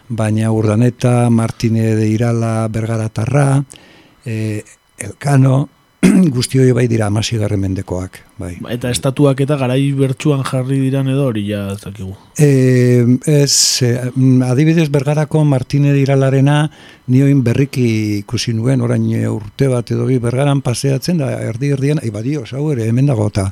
baina 0.09 0.49
Urdaneta, 0.51 1.29
Martine 1.29 1.93
de 1.95 2.09
Irala, 2.09 2.67
Bergaratarra, 2.67 3.63
e, 4.25 4.63
Elkano, 4.97 5.69
guzti 6.35 6.59
hori 6.59 6.73
bai 6.75 6.85
dira 6.91 7.07
amasigarren 7.09 7.59
mendekoak, 7.61 8.19
bai. 8.39 8.55
Ba, 8.63 8.71
Eta 8.75 8.91
estatuak 8.93 9.41
eta 9.45 9.57
garai 9.59 9.79
bertsuan 9.97 10.43
jarri 10.47 10.79
diran 10.83 11.09
edo 11.11 11.27
hori 11.29 11.45
ja 11.47 11.65
ez 11.73 11.79
dakigu. 11.83 12.13
E, 12.37 12.49
ez, 13.31 13.81
e, 13.85 13.91
mm, 14.11 14.43
adibidez 14.47 14.87
Bergarako 14.93 15.43
Martine 15.45 15.93
de 15.93 16.01
Iralarena 16.03 16.59
nioin 17.11 17.41
berriki 17.43 17.87
ikusi 18.19 18.53
nuen, 18.53 18.83
orain 18.85 19.07
e, 19.11 19.25
urte 19.29 19.69
bat 19.71 19.91
edo 19.91 20.07
bi 20.09 20.19
Bergaran 20.23 20.61
paseatzen, 20.65 21.19
da 21.23 21.31
erdi 21.49 21.73
erdian, 21.75 22.01
ai 22.03 22.13
badio, 22.13 22.45
hau 22.51 22.69
ere 22.73 22.87
hemen 22.89 23.11
dago 23.11 23.27
eta 23.31 23.49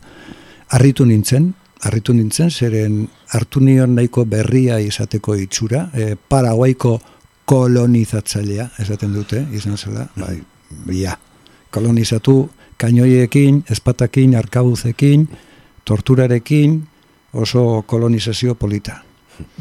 harritu 0.74 1.06
nintzen, 1.06 1.52
harritu 1.84 2.16
nintzen, 2.16 2.52
zeren 2.52 3.04
hartu 3.36 3.60
nion 3.62 3.96
nahiko 3.98 4.26
berria 4.30 4.80
izateko 4.80 5.36
itxura, 5.36 5.90
e, 5.94 6.16
paraguaiko 6.16 7.00
kolonizatzailea, 7.50 8.70
esaten 8.80 9.14
dute, 9.14 9.44
izan 9.52 9.78
zela, 9.78 10.08
bai, 10.16 10.38
ja, 10.96 11.18
kolonizatu 11.74 12.50
kainoiekin, 12.78 13.64
espatakin, 13.72 14.36
arkabuzekin, 14.38 15.28
torturarekin, 15.86 16.84
oso 17.34 17.84
kolonizazio 17.88 18.56
polita. 18.56 19.02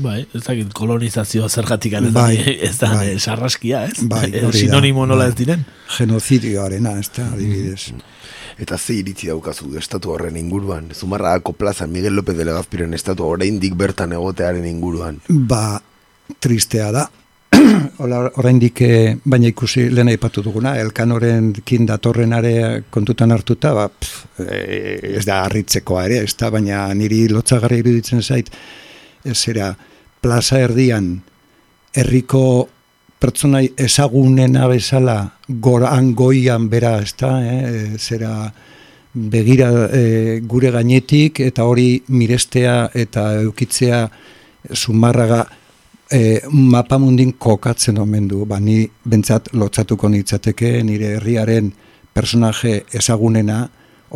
Bai, 0.04 0.26
ez 0.36 0.42
dakit 0.44 0.72
kolonizazioa 0.76 1.48
zergatik 1.48 1.94
ez, 1.96 2.02
Bai, 2.12 2.36
da, 2.36 2.50
ez 2.68 2.74
da 2.78 2.90
bai. 2.92 3.06
eh, 3.14 3.18
sarraskia, 3.18 3.84
ez? 3.88 4.02
Bai, 4.04 4.26
Eh, 4.34 4.50
Sinonimo 4.52 5.06
nola 5.06 5.24
bai. 5.24 5.30
ez 5.32 5.36
diren. 5.38 5.64
Genozidioarena, 5.96 6.98
ez 7.00 7.08
da, 7.16 7.24
adibidez. 7.32 7.92
Eta 8.60 8.76
ze 8.78 8.94
iritzi 9.00 9.26
daukazu 9.30 9.70
estatu 9.80 10.10
horren 10.12 10.36
inguruan? 10.36 10.90
Zumarragako 10.94 11.54
plaza 11.54 11.86
Miguel 11.86 12.12
López 12.14 12.36
de 12.36 12.44
Legazpiren 12.44 12.92
estatu 12.94 13.24
oraindik 13.24 13.74
bertan 13.74 14.12
egotearen 14.12 14.66
inguruan. 14.68 15.22
Ba, 15.28 15.80
tristea 16.38 16.92
da. 16.92 17.06
Ola, 18.02 18.22
oraindik 18.40 18.80
eh, 18.82 19.14
baina 19.24 19.48
ikusi 19.50 19.86
lehen 19.92 20.10
aipatu 20.12 20.42
duguna, 20.44 20.74
elkanoren 20.80 21.52
kin 21.66 21.86
datorrenare 21.86 22.84
kontutan 22.90 23.34
hartuta, 23.34 23.72
ba, 23.76 23.86
pf, 23.88 24.42
eh, 24.46 25.16
ez 25.18 25.24
da 25.28 25.42
harritzekoa 25.46 26.06
ere, 26.08 26.22
ez 26.26 26.34
da, 26.38 26.50
baina 26.54 26.84
niri 26.98 27.24
lotzagarri 27.30 27.82
iruditzen 27.82 28.22
zait, 28.22 28.50
ez 29.24 29.36
zera, 29.36 29.72
plaza 30.22 30.60
erdian, 30.62 31.14
herriko 31.94 32.44
pertsonai 33.22 33.68
ezagunena 33.78 34.66
bezala, 34.70 35.16
goran 35.62 36.12
goian 36.18 36.68
bera, 36.72 36.96
ez 37.02 37.14
da, 37.20 37.32
eh, 37.46 37.98
zera, 37.98 38.34
begira 39.12 39.70
eh, 39.92 40.40
gure 40.48 40.72
gainetik, 40.74 41.42
eta 41.52 41.66
hori 41.68 41.90
mirestea 42.08 42.76
eta 42.96 43.32
eukitzea 43.42 44.06
zumarraga 44.74 45.44
e, 46.12 46.40
mapamundin 46.50 47.32
kokatzen 47.38 47.98
omen 48.02 48.28
du, 48.28 48.44
ba, 48.48 48.60
ni 48.60 48.84
bentsat 49.08 49.52
lotzatuko 49.56 50.10
nitzateke 50.12 50.74
nire 50.86 51.16
herriaren 51.16 51.72
personaje 52.12 52.82
ezagunena 52.92 53.64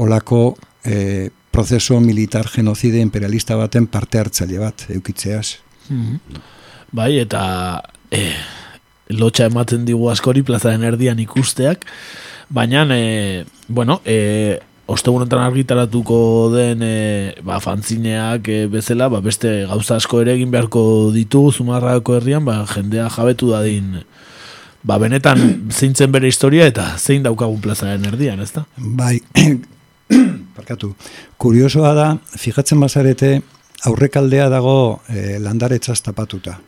olako 0.02 0.42
e, 0.84 1.30
prozeso 1.50 1.98
militar 2.00 2.50
genozide 2.52 3.00
imperialista 3.00 3.56
baten 3.56 3.86
parte 3.88 4.20
hartzaile 4.20 4.60
bat, 4.60 4.86
eukitzeaz. 4.92 5.56
Mhm. 5.88 6.40
Bai, 6.92 7.16
eta 7.18 7.42
e, 8.12 8.28
lotxa 9.16 9.48
ematen 9.50 9.84
digu 9.88 10.10
askori 10.12 10.44
plazaren 10.46 10.84
erdian 10.84 11.18
ikusteak, 11.22 11.86
baina, 12.48 12.84
e, 12.94 13.44
bueno, 13.68 14.00
e, 14.04 14.60
ostegunetan 14.86 15.42
argitaratuko 15.42 16.18
den 16.54 16.82
e, 16.82 17.34
ba, 17.42 17.58
fantzineak 17.62 18.48
e, 18.48 18.58
bezala, 18.70 19.08
ba, 19.10 19.20
beste 19.24 19.64
gauza 19.66 19.98
asko 19.98 20.20
ere 20.22 20.36
egin 20.36 20.52
beharko 20.52 21.10
ditugu 21.14 21.52
zumarrako 21.52 22.16
herrian, 22.20 22.44
ba, 22.46 22.60
jendea 22.70 23.08
jabetu 23.10 23.50
dadin 23.50 23.96
ba, 24.86 24.98
benetan 25.02 25.42
zeintzen 25.78 26.14
bere 26.14 26.30
historia 26.30 26.68
eta 26.70 26.92
zein 26.98 27.26
daukagun 27.26 27.60
plazaren 27.64 28.06
erdian, 28.06 28.40
ezta? 28.42 28.64
Bai, 28.76 29.18
parkatu. 30.56 30.94
Kuriosoa 31.42 31.92
da, 31.98 32.08
fijatzen 32.38 32.80
bazarete, 32.80 33.34
aurrekaldea 33.90 34.48
dago 34.52 35.02
e, 35.10 35.40
landaretzaz 35.42 35.98
tapatuta. 36.06 36.60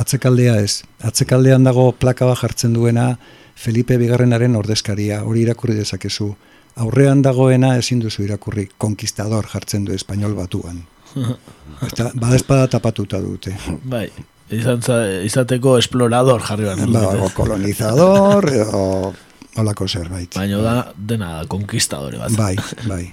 Atzekaldea 0.00 0.60
ez. 0.60 0.82
Atzekaldean 1.04 1.64
dago 1.66 1.90
plaka 1.92 2.28
bat 2.28 2.38
jartzen 2.44 2.76
duena 2.76 3.14
Felipe 3.60 3.98
Bigarrenaren 4.00 4.54
ordezkaria, 4.56 5.24
hori 5.24 5.42
irakurri 5.44 5.74
dezakezu 5.76 6.30
aurrean 6.76 7.22
dagoena 7.22 7.74
ezin 7.78 8.00
duzu 8.00 8.24
irakurri 8.24 8.68
konkistador 8.78 9.46
jartzen 9.52 9.84
du 9.84 9.94
espainol 9.94 10.34
batuan. 10.34 10.82
Eta 11.88 12.10
badespada 12.14 12.68
tapatuta 12.70 13.20
dute. 13.22 13.54
Bai, 13.84 14.08
izan 14.54 14.82
izateko 15.26 15.76
explorador 15.78 16.44
jarri 16.46 16.68
behar. 16.68 16.90
Ba, 16.94 17.30
kolonizador, 17.34 18.46
o, 18.74 19.12
olako 19.58 19.88
zerbait. 19.88 20.34
Baina 20.36 20.60
da, 20.62 20.76
dena 20.96 21.32
da, 21.38 21.48
konkistadore 21.50 22.20
bat. 22.20 22.36
Bai, 22.38 22.54
bai. 22.86 23.04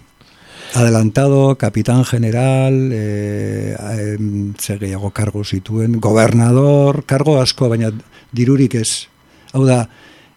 Adelantado, 0.76 1.55
kapitan 1.55 2.03
general, 2.05 2.76
e, 2.91 3.74
e, 3.74 4.18
zegeiago 4.60 5.14
kargo 5.16 5.45
zituen, 5.45 6.01
gobernador, 6.03 7.05
kargo 7.08 7.38
asko, 7.39 7.70
baina 7.72 7.93
dirurik 8.36 8.76
ez. 8.76 9.08
Hau 9.55 9.64
da, 9.66 9.86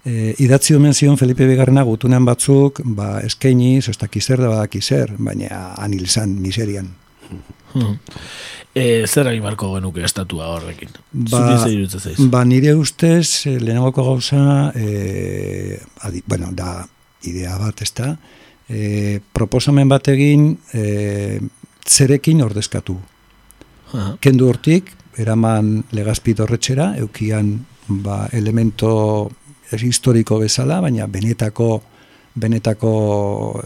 E, 0.04 0.34
idatzi 0.40 0.74
omen 0.74 0.94
zion 0.96 1.18
Felipe 1.20 1.46
Bigarrena 1.48 1.82
gutunean 1.84 2.24
batzuk, 2.24 2.80
ba, 2.96 3.18
eskaini, 3.26 3.80
zoztak 3.82 4.16
izer 4.16 4.40
da 4.40 4.48
badak 4.48 4.78
izer, 4.80 5.12
baina 5.18 5.74
anil 5.76 6.06
zan, 6.08 6.38
miserian. 6.40 6.88
Hmm. 7.74 7.98
E, 8.74 9.04
zer 9.06 9.28
ari 9.28 9.40
marko 9.42 9.74
genuke 9.74 10.02
estatua 10.06 10.48
horrekin? 10.54 10.94
Ba, 11.12 11.42
ba 12.32 12.44
nire 12.44 12.74
ustez, 12.78 13.46
eh, 13.50 13.58
lehenagoko 13.60 14.04
gauza, 14.06 14.72
e, 14.74 15.78
adi, 16.06 16.22
bueno, 16.26 16.50
da 16.52 16.78
idea 17.28 17.58
bat, 17.60 17.82
ez 17.82 17.92
da, 17.94 18.14
e, 18.68 19.20
proposamen 19.34 19.90
bat 19.90 20.08
egin, 20.08 20.54
e, 20.72 21.40
zerekin 21.86 22.42
ordezkatu. 22.42 22.96
Uh 23.90 24.14
Kendu 24.22 24.46
hortik, 24.46 24.92
eraman 25.18 25.80
legazpit 25.90 26.38
horretxera, 26.40 26.94
eukian 27.02 27.56
ba, 27.90 28.28
elemento 28.32 29.30
ez 29.72 29.82
historiko 29.82 30.38
bezala, 30.38 30.80
baina 30.80 31.06
benetako 31.06 31.80
benetako 32.40 32.90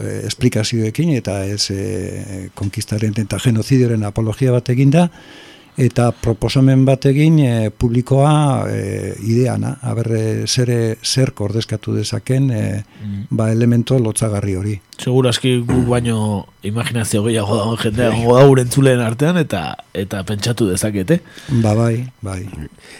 eh, 0.01 0.21
esplikazioekin 0.25 1.11
eta 1.19 1.43
ez 1.45 1.69
eh, 1.71 2.47
konkistaren 2.57 3.13
eta 3.21 3.37
genozidioren 3.39 4.03
apologia 4.03 4.55
bat 4.55 4.71
eginda 4.73 5.09
eta 5.77 6.09
proposamen 6.15 6.85
bat 6.87 7.05
egin 7.09 7.39
e, 7.43 7.69
publikoa 7.69 8.31
e, 8.71 9.13
ideana, 9.27 9.73
haber 9.83 10.07
zer, 10.47 10.71
zer 11.03 11.33
kordezkatu 11.35 11.97
dezaken 11.97 12.49
e, 12.49 12.61
mm. 12.79 13.25
ba 13.35 13.49
elemento 13.51 13.99
lotzagarri 13.99 14.55
hori. 14.55 14.75
Seguro 14.97 15.29
aski 15.29 15.57
gu 15.59 15.81
baino 15.89 16.45
imaginazio 16.63 17.23
gehiago 17.25 17.57
da 17.57 17.81
jendea 17.81 18.11
gongo 18.13 18.37
da 18.37 18.45
urentzuleen 18.47 19.01
artean 19.03 19.37
eta 19.37 19.75
eta 19.93 20.23
pentsatu 20.23 20.67
dezakete. 20.69 21.19
Ba 21.63 21.73
bai, 21.75 22.05
bai. 22.21 22.45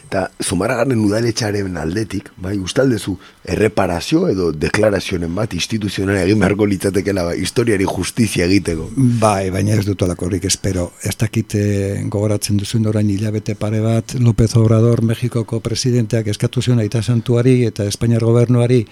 Eta 0.08 0.26
zumaragaren 0.43 1.00
udaletxaren 1.06 1.78
aldetik, 1.78 2.30
bai, 2.38 2.58
ustaldezu 2.60 3.16
erreparazio 3.56 4.28
edo 4.30 4.52
deklarazioen 4.52 5.32
bat 5.36 5.54
instituzionaren 5.56 6.26
egin 6.26 6.43
beharko 6.43 6.68
litzatekela 6.70 7.26
ba, 7.30 7.34
historiari 7.36 7.88
justizia 7.89 8.46
egiteko. 8.46 8.89
Bai, 9.22 9.50
baina 9.56 9.80
ez 9.80 9.86
dut 9.88 10.04
horrik 10.06 10.46
espero. 10.46 10.91
Ez 11.04 11.16
dakite 11.18 12.04
gogoratzen 12.12 12.58
duzuen 12.58 12.88
orain 12.91 13.10
hilabete 13.10 13.56
pare 13.56 13.80
bat 13.82 14.18
López 14.20 14.52
Obrador 14.60 15.02
Mexikoko 15.02 15.60
presidenteak 15.60 16.28
eskatu 16.28 16.62
zion 16.62 16.80
aita 16.80 17.02
santuari 17.02 17.64
eta 17.66 17.88
Espainiar 17.88 18.24
gobernuari 18.24 18.86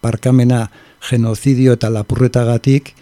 parkamena 0.00 0.68
genozidio 1.00 1.76
eta 1.78 1.90
lapurretagatik 1.90 2.94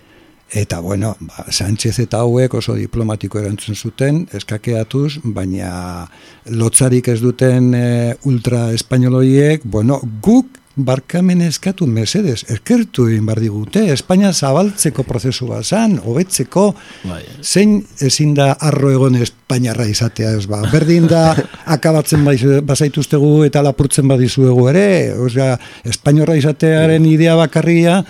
eta 0.51 0.79
bueno, 0.81 1.17
ba, 1.21 1.47
Sánchez 1.51 1.99
eta 1.99 2.21
hauek 2.23 2.55
oso 2.55 2.77
diplomatiko 2.79 3.41
erantzun 3.41 3.75
zuten 3.75 4.21
eskakeatuz, 4.37 5.19
baina 5.25 6.07
lotzarik 6.55 7.09
ez 7.11 7.19
duten 7.21 7.73
e, 7.75 7.89
ultra 8.31 8.71
españoloiek, 8.77 9.65
bueno, 9.65 9.99
guk 10.23 10.61
barkamen 10.77 11.41
eskatu 11.47 11.87
mesedes, 11.89 12.43
eskertu 12.53 13.07
egin 13.09 13.27
bar 13.27 13.41
digute, 13.41 13.87
Espainia 13.93 14.33
zabaltzeko 14.33 15.07
prozesu 15.09 15.49
bazan, 15.49 15.97
hobetzeko, 16.05 16.67
bai. 17.09 17.23
zein 17.43 17.79
ezin 18.05 18.35
da 18.37 18.51
arro 18.61 18.91
egon 18.93 19.17
Espainiarra 19.17 19.87
izatea 19.89 20.35
ez 20.37 20.45
ba. 20.51 20.61
Berdin 20.73 21.09
da, 21.09 21.31
akabatzen 21.77 22.27
bazaituztegu 22.67 23.33
eta 23.49 23.65
lapurtzen 23.65 24.09
badizuegu 24.09 24.69
ere, 24.69 24.87
osea, 25.17 25.57
Espainiarra 25.89 26.37
izatearen 26.37 27.09
idea 27.09 27.37
bakarria, 27.41 28.03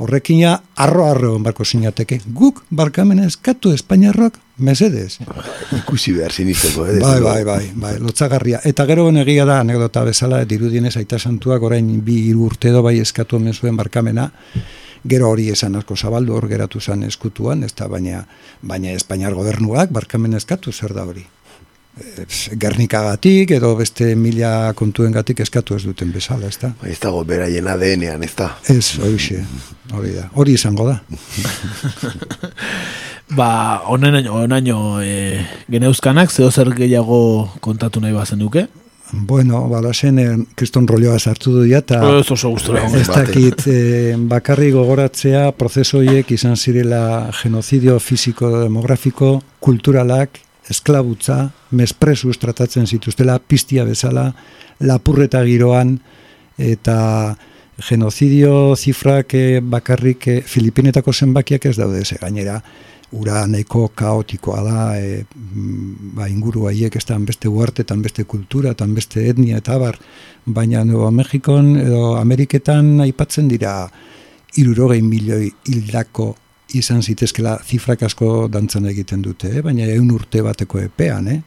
horrekina 0.00 0.54
arro-arro 0.80 1.34
barko 1.44 1.64
sinateke. 1.64 2.20
Guk 2.34 2.62
barkamen 2.70 3.20
eskatu 3.24 3.72
Espainiarrok 3.76 4.38
mesedez. 4.58 5.18
Ikusi 5.76 6.14
behar 6.16 6.32
sinisteko, 6.32 6.86
eh? 6.86 6.98
Bai, 7.00 7.20
bai, 7.20 7.44
bai, 7.44 7.62
bai, 7.74 7.94
lotzagarria. 8.00 8.62
Eta 8.64 8.86
gero 8.88 9.08
egia 9.10 9.44
da, 9.44 9.60
anekdota 9.60 10.04
bezala, 10.04 10.44
dirudienez 10.44 10.96
aita 10.96 11.18
santuak 11.18 11.62
orain 11.62 12.00
bi 12.04 12.32
urte 12.34 12.70
do 12.70 12.82
bai 12.82 12.98
eskatu 13.00 13.36
omen 13.36 13.54
zuen 13.54 13.76
barkamena, 13.76 14.30
gero 15.04 15.30
hori 15.30 15.48
esan 15.50 15.76
asko 15.76 15.96
zabaldu 15.96 16.34
hor 16.34 16.48
geratu 16.48 16.80
zen 16.80 17.02
eskutuan, 17.02 17.64
ez 17.64 17.74
da 17.74 17.88
baina, 17.88 18.24
baina 18.62 18.92
Espainiar 18.92 19.34
gobernuak 19.34 19.92
barkamen 19.92 20.34
eskatu 20.34 20.72
zer 20.72 20.94
da 20.94 21.04
hori. 21.04 21.26
Gernikagatik 22.60 23.50
edo 23.56 23.74
beste 23.76 24.14
mila 24.16 24.72
kontuen 24.78 25.12
gatik 25.12 25.42
eskatu 25.44 25.76
ez 25.76 25.82
duten 25.84 26.12
bezala, 26.14 26.48
ez 26.48 26.56
da? 26.62 26.72
Ez 26.88 26.98
dago 27.02 27.24
beraien 27.28 27.66
ADN-ean, 27.68 28.22
ez 28.24 28.32
da? 28.38 28.52
Ez, 28.72 28.96
hori 29.02 29.40
hori 29.92 30.14
da. 30.14 30.28
Hori 30.34 30.54
izango 30.56 30.86
da. 30.88 31.00
ba, 33.38 33.50
onaino, 33.92 34.38
onaino 34.44 35.00
e, 35.02 35.44
geneuzkanak, 35.68 36.30
zeo 36.30 36.50
zer 36.50 36.72
gehiago 36.78 37.50
kontatu 37.60 38.00
nahi 38.00 38.16
bazen 38.16 38.38
duke? 38.38 38.68
Bueno, 39.12 39.68
bala 39.68 39.92
zen, 39.92 40.18
eh, 40.18 40.36
kriston 40.54 40.86
rolloa 40.86 41.18
sartu 41.18 41.52
du 41.52 41.64
eta 41.74 41.98
ez 42.20 43.08
dakit, 43.08 43.66
eh, 43.66 44.14
bakarri 44.16 44.70
gogoratzea, 44.70 45.50
prozesoiek 45.52 46.30
izan 46.30 46.56
zirela 46.56 47.30
genozidio 47.42 47.98
fiziko, 47.98 48.50
demografiko, 48.62 49.42
kulturalak, 49.58 50.38
esklabutza, 50.70 51.50
mespresuz 51.76 52.36
tratatzen 52.38 52.86
zituztela, 52.86 53.38
piztia 53.38 53.84
bezala, 53.84 54.30
lapurreta 54.80 55.42
giroan, 55.44 55.96
eta 56.60 57.36
genozidio 57.80 58.76
zifrak 58.76 59.34
eh, 59.34 59.60
bakarrik 59.62 60.28
eh, 60.28 60.40
Filipinetako 60.46 61.12
zenbakiak 61.12 61.66
ez 61.66 61.76
daude 61.78 62.04
ze 62.04 62.18
gainera, 62.20 62.60
ura 63.12 63.46
nahiko 63.46 63.88
kaotikoa 63.94 64.60
da, 64.62 64.82
e, 64.98 65.24
ba, 66.14 66.28
inguru 66.30 66.68
haiek 66.68 66.96
ez 66.96 67.04
beste 67.26 67.48
uartetan, 67.48 68.02
beste 68.02 68.24
kultura, 68.24 68.74
tan 68.74 68.94
beste 68.94 69.28
etnia 69.28 69.58
eta 69.58 69.78
bar, 69.78 69.98
baina 70.46 70.84
Nuevo 70.84 71.10
Mexikon 71.10 71.76
edo 71.76 72.16
Ameriketan 72.16 73.00
aipatzen 73.00 73.48
dira 73.48 73.90
irurogei 74.56 75.02
milioi 75.02 75.50
hildako 75.66 76.36
izan 76.78 77.02
zitezkela 77.02 77.58
zifrak 77.64 78.02
asko 78.06 78.48
dantzan 78.52 78.86
egiten 78.90 79.22
dute, 79.22 79.50
eh? 79.58 79.62
baina 79.62 79.86
egun 79.86 80.10
urte 80.14 80.42
bateko 80.42 80.80
epean, 80.82 81.28
eh? 81.28 81.40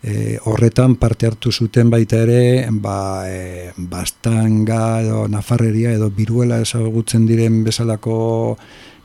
E, 0.00 0.38
horretan 0.48 0.94
parte 0.96 1.28
hartu 1.28 1.52
zuten 1.52 1.90
baita 1.92 2.22
ere, 2.24 2.66
ba, 2.72 3.28
e, 3.28 3.72
bastanga 3.76 5.02
edo 5.02 5.26
nafarreria 5.28 5.92
edo 5.92 6.08
biruela 6.10 6.62
ezagutzen 6.64 7.26
diren 7.28 7.60
bezalako 7.66 8.56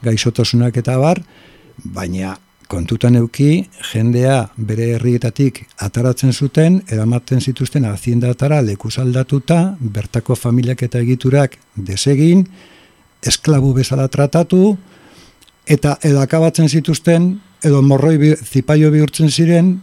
gaixotasunak 0.05 0.79
eta 0.79 0.95
bar, 1.01 1.19
baina 1.83 2.37
kontutan 2.71 3.17
euki, 3.19 3.67
jendea 3.91 4.37
bere 4.55 4.93
herrietatik 4.95 5.65
ataratzen 5.85 6.33
zuten, 6.33 6.79
eramaten 6.89 7.41
zituzten 7.41 7.85
aziendatara 7.85 8.61
lekuzaldatuta, 8.65 9.59
bertako 9.79 10.35
familiak 10.39 10.81
eta 10.87 11.03
egiturak 11.03 11.59
desegin, 11.75 12.45
esklabu 13.25 13.73
bezala 13.75 14.07
tratatu, 14.07 14.77
eta 15.67 15.97
edo 16.03 16.21
akabatzen 16.21 16.69
zituzten, 16.69 17.35
edo 17.65 17.81
morroi 17.81 18.17
bi, 18.21 18.31
zipaio 18.35 18.91
bihurtzen 18.93 19.31
ziren, 19.31 19.75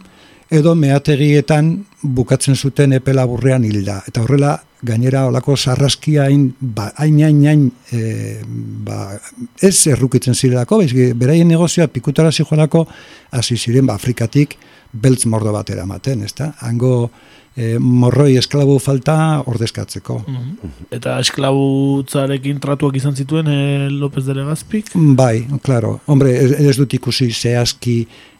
edo 0.53 0.75
meategietan 0.77 1.73
bukatzen 2.03 2.55
zuten 2.55 2.93
epe 2.93 3.13
laburrean 3.15 3.63
hilda. 3.65 4.01
Eta 4.07 4.21
horrela, 4.23 4.57
gainera 4.83 5.25
olako 5.29 5.55
sarraskia 5.57 6.27
hain, 6.27 6.49
ba, 6.59 6.89
hain, 6.99 7.21
hain, 7.23 7.41
hain, 7.47 7.63
e, 7.91 8.41
ba, 8.85 9.15
ez 9.61 9.75
errukitzen 9.87 10.35
zirelako, 10.35 10.81
bez, 10.83 10.91
beraien 11.17 11.47
negozioa 11.47 11.87
pikutara 11.87 12.31
zijoanako, 12.31 12.85
hasi 13.31 13.57
ziren, 13.57 13.87
ba, 13.87 13.95
Afrikatik, 13.95 14.57
beltz 14.93 15.25
mordo 15.25 15.53
bat 15.55 15.69
eramaten, 15.73 16.23
ezta? 16.27 16.51
Hango 16.61 17.09
e, 17.55 17.77
morroi 17.79 18.35
esklabu 18.37 18.77
falta 18.79 19.15
ordezkatzeko. 19.45 20.19
Mhm. 20.27 20.73
Eta 20.97 21.17
esklabutzarekin 21.23 22.59
tratuak 22.63 22.97
izan 22.97 23.15
zituen 23.15 23.47
e, 23.47 23.89
López 23.89 24.25
de 24.25 24.35
Legazpik? 24.35 24.93
Bai, 24.93 25.45
claro. 25.61 25.99
Hombre, 26.05 26.35
ez, 26.37 26.51
ez 26.51 26.77
dut 26.77 26.93
ikusi 26.93 27.31
zehazki. 27.31 27.97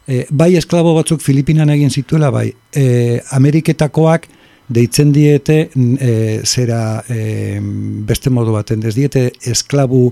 E, 0.08 0.26
bai 0.30 0.54
esklabo 0.60 0.96
batzuk 0.98 1.22
Filipinan 1.22 1.70
egin 1.74 1.92
zituela, 1.92 2.32
bai. 2.34 2.50
E, 2.76 3.22
Ameriketakoak 3.32 4.28
deitzen 4.74 5.12
diete 5.14 5.70
e, 5.74 6.42
zera 6.44 7.04
e, 7.10 7.60
beste 8.08 8.32
modu 8.34 8.56
baten. 8.56 8.84
Ez 8.88 8.96
diete 8.96 9.30
esklabu 9.52 10.08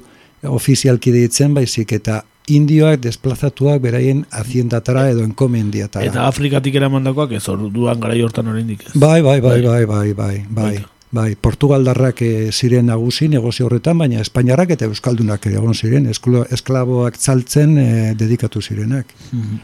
ofizialki 0.50 1.14
deitzen, 1.14 1.54
baizik 1.54 1.94
eta 1.94 2.22
indioak 2.58 3.02
desplazatuak 3.04 3.82
beraien 3.84 4.26
haziendatara 4.32 5.10
edo 5.12 5.26
enkomendiatara. 5.28 6.06
Eta 6.06 6.28
Afrikatik 6.30 6.76
eramandakoak 6.80 7.36
ez 7.38 7.44
orduan 7.52 8.00
gara 8.00 8.18
hortan 8.24 8.52
oraindik 8.54 8.88
ez. 8.88 8.96
Bai, 8.96 9.22
bai, 9.22 9.40
bai, 9.42 9.60
bai, 9.62 9.86
bai, 9.86 10.08
bai, 10.14 10.36
bai. 10.50 10.74
Bai, 11.12 11.36
Portugaldarrak 11.36 12.22
e, 12.24 12.52
ziren 12.56 12.86
nagusi 12.88 13.28
negozio 13.28 13.66
horretan, 13.68 13.98
baina 14.00 14.22
Espainiarrak 14.24 14.70
eta 14.78 14.88
Euskaldunak 14.88 15.44
ere 15.50 15.58
egon 15.60 15.76
ziren, 15.76 16.06
esklaboak 16.08 17.18
tzaltzen 17.20 17.76
e, 17.78 17.90
dedikatu 18.16 18.64
zirenak. 18.64 19.12
Mm 19.32 19.60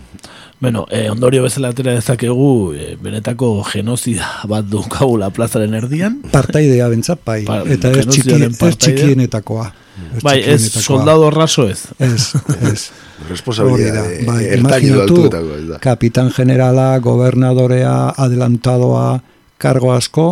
Bueno, 0.60 0.88
e, 0.90 1.08
ondorio 1.08 1.44
bezala 1.44 1.70
atera 1.70 1.94
dezakegu 1.94 2.74
e, 2.74 2.96
benetako 2.98 3.62
genozida 3.70 4.26
bat 4.50 4.66
dukagula 4.66 5.30
plazaren 5.30 5.76
erdian. 5.78 6.16
Partaidea 6.32 6.88
bentsat, 6.90 7.22
bai. 7.24 7.44
eta 7.46 7.92
ez, 7.94 8.08
txiki, 8.10 8.40
ez 8.50 8.78
txikienetakoa. 8.82 9.68
Bai, 10.24 10.40
ez 10.46 10.62
soldado 10.82 11.30
raso 11.30 11.68
ez. 11.70 11.88
Ez, 12.00 12.34
ez. 12.62 12.90
Responsabilidad 13.32 14.06
bai, 14.26 14.44
imaginatu, 14.58 15.30
kapitan 15.82 16.32
generala, 16.32 17.00
gobernadorea, 17.00 18.14
adelantadoa, 18.18 19.22
kargo 19.58 19.92
asko, 19.94 20.28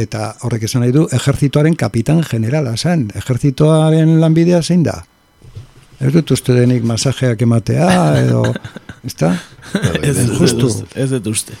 eta 0.00 0.34
horrek 0.46 0.64
esan 0.68 0.84
nahi 0.84 0.94
du, 0.94 1.06
ejerzitoaren 1.12 1.76
kapitan 1.76 2.22
generala 2.24 2.76
zen. 2.76 3.08
Ejerzitoaren 3.18 4.18
lanbidea 4.22 4.62
zein 4.62 4.84
da? 4.86 5.00
Ez 6.00 6.14
dut 6.14 6.30
uste 6.32 6.54
denik 6.56 6.84
masajeak 6.88 7.42
ematea, 7.44 7.88
edo, 8.22 8.44
ezta? 9.08 9.34
ez, 10.00 10.16
justu. 10.38 10.70
Ez 10.96 11.10
dut 11.12 11.28
uste. 11.34 11.56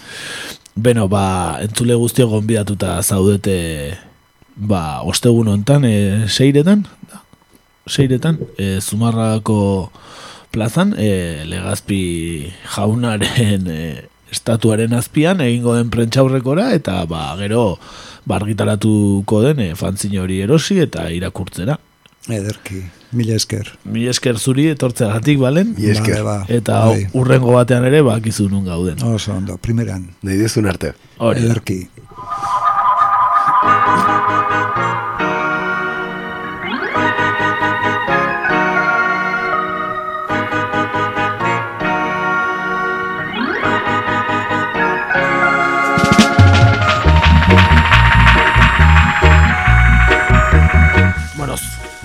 Beno, 0.80 1.08
ba, 1.12 1.58
entzule 1.60 1.96
guztio 1.98 2.28
gonbidatuta 2.30 3.00
zaudete, 3.02 3.58
ba, 4.60 5.00
ostegun 5.08 5.48
ontan, 5.48 5.84
e, 5.88 6.28
seiretan, 6.28 6.84
seiretan, 7.88 8.38
e, 8.60 8.78
zumarrako 8.80 9.90
plazan, 10.52 10.94
e, 10.98 11.42
legazpi 11.48 12.52
jaunaren 12.76 13.66
e, 13.70 13.80
estatuaren 14.30 14.92
azpian, 14.94 15.40
egingo 15.42 15.74
den 15.78 15.90
prentxaurrekora, 15.90 16.70
eta, 16.76 17.00
ba, 17.10 17.32
gero, 17.40 17.78
bargitaratuko 18.30 19.40
den, 19.48 19.60
e, 19.64 19.74
fantzin 19.78 20.18
hori 20.20 20.42
erosi, 20.44 20.78
eta 20.84 21.08
irakurtzera. 21.10 21.78
Ederki, 22.30 22.82
mila 23.16 23.34
esker. 23.34 23.72
Mila 23.88 24.12
esker 24.12 24.36
zuri 24.38 24.66
etortzeagatik, 24.74 25.38
balen? 25.40 25.72
Mila 25.78 25.94
esker. 25.96 26.20
ba, 26.22 26.36
Eta 26.52 26.82
bai. 26.90 27.06
urrengo 27.16 27.56
batean 27.56 27.86
ere, 27.88 28.02
bakizu 28.06 28.50
nun 28.52 28.68
gauden. 28.68 29.00
Oso, 29.08 29.32
ondo, 29.34 29.56
primeran. 29.56 30.10
Nahi 30.22 30.36
dezun 30.44 30.68
arte. 30.70 30.92
Hori. 31.18 31.46
Ederki. 31.48 31.80
Thank 33.62 35.04
you. 35.04 35.09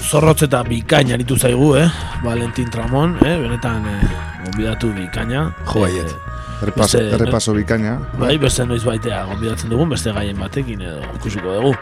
Zorrotz 0.09 0.43
eta 0.45 0.61
bikaina 0.67 1.15
aritu 1.17 1.37
zaigu, 1.37 1.75
eh? 1.79 1.87
Valentin 2.23 2.69
Tramon, 2.71 3.17
eh? 3.25 3.35
Benetan, 3.41 3.85
eh, 3.89 4.07
gonbidatu 4.45 4.91
bikaina. 4.95 5.49
Jo, 5.65 5.81
baiet. 5.81 6.13
Errepaso, 6.61 6.97
beste- 6.97 7.15
errepaso 7.15 7.53
bikaina. 7.53 7.97
Bai, 8.19 8.37
beste 8.39 8.65
noiz 8.65 8.83
baitea 8.85 9.23
gonbidatzen 9.27 9.69
dugun, 9.69 9.89
beste 9.89 10.11
gaien 10.15 10.37
batekin 10.39 10.81
edo 10.81 11.01
ikusiko 11.17 11.51
dugu. 11.57 11.73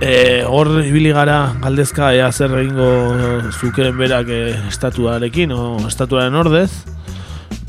E, 0.00 0.42
hor 0.48 0.80
ibili 0.82 1.12
gara 1.14 1.52
galdezka 1.62 2.12
ea 2.14 2.32
zer 2.32 2.50
egingo 2.58 2.88
zukeen 3.52 3.96
berak 3.96 4.26
eh, 4.28 4.56
estatuarekin 4.68 5.52
o 5.52 5.76
estatuaren 5.86 6.34
ordez. 6.34 6.70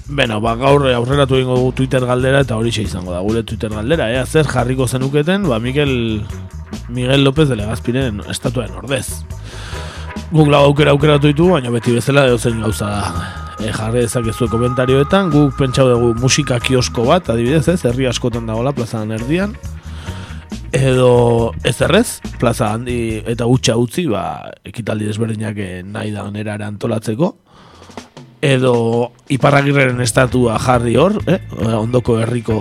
Beno, 0.07 0.39
ba, 0.41 0.55
gaur 0.55 0.87
aurreratu 0.89 1.35
egingo 1.37 1.55
dugu 1.59 1.71
Twitter 1.73 2.01
galdera 2.05 2.41
eta 2.41 2.57
hori 2.57 2.69
izango 2.69 3.13
da 3.13 3.19
gure 3.21 3.43
Twitter 3.43 3.69
galdera. 3.69 4.09
Ea 4.11 4.25
zer 4.25 4.45
jarriko 4.47 4.87
zenuketen, 4.87 5.47
ba, 5.47 5.59
Miguel, 5.59 6.25
Miguel 6.89 7.23
López 7.23 7.47
de 7.47 7.55
Legazpiren 7.55 8.21
estatuaren 8.27 8.73
ordez. 8.75 9.23
Guk 10.31 10.47
lau 10.47 10.63
aukera 10.69 10.93
aukeratu 10.95 11.29
ditu, 11.31 11.49
baina 11.51 11.71
beti 11.73 11.93
bezala 11.93 12.25
edo 12.29 12.37
zein 12.37 12.61
gauza 12.61 12.89
e, 13.59 13.69
jarri 13.71 14.05
dezakezu 14.05 14.47
komentarioetan. 14.51 15.29
Guk 15.33 15.57
pentsau 15.59 15.89
dugu 15.89 16.13
musika 16.21 16.59
kiosko 16.63 17.05
bat, 17.09 17.29
adibidez 17.29 17.67
ez, 17.73 17.81
herri 17.85 18.07
askotan 18.09 18.47
dagoela 18.49 18.73
plazan 18.73 19.11
erdian. 19.11 19.55
Edo 20.73 21.51
ez 21.65 21.75
errez, 21.85 22.19
plaza 22.41 22.71
handi 22.73 23.21
eta 23.29 23.45
gutxa 23.45 23.75
utzi, 23.77 24.07
ba, 24.09 24.23
ekitaldi 24.65 25.05
desberdinak 25.11 25.59
eh, 25.61 25.83
nahi 25.85 26.15
da 26.15 26.25
onera 26.25 26.57
antolatzeko. 26.65 27.33
Edo 28.43 29.13
iparragirreren 29.31 30.01
estatua 30.03 30.57
jarri 30.59 30.97
hor, 30.99 31.13
eh? 31.31 31.37
ondoko 31.77 32.17
herriko 32.19 32.57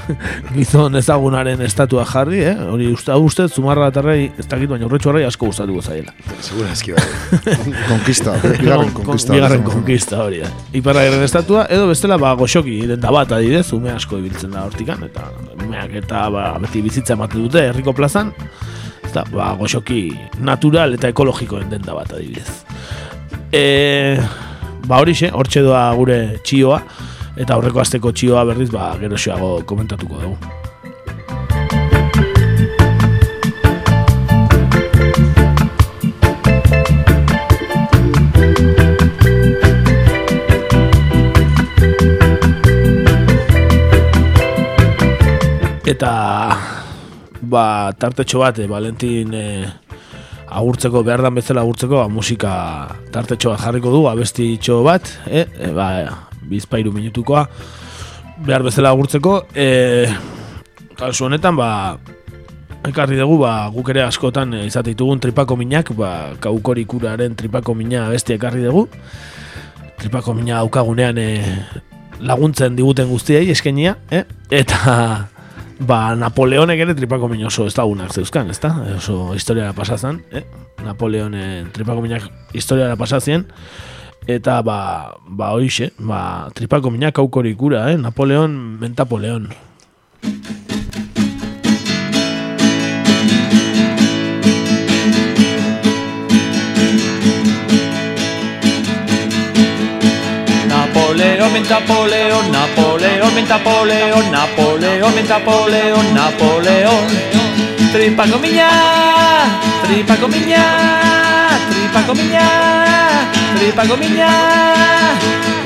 gizon 0.56 0.98
ezagunaren 0.98 1.60
estatua 1.62 2.02
jarri, 2.08 2.40
eh? 2.48 2.56
hori 2.72 2.88
uste, 2.90 3.14
uste, 3.14 3.46
zumarra 3.46 3.86
eta 3.92 4.02
rei, 4.02 4.24
ez 4.42 4.46
dakit 4.50 4.66
baina 4.72 4.88
urretxu 4.88 5.12
arrei 5.12 5.22
asko 5.28 5.46
gustatuko 5.52 5.84
zaiela. 5.86 6.10
Segura 6.42 6.72
eski 6.74 6.96
bai. 6.96 7.04
Konkista, 7.92 8.34
bigarren 8.42 8.90
Kon- 8.90 9.06
konkista. 9.06 9.36
Bigarren 9.38 9.62
konkista 9.68 10.20
hori 10.24 10.42
da. 10.42 10.50
Iparragirren 10.82 11.22
estatua, 11.28 11.68
edo 11.70 11.86
bestela, 11.92 12.18
ba, 12.18 12.34
goxoki, 12.42 12.80
denda 12.90 13.14
bat 13.14 13.36
adidez, 13.38 13.68
ume 13.78 13.94
asko 13.94 14.18
ibiltzen 14.18 14.50
da 14.58 14.66
hortikan, 14.66 15.06
eta 15.06 15.30
umeak 15.60 15.94
eta 16.02 16.26
ba, 16.34 16.48
beti 16.66 16.82
bizitza 16.90 17.14
ematen 17.14 17.46
dute 17.46 17.68
herriko 17.70 17.94
plazan, 17.94 18.34
eta 19.06 19.22
ba, 19.30 19.52
goxoki 19.62 20.08
natural 20.42 20.98
eta 20.98 21.14
ekologikoen 21.14 21.70
denda 21.70 21.94
bat 21.94 22.18
adibidez. 22.18 22.64
E, 23.54 23.64
ba 24.86 25.00
horixe, 25.02 25.30
hortxe 25.32 25.62
doa 25.64 25.82
gure 25.98 26.18
txioa, 26.44 26.80
eta 27.36 27.56
aurreko 27.56 27.82
asteko 27.82 28.12
txioa 28.12 28.44
berriz, 28.48 28.70
ba, 28.72 28.94
geroxoago 29.00 29.60
komentatuko 29.68 30.24
dugu. 30.24 30.38
Eta 45.90 46.10
ba, 47.42 47.92
tartetxo 47.98 48.38
bat, 48.40 48.58
eh, 48.62 48.68
Valentin 48.70 49.34
eh, 49.34 49.66
agurtzeko, 50.50 51.02
behar 51.06 51.22
dan 51.22 51.34
bezala 51.38 51.62
agurtzeko, 51.62 52.00
ba, 52.02 52.08
musika 52.10 52.52
tartetxo 53.14 53.54
bat 53.54 53.62
jarriko 53.62 53.92
du, 53.94 54.04
abesti 54.10 54.56
txo 54.58 54.82
bat, 54.86 55.06
eh, 55.26 55.46
eh, 55.46 55.72
ba, 55.74 55.88
bizpairu 56.50 56.92
minutukoa, 56.92 57.46
behar 58.46 58.66
bezala 58.66 58.90
agurtzeko, 58.90 59.36
eh, 59.54 60.10
kasu 60.98 61.28
honetan, 61.28 61.56
ba, 61.56 61.70
ekarri 62.88 63.18
dugu, 63.20 63.38
ba, 63.44 63.68
guk 63.72 63.92
ere 63.92 64.02
askotan 64.06 64.54
izate 64.64 64.94
ditugun 64.94 65.20
tripako 65.20 65.56
minak, 65.60 65.92
ba, 65.96 66.32
kaukorikuraaren 66.40 67.36
tripako 67.36 67.76
mina 67.76 68.06
abesti 68.08 68.34
ekarri 68.38 68.64
dugu, 68.64 68.86
tripako 70.00 70.34
mina 70.34 70.62
daukagunean 70.62 71.18
eh, 71.20 71.44
laguntzen 72.20 72.76
diguten 72.76 73.08
guztiei 73.08 73.50
eskenia, 73.52 73.96
eh? 74.10 74.24
eta 74.50 75.28
ba, 75.80 76.14
Napoleonek 76.16 76.82
ere 76.84 76.94
tripako 76.96 77.28
min 77.32 77.44
oso 77.48 77.66
ezagunak 77.68 78.12
zeuzkan, 78.12 78.50
ezta? 78.52 78.72
Oso 78.96 79.32
historiara 79.34 79.72
pasazan, 79.76 80.20
eh? 80.32 80.44
Napoleonen 80.84 81.70
tripako 81.74 82.04
minak 82.04 82.28
historiara 82.56 82.96
pasazien, 83.00 83.46
eta 84.28 84.60
ba, 84.66 84.78
ba 85.26 85.52
hoixe, 85.56 85.90
ba, 85.98 86.50
tripako 86.54 86.92
minak 86.94 87.18
aukorikura, 87.18 87.88
eh? 87.92 87.98
Napoleon, 88.00 88.54
mentapoleon. 88.80 89.48
menta 101.52 101.80
poleon, 101.80 102.52
Napoleon 102.52 103.34
menta 103.34 103.58
poleon, 103.58 104.30
Napoleon 104.30 105.14
menta. 106.14 107.04
Tripa 107.92 108.24
comiña, 108.26 108.68
tripa 109.82 110.16
comiña, 110.16 110.64
tripa 111.70 112.02
comiña, 112.06 112.48
tripa 113.56 113.82
comiña. 113.86 114.30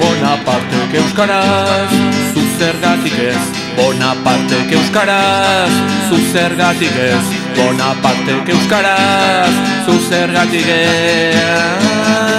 Bona 0.01 0.37
parte 0.45 0.77
que 0.91 0.99
euskaraz, 0.99 1.91
su 2.33 2.41
zergatik 2.59 3.19
ez. 3.19 3.37
Bona 3.77 4.15
parte 4.25 4.67
que 4.69 4.75
euskaraz, 4.75 5.71
su 6.09 6.17
zergatik 6.33 6.97
ez. 6.97 7.25
Bona 7.57 7.95
parte 8.03 8.43
que 8.45 8.53
euskaraz, 8.53 9.51
su 9.85 9.99
zergatik 10.09 10.67
ez. 10.67 12.34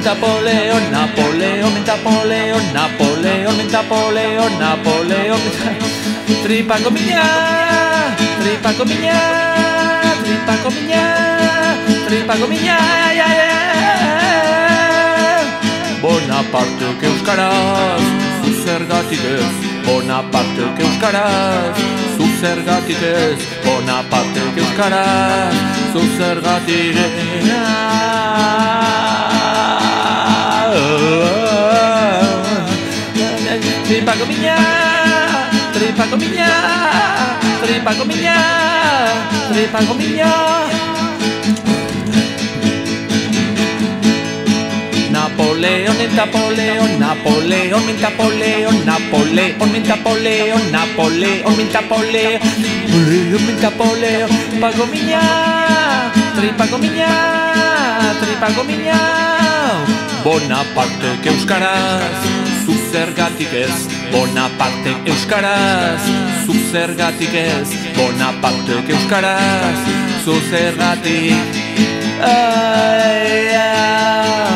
mentapoleon, 0.00 0.90
Napoleon, 0.90 1.72
mentapoleon, 1.74 2.64
Napoleon, 2.72 3.56
mentapoleon, 3.56 4.52
Napoleon, 4.58 5.40
mentapoleon, 5.44 6.40
tripako 6.42 6.90
mina, 6.90 7.24
tripako 8.40 8.84
mina, 8.88 9.20
tripako 10.24 10.70
mina, 10.70 11.02
tripako 12.08 12.46
mina, 12.48 12.78
Bonaparte 16.00 16.86
que 16.98 17.06
euskaraz, 17.06 18.04
zu 18.40 18.50
zer 18.64 18.86
gatik 18.86 19.20
ez, 19.20 19.52
Bonaparte 19.84 20.64
que 20.76 20.82
euskaraz, 20.82 21.76
zu 22.16 22.24
zer 22.40 22.62
gatik 22.64 23.02
ez, 23.02 23.38
Bonaparte 23.66 24.40
euskaraz, 24.56 25.54
zu 25.92 26.00
zer 26.16 26.40
ez, 26.40 27.70
tripa 33.90 34.14
con 34.14 34.28
tripa 35.72 36.04
con 36.06 36.20
tripa 37.60 37.92
con 37.94 38.06
miña, 38.06 38.36
tripa 39.52 39.80
con 39.80 39.98
miña. 39.98 40.32
Napoleón 45.10 46.00
en 46.00 46.14
Napoleón, 46.14 47.00
Napoleón 47.00 47.88
en 47.88 48.00
Napoleón, 48.00 48.86
Napoleón 48.86 49.74
en 49.74 49.88
Napoleón, 49.88 50.72
Napoleón 50.72 51.60
en 51.60 51.72
Napoleón, 51.72 52.40
Napoleón 52.52 53.48
en 53.50 53.60
Napoleón, 53.60 54.30
pago 54.60 54.86
miña, 54.86 56.12
tripa 56.36 56.68
con 56.68 56.80
tripa 58.20 58.54
con 58.54 58.66
miña. 58.68 59.00
Bonaparte 60.22 61.18
que 61.24 61.30
buscarás. 61.30 62.49
zergatik 62.92 63.52
ez 63.52 63.86
Bonaparte 64.10 64.94
euskaraz 65.06 66.02
Zuk 66.46 66.62
zergatik 66.72 67.34
ez 67.34 67.68
Bonapartek 67.96 68.90
euskaraz 68.96 69.78
Zuk 70.24 70.42
zergatik 70.50 71.58
oh, 72.20 73.10
yeah. 73.50 74.49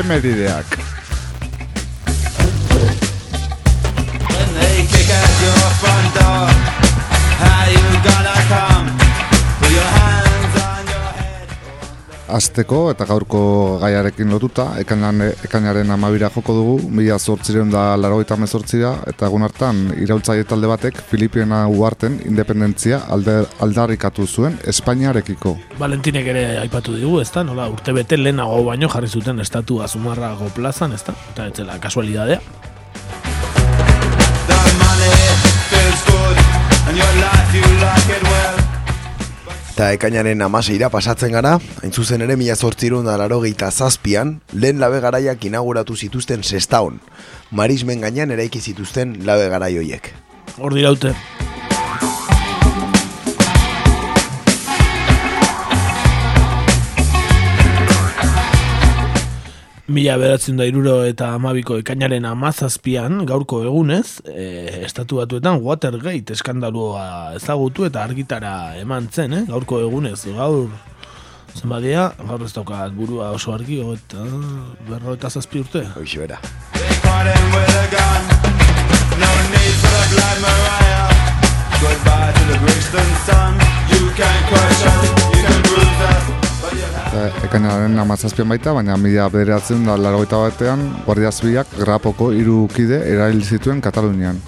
Efemerideak. 0.00 0.89
Azteko 12.30 12.78
eta 12.92 13.06
gaurko 13.08 13.40
gaiarekin 13.82 14.30
lotuta, 14.30 14.66
ekainan, 14.80 15.22
ekainaren 15.46 15.90
amabira 15.90 16.30
joko 16.34 16.54
dugu, 16.54 16.76
mila 16.94 17.18
zortzireun 17.18 17.70
da 17.72 17.96
larogeita 17.98 18.36
mezortzira, 18.40 18.92
eta 19.10 19.26
egun 19.26 19.42
hartan 19.46 19.82
iraultzaile 19.98 20.46
talde 20.48 20.70
batek 20.70 21.02
Filipiena 21.10 21.64
uarten 21.68 22.20
independentzia 22.28 23.02
alde, 23.10 23.40
aldarrikatu 23.66 24.26
zuen 24.26 24.58
Espainiarekiko. 24.72 25.56
Valentinek 25.82 26.32
ere 26.34 26.46
aipatu 26.62 26.96
digu, 26.96 27.18
ezta? 27.24 27.44
Nola, 27.44 27.68
urte 27.72 27.94
bete 27.96 28.18
lehenago 28.20 28.62
baino 28.70 28.88
jarri 28.92 29.10
zuten 29.10 29.40
estatua 29.42 29.88
Zumarrago 29.88 30.50
plazan, 30.54 30.94
ezta? 30.96 31.16
Eta 31.34 31.50
ez 31.50 31.54
zela 31.62 31.78
kasualidadea. 31.82 32.40
And 36.90 36.98
your 36.98 37.06
life 37.22 37.54
you 37.54 37.62
like 37.62 38.16
it. 38.16 38.29
Eta 39.80 39.94
ekainaren 39.96 40.42
amaseira 40.44 40.90
pasatzen 40.92 41.32
gara, 41.32 41.54
hain 41.80 41.94
zuzen 41.96 42.20
ere 42.20 42.34
mila 42.36 42.52
zortzirun 42.52 43.06
da 43.08 43.14
laro 43.16 43.40
zazpian, 43.70 44.42
lehen 44.52 44.78
labe 44.78 45.00
garaiak 45.00 45.42
inauguratu 45.42 45.96
zituzten 45.96 46.42
sestaon. 46.44 47.00
Marismen 47.50 48.02
gainean 48.02 48.30
eraiki 48.30 48.60
zituzten 48.60 49.24
labe 49.24 49.48
garai 49.48 49.78
hoiek. 49.78 50.12
Hor 50.58 50.74
diraute. 50.74 51.14
Mila 59.90 60.14
beratzen 60.22 60.54
da 60.54 60.62
iruro 60.68 61.00
eta 61.02 61.32
amabiko 61.34 61.74
ekainaren 61.80 62.22
amazazpian, 62.28 63.24
gaurko 63.26 63.64
egunez, 63.66 64.20
e, 64.22 64.44
estatu 64.86 65.18
batuetan 65.18 65.58
Watergate 65.64 66.36
eskandalua 66.36 67.32
ezagutu 67.34 67.88
eta 67.88 68.04
argitara 68.06 68.52
eman 68.78 69.08
zen, 69.10 69.34
eh? 69.34 69.42
gaurko 69.48 69.80
egunez, 69.82 70.20
gaur 70.36 70.68
zenbadia, 71.58 72.04
gaur 72.22 72.44
ez 72.46 72.52
daukat 72.54 72.94
burua 72.94 73.32
oso 73.34 73.50
argi, 73.56 73.80
eta 73.96 74.28
berro 74.86 75.16
eta 75.18 75.30
zazpi 75.30 75.64
urte. 75.64 75.82
Hoxe 75.96 76.22
bera. 76.22 76.38
Caught 77.02 77.26
him 77.34 77.50
with 77.50 77.80
a 77.82 77.86
gun. 77.90 78.22
No 79.18 79.32
need 79.50 79.74
for 79.82 79.90
the 79.96 80.06
Black 80.14 80.38
Mariah. 80.46 81.10
Goodbye 81.82 82.30
to 82.38 82.44
the 82.52 82.58
Brixton 82.62 83.10
sun. 83.26 83.58
You 83.90 84.06
can 84.14 84.38
crush 84.52 84.86
us, 84.86 85.10
you 85.34 85.42
can 85.42 85.62
bruise 85.66 86.06
us, 86.14 86.39
ekainaren 87.10 87.98
amazazpian 87.98 88.48
baita, 88.48 88.72
baina 88.76 88.96
mila 88.96 89.26
bederatzen 89.32 89.82
da 89.88 89.96
larogeita 89.98 90.38
batean, 90.44 90.84
Guardia 91.06 91.32
Zibilak 91.34 91.72
grapoko 91.78 92.30
hiru 92.30 92.68
kide 92.70 93.00
erail 93.10 93.42
zituen 93.42 93.80
Katalunian. 93.82 94.38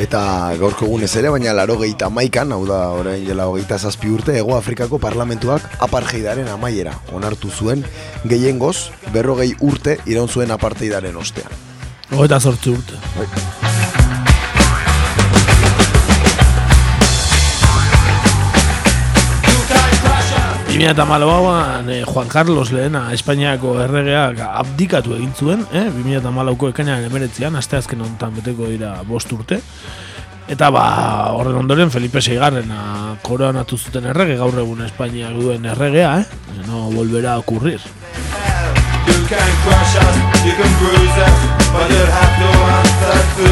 Eta 0.00 0.20
gaurko 0.58 0.88
egunez 0.88 1.12
ere, 1.20 1.30
baina 1.30 1.54
laro 1.54 1.76
gehieta 1.78 2.10
maikan, 2.10 2.50
hau 2.56 2.64
da, 2.66 2.82
orain 2.98 3.22
jela 3.22 3.46
hogeita 3.46 3.78
zazpi 3.78 4.10
urte, 4.10 4.34
Ego 4.42 4.56
Afrikako 4.58 4.98
parlamentuak 4.98 5.70
apartheidaren 5.78 6.50
amaiera 6.50 6.98
onartu 7.14 7.52
zuen, 7.52 7.86
gehiengoz, 8.24 8.90
berrogei 9.14 9.52
urte 9.60 10.00
iraun 10.06 10.28
zuen 10.28 10.50
apartheidaren 10.50 11.20
ostean. 11.20 11.69
Hogeita 12.10 12.40
zortzi 12.40 12.72
urte. 12.74 12.96
Bimia 20.70 20.90
eta 20.90 21.04
malauan 21.06 21.90
eh, 21.92 22.02
Juan 22.08 22.28
Carlos 22.30 22.72
lehena 22.74 23.10
Espainiako 23.14 23.76
erregeak 23.84 24.38
abdikatu 24.46 25.14
egin 25.18 25.32
zuen, 25.36 25.64
eh? 25.76 25.86
Bimia 25.94 26.18
eta 26.18 26.32
malauko 26.34 26.70
ekainaren 26.72 27.06
emeretzean, 27.06 27.54
aste 27.60 27.78
azken 27.78 28.02
honetan 28.02 28.34
beteko 28.38 28.70
dira 28.72 28.94
bost 29.06 29.30
urte. 29.36 29.60
Eta 30.50 30.70
ba, 30.74 30.84
horren 31.36 31.60
ondoren 31.62 31.94
Felipe 31.94 32.18
Seigarrena 32.24 33.14
koronatu 33.22 33.78
zuten 33.78 34.10
errege, 34.10 34.40
gaur 34.40 34.56
egun 34.58 34.82
Espainiak 34.88 35.38
duen 35.38 35.68
erregea, 35.74 36.14
eh? 36.24 36.64
No 36.66 36.88
volverá 36.90 37.36
a 37.36 37.44
ocurrir. 37.44 37.78
You 39.08 39.16
can 39.30 39.50
crush 39.64 39.94
us, 40.04 40.16
you 40.46 40.54
can 40.60 40.72
bruise 40.80 41.18
us, 41.26 41.38
but 41.72 41.86
you'll 41.92 42.12
have 42.18 42.34
to 42.42 42.48
answer 42.78 43.18
to 43.38 43.48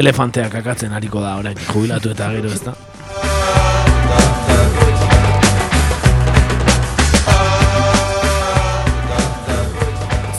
elefanteak 0.00 0.54
akatzen 0.60 0.92
hariko 0.96 1.20
da 1.20 1.34
orain 1.40 1.58
jubilatu 1.72 2.10
eta 2.14 2.30
gero 2.36 2.48
ez 2.56 2.62
da. 2.64 2.72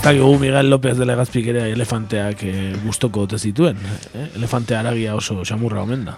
Dakigu 0.04 0.40
Miguel 0.40 0.66
López 0.70 0.98
de 0.98 1.06
Legazpik 1.06 1.46
ere 1.52 1.68
elefanteak 1.76 2.40
eh, 2.50 2.72
gustoko 2.82 3.28
ote 3.28 3.38
zituen. 3.38 3.78
Eh? 4.18 4.24
Elefante 4.40 4.74
aragia 4.76 5.14
oso 5.16 5.44
xamurra 5.46 5.84
omen 5.86 6.06
da. 6.08 6.16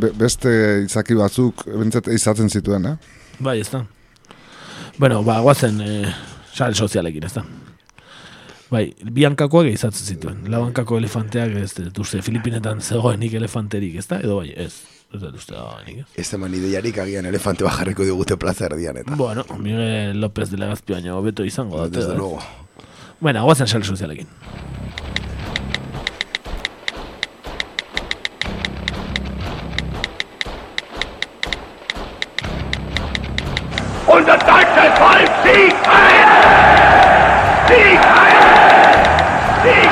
Be- 0.00 0.12
beste 0.16 0.52
izaki 0.86 1.18
batzuk 1.18 1.66
bentzat 1.68 2.08
izaten 2.14 2.48
zituen, 2.48 2.86
eh? 2.94 2.96
Bai, 3.44 3.58
ez 3.60 3.68
da. 3.72 3.82
Bueno, 5.00 5.22
ba, 5.24 5.38
guazen 5.40 5.80
eh, 5.80 6.14
sare 6.52 6.74
sozialekin, 6.74 7.24
ez 7.24 7.32
da. 7.32 7.40
Bai, 8.68 8.82
bi 9.16 9.24
hankakoak 9.24 9.70
izatzen 9.70 10.10
zituen. 10.12 10.42
Lau 10.52 10.60
hankako 10.66 10.98
elefanteak, 11.00 11.54
ez 11.56 11.70
dut 11.78 12.02
uste, 12.04 12.20
Filipinetan 12.26 12.82
zegoenik 12.84 13.32
elefanterik, 13.38 13.96
ez 13.96 14.04
da? 14.10 14.18
Edo 14.20 14.36
bai, 14.42 14.50
ez. 14.52 14.74
Ez 15.08 15.22
dut 15.22 15.38
uste 15.40 15.56
dagoenik, 15.56 16.02
ez? 16.02 16.20
Ez 16.20 16.36
eman 16.36 16.52
ideiarik 16.58 17.00
agian 17.00 17.30
elefante 17.32 17.64
bajarriko 17.64 18.04
digute 18.04 18.36
plaza 18.36 18.68
erdian 18.68 19.00
eta. 19.00 19.16
Bueno, 19.16 19.46
Miguel 19.56 20.20
López 20.20 20.50
de 20.52 20.60
Legazpi 20.60 20.98
baino 20.98 21.16
hobeto 21.16 21.48
izango 21.48 21.80
da. 21.80 21.88
Desde 21.88 22.14
luego. 22.14 22.38
Bueno, 23.20 23.48
guazen 23.48 23.72
sare 23.72 23.88
sozialekin. 23.88 24.28
Sieg 35.50 35.72
heil! 35.86 36.28
Sieg 37.66 37.98
heil! 37.98 38.42
Sieg! 39.62 39.90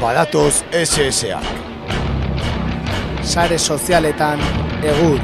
Badatoz 0.00 0.64
SSA. 0.72 1.40
Sare 3.22 3.58
sozialetan 3.58 4.40
egur. 4.82 5.20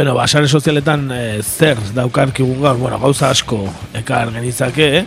Bueno, 0.00 0.14
ba, 0.14 0.26
sare 0.26 0.48
sozialetan 0.48 1.10
eh, 1.12 1.42
zer 1.44 1.76
daukarkigun 1.92 2.62
gaur, 2.62 2.78
bueno, 2.80 2.96
gauza 2.98 3.28
asko 3.28 3.58
ekar 3.92 4.30
genitzake, 4.32 4.86
eh? 4.96 5.02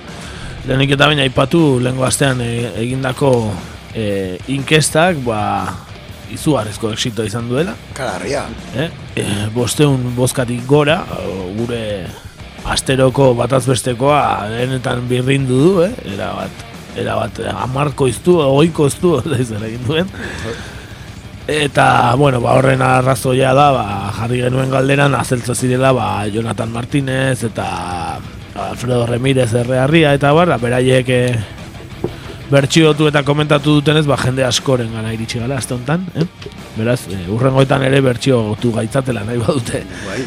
Lehenik 0.67 0.91
eta 0.93 1.07
baina 1.09 1.23
aipatu 1.25 1.61
lehengo 1.81 2.05
astean 2.05 2.43
eh, 2.45 2.67
egindako 2.77 3.31
eh, 3.97 4.37
inkestak, 4.53 5.17
ba, 5.25 5.39
izugarrizko 6.29 6.91
exito 6.93 7.25
izan 7.25 7.49
duela. 7.49 7.73
Kalarria. 7.97 8.43
Eh? 8.77 8.85
Eh, 9.23 9.47
bosteun 9.55 10.11
bozkatik 10.13 10.61
gora, 10.69 10.99
gure 11.57 11.81
asteroko 12.75 13.31
batazbestekoa 13.41 14.21
denetan 14.53 15.09
birrindu 15.09 15.57
du, 15.63 15.73
eh? 15.87 15.89
Era 16.13 16.29
bat, 16.37 16.63
era 17.01 17.17
bat, 17.17 17.41
amarko 17.65 18.11
iztu, 18.13 18.37
oiko 18.45 18.91
iztu, 18.93 19.17
da 19.33 19.41
izan 19.41 19.65
egin 19.71 19.89
duen. 19.89 20.13
Eta, 21.47 22.15
bueno, 22.15 22.39
ba, 22.39 22.53
horren 22.55 22.81
arrazoia 22.81 23.51
da, 23.53 23.65
ba, 23.75 24.11
jarri 24.15 24.39
genuen 24.45 24.69
galderan, 24.71 25.15
azeltzo 25.17 25.51
zirela, 25.53 25.91
ba, 25.91 26.25
Jonathan 26.31 26.71
Martínez 26.71 27.43
eta 27.43 27.65
Alfredo 28.55 29.05
Remírez 29.05 29.49
errearria, 29.53 30.13
eta 30.15 30.31
barra, 30.31 30.55
beraiek 30.61 31.09
eh, 31.11 31.35
bertxiotu 32.47 33.09
eta 33.09 33.25
komentatu 33.27 33.73
dutenez, 33.81 34.05
ba, 34.07 34.15
jende 34.21 34.45
askoren 34.47 34.93
gana 34.95 35.11
iritsi 35.11 35.41
gala, 35.41 35.57
azte 35.59 35.75
honetan, 35.75 36.05
eh? 36.15 36.23
Beraz, 36.77 37.01
eh, 37.11 37.25
urrengoetan 37.27 37.83
ere 37.89 37.99
bertxiotu 38.05 38.71
gaitzatela 38.77 39.25
nahi 39.27 39.43
badute. 39.43 39.83
Bai. 40.07 40.23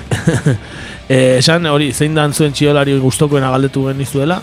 eh, 1.08 1.38
esan, 1.38 1.64
hori, 1.72 1.94
zein 1.94 2.12
dan 2.18 2.36
zuen 2.36 2.52
txiolari 2.52 2.98
guztokoena 3.00 3.54
galdetu 3.56 3.86
genizuela, 3.88 4.42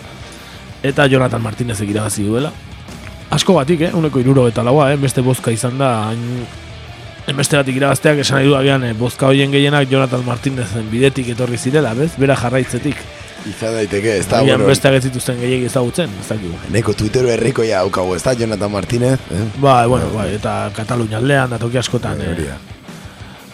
eta 0.82 1.06
Jonathan 1.06 1.46
Martínez 1.46 1.78
irabazi 1.86 2.26
duela. 2.26 2.50
Asko 3.30 3.62
batik, 3.62 3.86
eh? 3.86 3.94
Uneko 3.94 4.26
iruro 4.26 4.50
eta 4.50 4.66
laua, 4.66 4.90
eh? 4.94 4.98
Beste 4.98 5.22
bozka 5.22 5.54
izan 5.54 5.78
da, 5.78 5.94
hain... 6.10 6.63
Beste 7.32 7.56
batik 7.58 7.78
irabazteak 7.80 8.20
esan 8.22 8.38
nahi 8.38 8.48
du 8.50 8.56
agian, 8.58 8.84
eh, 8.84 8.94
bozka 8.94 9.26
hoien 9.30 9.52
gehienak 9.52 9.88
Jonathan 9.90 10.26
Martínezen 10.26 10.90
bidetik 10.92 11.30
etorri 11.34 11.58
zirela, 11.58 11.94
bez? 11.96 12.12
Bera 12.20 12.36
jarraitzetik. 12.36 12.98
Izan 13.48 13.74
daiteke, 13.76 14.18
ez 14.20 14.28
da, 14.28 14.40
Agian 14.40 14.60
bueno, 14.60 14.70
besteak 14.70 14.94
ez 15.00 15.10
gehiagi 15.12 15.66
ezagutzen, 15.66 16.10
ez 16.22 16.28
dakigu. 16.30 16.54
neko 16.72 16.94
Twitter 16.94 17.26
herriko 17.26 17.64
ja 17.64 17.80
haukagu, 17.80 18.16
ez 18.16 18.24
da, 18.24 18.34
Jonathan 18.34 18.72
Martínez, 18.72 19.20
eh? 19.32 19.42
Ba, 19.60 19.86
bueno, 19.88 20.06
ba, 20.14 20.28
eta 20.28 20.70
Katalunia 20.76 21.18
aldean, 21.18 21.50
da 21.50 21.58
toki 21.58 21.78
askotan, 21.78 22.22
eh, 22.22 22.54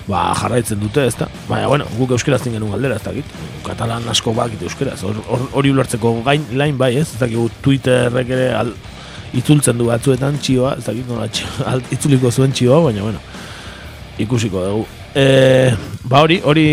ba, 0.07 0.33
jarraitzen 0.35 0.79
dute, 0.79 1.05
ez 1.07 1.15
da? 1.15 1.27
Baina, 1.47 1.67
bueno, 1.67 1.85
guk 1.97 2.11
euskeraz 2.11 2.41
genuen 2.43 2.71
galdera, 2.71 2.95
ez 2.95 3.03
dakit. 3.03 3.25
Katalan 3.65 4.07
asko 4.09 4.33
bakit 4.33 4.61
euskeraz, 4.61 5.01
hor- 5.03 5.23
hor- 5.27 5.49
hori 5.53 5.69
ulertzeko 5.71 6.21
gain, 6.23 6.45
lain 6.53 6.77
bai, 6.77 6.95
ez? 6.97 7.07
Ez 7.13 7.19
dakigu 7.19 7.49
Twitterrek 7.61 8.29
ere 8.29 8.53
al, 8.53 8.73
itzultzen 9.33 9.77
du 9.77 9.85
batzuetan 9.85 10.37
txioa, 10.41 10.75
ez 10.77 10.85
dakit 10.85 11.07
nola 11.07 11.27
txio, 11.29 11.47
al, 11.71 11.81
itzuliko 11.91 12.31
zuen 12.31 12.51
txioa, 12.51 12.79
baina, 12.83 13.01
bueno, 13.01 13.19
ikusiko 14.19 14.63
dugu. 14.65 14.87
E, 15.15 15.71
ba 16.03 16.21
hori, 16.25 16.39
hori 16.45 16.65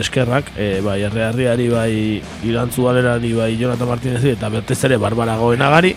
eskerrak, 0.00 0.52
e, 0.56 0.80
bai, 0.84 1.00
errearriari, 1.06 1.68
bai, 1.72 1.92
irantzu 2.48 2.88
galerari, 2.88 3.32
bai, 3.36 3.52
Jonathan 3.60 3.88
Martinezi, 3.88 4.34
eta 4.36 4.50
bertez 4.52 4.78
ere 4.88 4.98
Barbara 5.00 5.36
goenagari, 5.40 5.94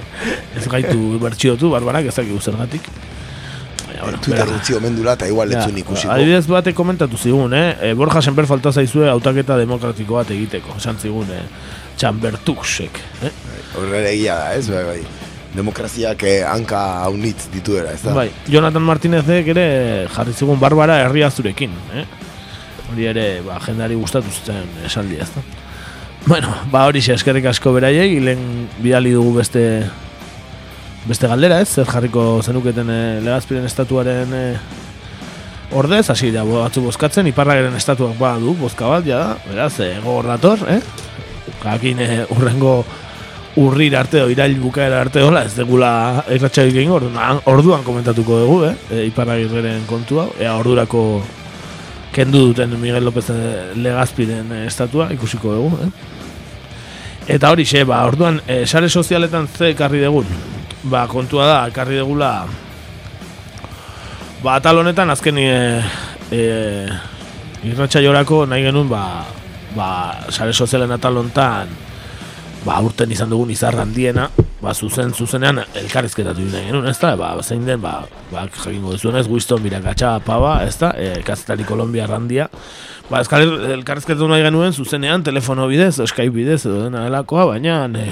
ez 0.56 0.64
gaitu 0.70 1.18
bertxiotu, 1.22 1.70
Barbarak, 1.74 2.08
ez 2.10 2.16
dakigu 2.16 2.40
zergatik. 2.40 2.88
Baina, 3.86 4.02
bueno, 4.02 4.20
Twitter 4.20 4.54
utzi 4.56 4.78
omen 4.78 4.96
dula, 4.96 5.16
eta 5.18 5.28
igual 5.30 5.52
letzun 5.52 5.78
ikusiko. 5.82 6.12
Adibidez 6.12 6.46
bate 6.50 6.74
komentatu 6.76 7.18
zigun, 7.18 7.54
eh? 7.56 7.68
E, 7.90 7.92
Borja 7.98 8.22
Senper 8.22 8.48
falta 8.48 8.72
zaizue 8.72 9.10
hautaketa 9.10 9.58
demokratiko 9.60 10.20
bat 10.20 10.32
egiteko. 10.34 10.76
Esan 10.80 11.00
zigun, 11.02 11.30
eh? 11.32 11.44
Txambertuxek. 11.96 13.00
Eh? 13.24 13.32
Horrela 13.76 14.10
egia 14.10 14.36
da, 14.36 14.52
ez, 14.58 14.66
bai, 14.68 14.84
bai. 14.84 15.25
Demokraziak 15.56 16.22
eh, 16.28 16.40
hanka 16.44 16.80
haunitz 17.06 17.48
dituera, 17.52 17.94
ez 17.96 18.02
da? 18.04 18.14
Bai, 18.16 18.28
Jonathan 18.52 18.84
Martinezek 18.84 19.52
ere 19.54 19.66
jarri 20.12 20.34
zigun 20.36 20.60
Barbara 20.60 20.98
herriazurekin. 21.06 21.72
Eh? 21.96 22.04
Hori 22.90 23.08
ere, 23.12 23.26
ba, 23.46 23.58
jendari 23.64 23.96
gustatu 23.98 24.32
zuten 24.32 24.68
esaldi 24.86 25.20
ez 25.22 25.30
da. 25.34 25.44
Bueno, 26.26 26.50
ba 26.72 26.84
hori 26.88 27.00
eskerrik 27.14 27.46
asko 27.46 27.72
beraiek, 27.76 28.18
lehen 28.22 28.66
bidali 28.82 29.12
dugu 29.14 29.36
beste 29.38 29.62
beste 31.06 31.28
galdera 31.30 31.60
ez, 31.62 31.68
zer 31.70 31.86
jarriko 31.86 32.42
zenuketen 32.42 32.90
eh, 32.90 33.20
legazpiren 33.22 33.64
estatuaren 33.68 34.32
eh, 34.34 35.76
ordez, 35.78 36.04
hasi 36.10 36.32
da 36.34 36.42
batzu 36.44 36.82
bozkatzen, 36.82 37.30
iparrageren 37.30 37.78
estatuak 37.78 38.18
badu 38.18 38.56
bozka 38.58 38.90
bat, 38.90 39.06
ja 39.06 39.22
da, 39.22 39.36
beraz, 39.46 39.72
gogor 40.02 40.26
dator, 40.34 40.66
eh? 40.70 40.80
Jakin 41.62 42.02
urrengo 42.34 42.80
urrir 43.56 43.96
arte 43.96 44.20
o 44.22 44.28
irail 44.28 44.58
bukaera 44.60 45.00
arte 45.00 45.22
hola, 45.24 45.42
ez 45.48 45.54
degula 45.56 46.22
irratxaik 46.28 46.74
egin 46.74 46.92
orduan, 46.92 47.40
orduan 47.48 47.84
komentatuko 47.84 48.40
dugu, 48.42 48.58
eh? 48.68 48.74
E, 48.92 49.04
iparragirren 49.08 49.86
kontua, 49.88 50.28
ea 50.38 50.52
ordurako 50.58 51.22
kendu 52.12 52.50
duten 52.50 52.76
Miguel 52.80 53.04
López 53.04 53.30
Legazpiren 53.80 54.52
eh, 54.52 54.66
estatua, 54.68 55.08
ikusiko 55.16 55.54
dugu, 55.56 55.80
eh? 55.86 55.88
Eta 57.36 57.50
hori 57.50 57.64
xe, 57.66 57.86
ba, 57.88 58.02
orduan, 58.06 58.42
e, 58.46 58.66
sare 58.66 58.92
sozialetan 58.92 59.48
ze 59.48 59.72
ekarri 59.72 60.04
degun? 60.04 60.28
Ba, 60.84 61.06
kontua 61.08 61.48
da, 61.48 61.58
ekarri 61.72 61.96
degula 61.98 62.44
Ba, 64.44 64.58
atal 64.60 64.82
honetan 64.84 65.10
azken 65.10 65.40
e, 65.40 65.48
e, 66.30 66.42
irratxa 67.64 68.04
jorako 68.04 68.44
nahi 68.46 68.68
genuen 68.68 68.92
ba, 68.92 69.24
ba, 69.74 69.88
sare 70.28 70.52
sozialen 70.52 70.92
atal 70.92 71.24
honetan 71.24 71.85
ba, 72.66 72.80
urten 72.82 73.12
izan 73.14 73.30
dugun 73.30 73.50
izar 73.54 73.76
handiena 73.78 74.28
ba, 74.62 74.72
zuzen 74.74 75.12
zuzenean 75.14 75.60
elkarrizketatu 75.78 76.42
nahi 76.50 76.66
genuen, 76.70 76.88
ez 76.90 76.96
da? 76.98 77.12
Ba, 77.20 77.34
zein 77.44 77.64
den, 77.66 77.80
ba, 77.82 78.00
ba 78.32 78.46
jakingo 78.50 78.94
duzuenez, 78.96 79.26
Winston 79.30 79.62
Mirakatxa 79.62 80.16
paba, 80.26 80.56
ez 80.66 80.74
da? 80.80 80.90
E, 80.98 81.20
kazetari 81.26 81.64
Kolombia 81.68 82.06
randia. 82.10 82.48
Ba, 83.10 83.20
eskal- 83.22 83.70
elkarrizketatu 83.76 84.26
nahi 84.32 84.42
genuen 84.48 84.72
zuzenean, 84.74 85.22
telefono 85.22 85.68
bidez, 85.70 85.94
Skype 86.10 86.34
bidez, 86.34 86.64
edo 86.66 86.82
dena 86.88 87.04
delakoa, 87.06 87.46
baina, 87.52 87.84
e, 87.94 88.08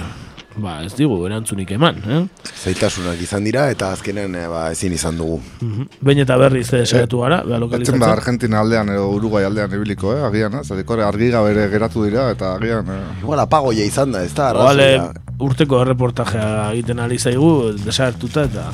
ba, 0.56 0.76
ez 0.84 0.92
digu, 0.94 1.16
erantzunik 1.26 1.70
eman, 1.74 1.98
eh? 2.06 2.20
Zaitasunak 2.62 3.20
izan 3.22 3.44
dira, 3.46 3.66
eta 3.72 3.90
azkenean 3.94 4.34
eh, 4.38 4.46
ba, 4.50 4.68
ezin 4.74 4.94
izan 4.94 5.18
dugu. 5.18 5.40
Mhm. 5.60 5.88
Behin 6.00 6.22
eta 6.24 6.38
berriz 6.38 6.68
eh, 6.72 6.84
saiatu 6.86 7.20
gara, 7.24 7.42
beha 7.42 7.56
Etzen 7.56 7.64
lokalizatzen. 7.66 8.00
ba 8.00 8.12
Argentina 8.12 8.60
aldean 8.60 8.88
edo 8.94 9.08
Uruguay 9.16 9.44
aldean 9.44 9.74
ibiliko, 9.74 10.14
eh, 10.16 10.22
agian, 10.28 10.60
eh? 10.60 10.64
Zatik 10.64 10.90
hori 10.90 11.02
argi 11.02 11.30
gabe 11.34 11.50
ere 11.54 11.68
geratu 11.72 12.04
dira, 12.04 12.30
eta 12.30 12.54
agian... 12.54 12.86
Eh. 12.88 13.02
Igual 13.22 13.40
apagoia 13.40 13.84
izan 13.84 14.12
da, 14.12 14.22
ez 14.24 14.34
da? 14.34 14.52
Bale, 14.52 14.90
arrazoia. 14.94 15.38
urteko 15.40 15.80
erreportajea 15.82 16.50
egiten 16.72 17.00
ari 17.02 17.18
zaigu, 17.18 17.74
desagertuta 17.84 18.44
eta 18.50 18.70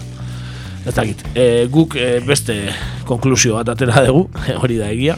ez 0.86 0.94
dakit. 0.94 1.24
E, 1.34 1.66
guk 1.72 1.96
e, 1.96 2.20
beste 2.24 2.56
konklusio 3.08 3.56
bat 3.58 3.68
atera 3.74 4.04
dugu, 4.06 4.28
hori 4.62 4.78
da 4.80 4.90
egia. 4.92 5.16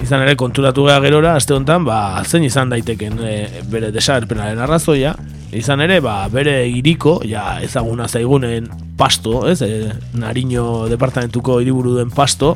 Izan 0.00 0.22
ere 0.24 0.36
konturatu 0.40 0.86
gara 0.86 1.02
gerora, 1.04 1.34
aste 1.36 1.54
honetan, 1.54 1.84
ba, 1.84 2.22
zein 2.24 2.46
izan 2.46 2.70
daiteken 2.72 3.20
e, 3.20 3.34
bere 3.70 3.90
desagerpenaren 3.92 4.58
arrazoia, 4.64 5.14
Izan 5.56 5.82
ere, 5.82 5.98
ba, 6.04 6.28
bere 6.30 6.62
iriko, 6.70 7.18
ja, 7.26 7.58
ezaguna 7.64 8.06
zaigunen 8.06 8.68
pasto, 8.96 9.48
ez, 9.50 9.58
e, 9.66 9.90
Nariño 10.14 10.86
departamentuko 10.90 11.58
hiriburu 11.58 11.96
den 11.96 12.12
pasto, 12.14 12.52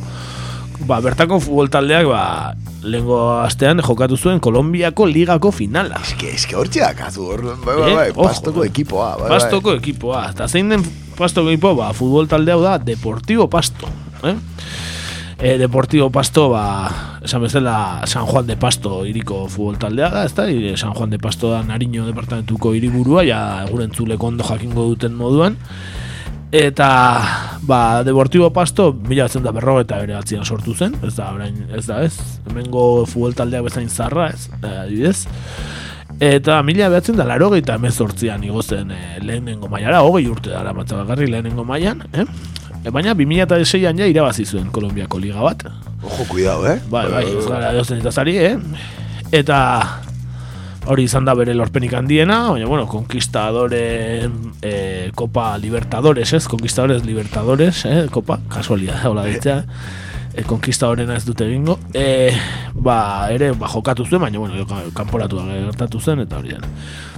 ba, 0.87 1.01
bertako 1.03 1.41
futbol 1.43 1.73
taldeak, 1.75 2.07
ba, 2.07 2.55
lehengo 2.85 3.19
astean 3.41 3.83
jokatu 3.83 4.17
zuen 4.17 4.39
Kolombiako 4.45 5.09
ligako 5.11 5.51
finala. 5.51 5.99
Eske, 6.05 6.31
eske 6.37 6.59
hortxe 6.59 6.85
dakazu, 6.85 7.27
hor, 7.33 7.43
bai, 7.65 7.77
bai, 7.81 7.91
Eh, 7.91 7.95
bai, 7.99 8.09
pastoko 8.15 8.63
eh. 8.63 8.71
ekipoa, 8.71 9.11
bai, 9.19 9.29
bai. 9.29 9.33
Pastoko 9.39 9.75
ekipoa. 9.81 10.29
Eta 10.31 10.49
zein 10.49 10.71
den 10.71 10.85
Pastoko 11.15 11.51
ekipoa, 11.51 11.75
ba, 11.79 11.93
futbol 11.95 12.27
talde 12.31 12.55
hau 12.55 12.63
da 12.63 12.79
Deportivo 12.79 13.49
Pasto. 13.51 13.91
Eh? 14.27 14.35
E, 15.45 15.59
Deportivo 15.59 16.09
Pasto, 16.09 16.49
ba, 16.49 17.21
esan 17.21 17.43
bezala 17.45 18.01
San 18.09 18.25
Juan 18.25 18.47
de 18.47 18.57
Pasto 18.57 19.05
iriko 19.05 19.43
futbol 19.45 19.77
taldea 19.77 20.09
da, 20.09 20.23
ezta? 20.25 20.47
I, 20.49 20.73
San 20.81 20.95
Juan 20.97 21.13
de 21.13 21.19
Pasto 21.21 21.51
da 21.53 21.61
Nariño 21.61 22.07
departamentuko 22.09 22.73
hiriburua, 22.73 23.27
ja 23.29 23.41
eguren 23.67 23.93
zuleko 23.93 24.31
ondo 24.33 24.47
jakingo 24.49 24.87
duten 24.89 25.13
moduan. 25.13 25.59
Eta, 26.49 26.89
ba, 27.61 28.01
Deportivo 28.09 28.49
Pasto, 28.57 28.95
mila 28.97 29.29
batzen 29.29 29.45
da 29.45 29.53
berro 29.53 29.77
eta 29.85 30.01
bere 30.01 30.17
atzian 30.17 30.49
sortu 30.49 30.73
zen, 30.73 30.97
ez 31.05 31.13
da, 31.19 31.29
orain, 31.37 31.61
ez 31.77 31.85
da, 31.93 32.01
ez? 32.09 32.17
Hemengo 32.49 33.05
futbol 33.05 33.37
taldeak 33.37 33.69
bezain 33.69 33.93
zarra, 33.93 34.31
ez, 34.33 34.49
eh, 34.63 34.75
adibidez. 34.87 35.27
Eta 36.25 36.63
mila 36.65 36.89
behatzen 36.89 37.21
da 37.21 37.29
laro 37.29 37.53
eta 37.53 37.77
emezortzian 37.77 38.49
igozen 38.49 38.97
e, 38.97 39.05
lehenengo 39.21 39.69
mailara, 39.69 40.01
hogei 40.09 40.25
urte 40.25 40.57
dara 40.57 40.73
matza 40.73 41.05
bakarri 41.05 41.29
lehenengo 41.29 41.69
mailan, 41.69 42.07
eh? 42.15 42.25
E, 42.85 42.91
baina 42.93 43.15
2006an 43.17 43.97
ja 44.03 44.07
irabazi 44.11 44.45
zuen 44.45 44.69
Kolombiako 44.73 45.19
liga 45.23 45.41
bat. 45.41 45.65
Ojo, 46.05 46.27
cuidado, 46.29 46.67
eh? 46.69 46.77
Bai, 46.93 47.07
bai, 47.09 47.25
ez 47.33 47.47
gara 47.49 47.73
dozen 47.73 48.03
eta 48.03 48.13
zari, 48.13 48.37
eh? 48.37 48.59
Eta 49.33 49.59
hori 50.93 51.07
izan 51.09 51.25
da 51.25 51.33
bere 51.33 51.55
lorpenik 51.57 51.95
handiena, 51.97 52.43
baina, 52.51 52.69
bueno, 52.69 52.85
Conquistadores, 52.87 54.29
eh, 54.61 55.11
Copa 55.17 55.57
Libertadores, 55.57 56.35
ez? 56.37 56.45
Conquistadores 56.47 57.07
Libertadores, 57.09 57.87
eh? 57.89 58.05
Copa, 58.13 58.39
kasualidad, 58.53 59.07
hola 59.09 59.25
ditzea, 59.31 59.63
e, 60.37 60.43
Conquistadorena 60.43 61.17
ez 61.17 61.25
dute 61.25 61.47
egingo, 61.47 61.79
e, 61.95 62.31
ba, 62.75 63.29
ere, 63.31 63.53
ba, 63.53 63.69
jokatu 63.69 64.05
zuen, 64.07 64.21
baina, 64.23 64.39
bueno, 64.39 64.67
ka- 64.67 64.83
kanporatu 64.95 65.39
gertatu 65.47 66.01
zen, 66.01 66.21
eta 66.21 66.39
hori 66.39 66.51
den. 66.57 66.65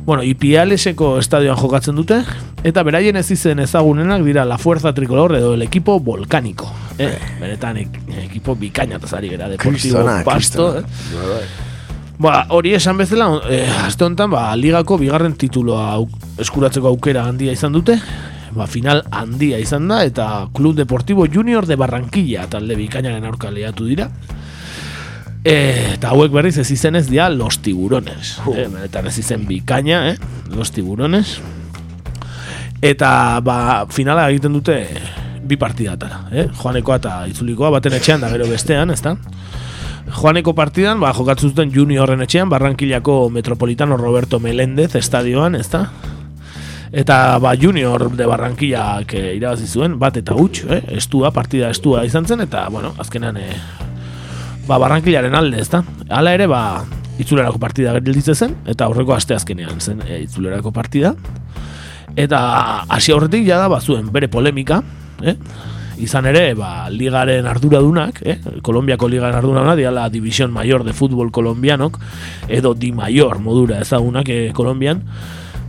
Bueno, 0.07 0.23
Ipialeseko 0.23 1.19
estadioan 1.19 1.57
jokatzen 1.59 1.97
dute, 1.97 2.21
eta 2.63 2.83
beraien 2.87 3.17
ez 3.17 3.31
izen 3.31 3.59
ezagunenak 3.59 4.23
dira 4.23 4.45
La 4.45 4.59
Fuerza 4.59 4.93
Tricolor 4.95 5.35
edo 5.37 5.55
el 5.55 5.63
equipo 5.63 5.99
volcánico. 6.01 6.71
Eh, 6.99 7.19
benetan 7.41 7.77
ek, 7.77 7.99
ekipo 8.29 8.55
bikaina 8.55 8.97
eta 9.01 9.07
zari 9.09 9.29
gara, 9.35 9.49
Kristona, 9.59 10.23
Pasto, 10.25 10.79
eh? 10.79 10.83
Ba, 12.19 12.47
hori 12.49 12.73
esan 12.73 12.97
bezala, 12.97 13.27
eh, 13.51 13.67
aste 13.85 14.05
honetan, 14.07 14.31
ba, 14.31 14.55
ligako 14.57 14.97
bigarren 14.99 15.35
tituloa 15.37 15.91
au- 15.99 16.09
eskuratzeko 16.41 16.89
aukera 16.89 17.27
handia 17.29 17.53
izan 17.53 17.73
dute, 17.77 17.99
ba, 18.57 18.67
final 18.67 19.05
handia 19.13 19.61
izan 19.63 19.87
da, 19.89 20.03
eta 20.09 20.49
Club 20.57 20.75
Deportivo 20.77 21.27
Junior 21.33 21.67
de 21.67 21.77
Barranquilla 21.77 22.49
talde 22.51 22.75
bikainaren 22.79 23.25
aurka 23.29 23.53
lehiatu 23.53 23.87
dira. 23.87 24.09
E, 25.47 25.93
eta 25.95 26.11
hauek 26.11 26.33
berriz 26.35 26.57
ez 26.59 26.71
izenez 26.75 27.05
dira 27.07 27.29
Los 27.31 27.61
Tiburones. 27.63 28.41
Eh, 28.51 28.67
benetan 28.67 29.07
ez 29.07 29.19
izen 29.23 29.47
bikaina, 29.47 30.09
eh? 30.11 30.17
Los 30.51 30.73
Tiburones. 30.73 31.37
Eta 32.83 33.39
ba, 33.45 33.87
finala 33.93 34.27
egiten 34.33 34.57
dute 34.57 34.81
bi 35.47 35.57
partidatara, 35.61 36.25
eh? 36.33 36.49
Joanekoa 36.51 36.99
eta 36.99 37.15
Itzulikoa 37.31 37.71
baten 37.77 37.95
etxean 37.95 38.25
da 38.25 38.33
gero 38.33 38.49
bestean, 38.51 38.91
ezta? 38.91 39.15
Joaneko 40.17 40.55
partidan, 40.55 40.99
ba, 41.03 41.13
jokatzen 41.15 41.53
zuten 41.53 41.71
juniorren 41.75 42.23
etxean, 42.23 42.51
Barrankillako 42.51 43.29
Metropolitano 43.31 43.97
Roberto 44.01 44.41
Meléndez 44.41 44.95
estadioan, 44.99 45.55
ezta? 45.59 45.91
Eta 46.93 47.39
ba, 47.43 47.55
junior 47.59 48.11
de 48.17 48.27
Barranquillak 48.27 49.15
eh, 49.15 49.35
irabazi 49.37 49.67
zuen, 49.67 49.99
bat 49.99 50.17
eta 50.17 50.37
huts, 50.39 50.63
eh? 50.71 50.83
estua, 50.97 51.33
partida 51.35 51.71
estua 51.71 52.05
izan 52.07 52.27
zen, 52.27 52.45
eta, 52.45 52.69
bueno, 52.71 52.93
azkenan, 53.03 53.37
eh, 53.43 53.57
ba, 54.69 54.79
Barrankillaren 54.79 55.35
alde, 55.35 55.61
ezta? 55.61 55.83
Hala 56.09 56.35
ere, 56.37 56.47
ba, 56.47 56.85
itzulerako 57.19 57.59
partida 57.59 57.95
gelditze 57.99 58.35
zen, 58.35 58.55
eta 58.69 58.87
aurreko 58.87 59.17
aste 59.17 59.35
azkenean 59.35 59.81
zen 59.81 60.03
e, 60.07 60.21
itzulerako 60.27 60.73
partida. 60.73 61.15
Eta 62.17 62.41
hasi 62.89 63.13
aurretik 63.13 63.47
jada 63.49 63.67
bazuen 63.73 64.13
bere 64.13 64.29
polemika, 64.33 64.83
eh? 65.23 65.35
izan 65.99 66.29
ere, 66.29 66.51
ba, 66.55 66.89
ligaren 66.93 67.49
arduradunak, 67.49 68.21
eh? 68.23 68.37
Kolombiako 68.63 69.09
ligaren 69.09 69.39
arduradunak, 69.39 69.79
diala 69.81 70.09
División 70.13 70.53
Mayor 70.53 70.85
de 70.85 70.93
Fútbol 70.93 71.33
Colombianok, 71.33 71.99
edo 72.49 72.75
Di 72.75 72.93
Mayor 72.93 73.41
modura 73.41 73.81
ezagunak 73.81 74.29
eh, 74.29 74.53
Kolombian, 74.55 75.03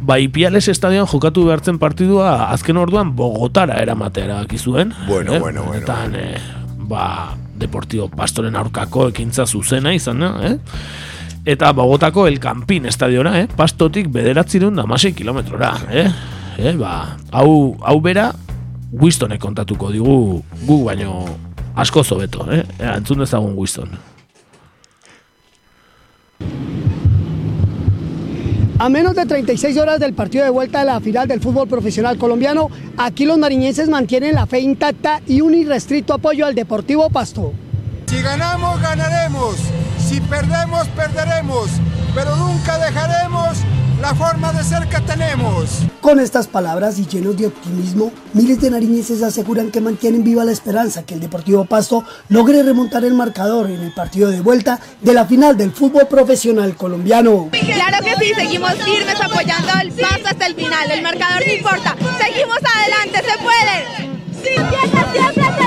ba, 0.01 0.19
Ipiales 0.19 0.67
estadioan 0.67 1.07
jokatu 1.07 1.45
behartzen 1.47 1.79
partidua 1.79 2.51
azken 2.51 2.77
orduan 2.77 3.15
Bogotara 3.15 3.79
eramatea 3.81 4.25
erabaki 4.25 4.57
zuen. 4.57 4.93
Bueno, 5.07 5.33
eh? 5.33 5.39
bueno, 5.39 5.63
bueno, 5.63 5.83
Eta, 5.83 6.05
eh, 6.13 6.39
ba, 6.77 7.35
Deportivo 7.57 8.07
Pastoren 8.09 8.55
aurkako 8.55 9.07
ekintza 9.09 9.47
zuzena 9.47 9.93
izan, 9.93 10.23
eh? 10.23 10.57
Eta 11.47 11.71
Bogotako 11.71 12.27
El 12.27 12.39
Campín 12.39 12.85
estadiona, 12.85 13.39
eh? 13.41 13.47
Pastotik 13.47 14.11
bederatzireun 14.11 14.75
damasei 14.75 15.13
kilometrora, 15.13 15.73
eh? 15.89 16.09
eh? 16.57 16.75
Ba, 16.77 17.17
hau, 17.31 17.77
hau 17.81 18.01
bera, 18.01 18.31
Wistonek 18.91 19.41
kontatuko 19.43 19.91
digu 19.91 20.43
gu 20.67 20.77
baino 20.85 21.25
asko 21.75 22.03
zobeto, 22.03 22.47
eh? 22.51 22.63
Entzun 22.79 23.25
dezagun 23.25 23.57
Wiston. 23.57 23.91
A 28.79 28.89
menos 28.89 29.15
de 29.15 29.25
36 29.25 29.75
horas 29.77 29.99
del 29.99 30.13
partido 30.13 30.43
de 30.43 30.51
vuelta 30.51 30.79
de 30.79 30.85
la 30.85 30.99
final 30.99 31.27
del 31.27 31.41
fútbol 31.41 31.67
profesional 31.67 32.19
colombiano, 32.19 32.69
aquí 32.95 33.25
los 33.25 33.39
nariñenses 33.39 33.89
mantienen 33.89 34.35
la 34.35 34.45
fe 34.45 34.59
intacta 34.59 35.19
y 35.25 35.41
un 35.41 35.55
irrestricto 35.55 36.13
apoyo 36.13 36.45
al 36.45 36.53
Deportivo 36.53 37.09
Pasto. 37.09 37.53
Si 38.05 38.21
ganamos, 38.21 38.79
ganaremos. 38.79 39.55
Si 39.97 40.21
perdemos, 40.21 40.87
perderemos. 40.89 41.71
Pero 42.13 42.35
nunca 42.35 42.77
dejaremos 42.77 43.57
la 44.01 44.13
forma 44.13 44.53
de 44.53 44.63
ser 44.63 44.87
que 44.87 44.99
tenemos. 45.01 45.69
Con 46.01 46.19
estas 46.19 46.47
palabras 46.47 46.99
y 46.99 47.05
llenos 47.05 47.35
de 47.37 47.47
optimismo, 47.47 48.11
miles 48.33 48.61
de 48.61 48.69
nariñenses 48.69 49.23
aseguran 49.23 49.71
que 49.71 49.81
mantienen 49.81 50.23
viva 50.23 50.45
la 50.45 50.51
esperanza 50.51 51.03
que 51.03 51.15
el 51.15 51.19
Deportivo 51.19 51.65
Pasto 51.65 52.03
logre 52.29 52.63
remontar 52.63 53.03
el 53.03 53.13
marcador 53.13 53.69
en 53.69 53.81
el 53.81 53.93
partido 53.93 54.29
de 54.29 54.41
vuelta 54.41 54.79
de 55.01 55.13
la 55.13 55.25
final 55.25 55.57
del 55.57 55.71
fútbol 55.71 56.07
profesional 56.07 56.75
colombiano. 56.75 57.49
Claro 57.51 58.03
que 58.03 58.15
sí, 58.25 58.33
seguimos 58.35 58.73
firmes 58.75 59.19
apoyando 59.21 59.71
el 59.81 59.91
paso 59.91 60.27
hasta 60.27 60.45
el 60.45 60.55
final. 60.55 60.91
El 60.91 61.01
marcador 61.01 61.43
no 61.45 61.53
importa. 61.53 61.95
Seguimos 62.19 62.57
adelante, 62.57 63.31
se 63.31 63.37
puede. 63.43 64.17
Sí, 64.43 64.53
siempre, 64.53 64.77
siempre 65.13 65.43
apoyo. 65.43 65.66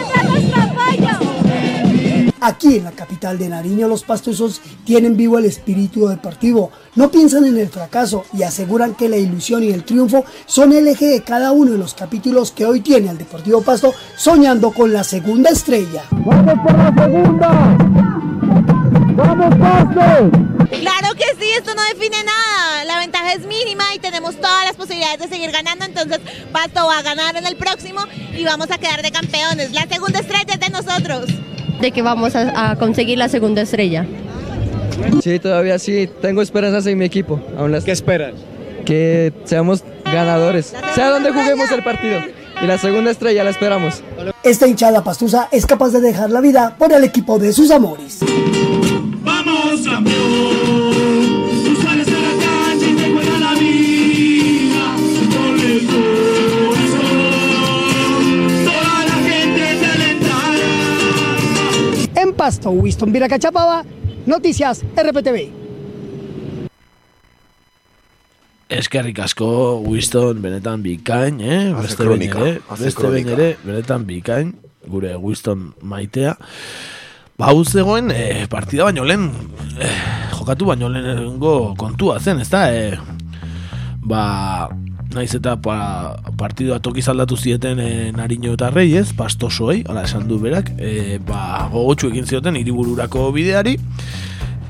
Aquí 2.43 2.77
en 2.77 2.85
la 2.85 2.93
capital 2.93 3.39
de 3.39 3.51
Nariño 3.51 3.87
los 3.87 4.03
pastosos 4.03 4.63
tienen 4.87 5.15
vivo 5.15 5.39
el 5.39 5.45
espíritu 5.45 6.09
deportivo, 6.09 6.71
no 6.95 7.11
piensan 7.11 7.45
en 7.45 7.59
el 7.59 7.69
fracaso 7.69 8.25
y 8.33 8.43
aseguran 8.45 8.95
que 8.95 9.11
la 9.11 9.19
ilusión 9.19 9.63
y 9.63 9.71
el 9.71 9.85
triunfo 9.85 10.25
son 10.47 10.73
el 10.73 10.89
eje 10.89 11.07
de 11.07 11.23
cada 11.23 11.53
uno 11.53 11.73
de 11.73 11.79
los 11.79 11.93
capítulos 11.93 12.51
que 12.51 12.65
hoy 12.65 12.81
tiene 12.81 13.11
el 13.11 13.19
Deportivo 13.19 13.61
Pasto 13.61 13.93
soñando 14.17 14.73
con 14.73 14.91
la 14.91 15.05
segunda 15.05 15.51
estrella. 15.51 16.05
¡Vamos 16.11 16.55
por 16.65 16.79
la 16.79 16.95
segunda! 16.95 17.77
¡Vamos 19.17 19.55
Pasto! 19.57 20.31
Claro 20.71 21.15
que 21.15 21.25
sí, 21.39 21.51
esto 21.57 21.75
no 21.75 21.83
define 21.93 22.25
nada. 22.25 22.85
La 22.87 22.99
ventaja 23.01 23.35
es 23.35 23.45
mínima 23.47 23.95
y 23.95 23.99
tenemos 23.99 24.37
todas 24.37 24.65
las 24.65 24.77
posibilidades 24.77 25.19
de 25.21 25.29
seguir 25.29 25.51
ganando. 25.51 25.85
Entonces, 25.85 26.21
Pasto 26.53 26.87
va 26.87 26.99
a 26.99 27.03
ganar 27.03 27.37
en 27.37 27.45
el 27.45 27.57
próximo 27.57 28.01
y 28.33 28.45
vamos 28.45 28.71
a 28.71 28.79
quedar 28.79 29.03
de 29.03 29.11
campeones. 29.11 29.73
La 29.73 29.87
segunda 29.87 30.21
estrella 30.21 30.55
es 30.55 30.61
de 30.61 30.71
nosotros. 30.71 31.27
De 31.81 31.93
que 31.93 32.03
vamos 32.03 32.37
a, 32.37 32.71
a 32.71 32.77
conseguir 32.77 33.19
la 33.19 33.29
segunda 33.29 33.63
estrella. 33.63 34.07
Sí, 35.23 35.39
todavía 35.39 35.79
sí, 35.79 36.09
tengo 36.21 36.43
esperanzas 36.43 36.87
en 36.87 36.99
mi 36.99 37.05
equipo. 37.05 37.41
Aún 37.59 37.73
las... 37.73 37.85
¿Qué 37.85 37.93
esperas? 37.93 38.35
Que 38.85 39.33
seamos 39.45 39.85
ganadores, 40.05 40.75
sea 40.95 41.11
donde 41.11 41.33
juguemos 41.33 41.71
el 41.71 41.83
partido. 41.83 42.21
Y 42.63 42.67
la 42.67 42.77
segunda 42.77 43.11
estrella 43.11 43.43
la 43.45 43.51
esperamos. 43.51 44.03
Esta 44.43 44.67
hinchada 44.67 45.03
pastusa 45.03 45.49
es 45.51 45.65
capaz 45.65 45.91
de 45.91 46.01
dejar 46.01 46.31
la 46.31 46.41
vida 46.41 46.75
por 46.79 46.93
el 46.93 47.05
equipo 47.05 47.39
de 47.39 47.53
sus 47.53 47.71
amores. 47.71 48.19
Vamos 49.23 49.81
campeón, 49.89 50.60
Pasto, 62.51 62.71
Winston 62.73 63.13
Viracachapaba, 63.13 63.85
Noticias 64.27 64.83
RPTV. 64.99 65.53
Eskerrik 68.69 69.21
asko, 69.23 69.79
Winston, 69.87 70.43
benetan 70.43 70.83
bikain, 70.83 71.39
eh? 71.39 71.71
Hace 71.71 71.85
Beste 71.85 72.09
kronika, 72.09 72.41
ere, 72.43 72.57
hace 72.67 72.89
beste 72.89 73.05
kronika. 73.05 73.37
ere, 73.37 73.47
benetan 73.63 74.03
bikain, 74.09 74.51
gure 74.83 75.15
Winston 75.15 75.69
maitea. 75.79 76.35
Ba, 77.39 77.55
zegoen, 77.63 78.11
eh, 78.11 78.49
partida 78.51 78.91
baino 78.91 79.07
lehen, 79.07 79.31
eh, 79.79 79.95
jokatu 80.35 80.73
baino 80.73 80.89
lehenengo 80.91 81.77
kontua 81.79 82.19
zen, 82.19 82.41
ez 82.41 82.51
da? 82.51 82.67
Eh, 82.75 82.99
ba, 84.03 84.69
naiz 85.15 85.33
eta 85.35 85.57
pa, 85.63 85.77
partidua 86.39 86.79
tokiz 86.83 87.09
aldatu 87.11 87.37
zieten 87.37 87.81
e, 87.83 87.91
Nariño 88.15 88.55
eta 88.55 88.71
Reyes, 88.71 89.11
pastosoei, 89.19 89.83
ala 89.91 90.05
esan 90.07 90.29
du 90.29 90.39
berak, 90.43 90.71
e, 90.79 91.19
ba, 91.27 91.69
gogotxu 91.73 92.11
egin 92.13 92.29
zioten 92.29 92.59
hiribururako 92.61 93.31
bideari, 93.35 93.77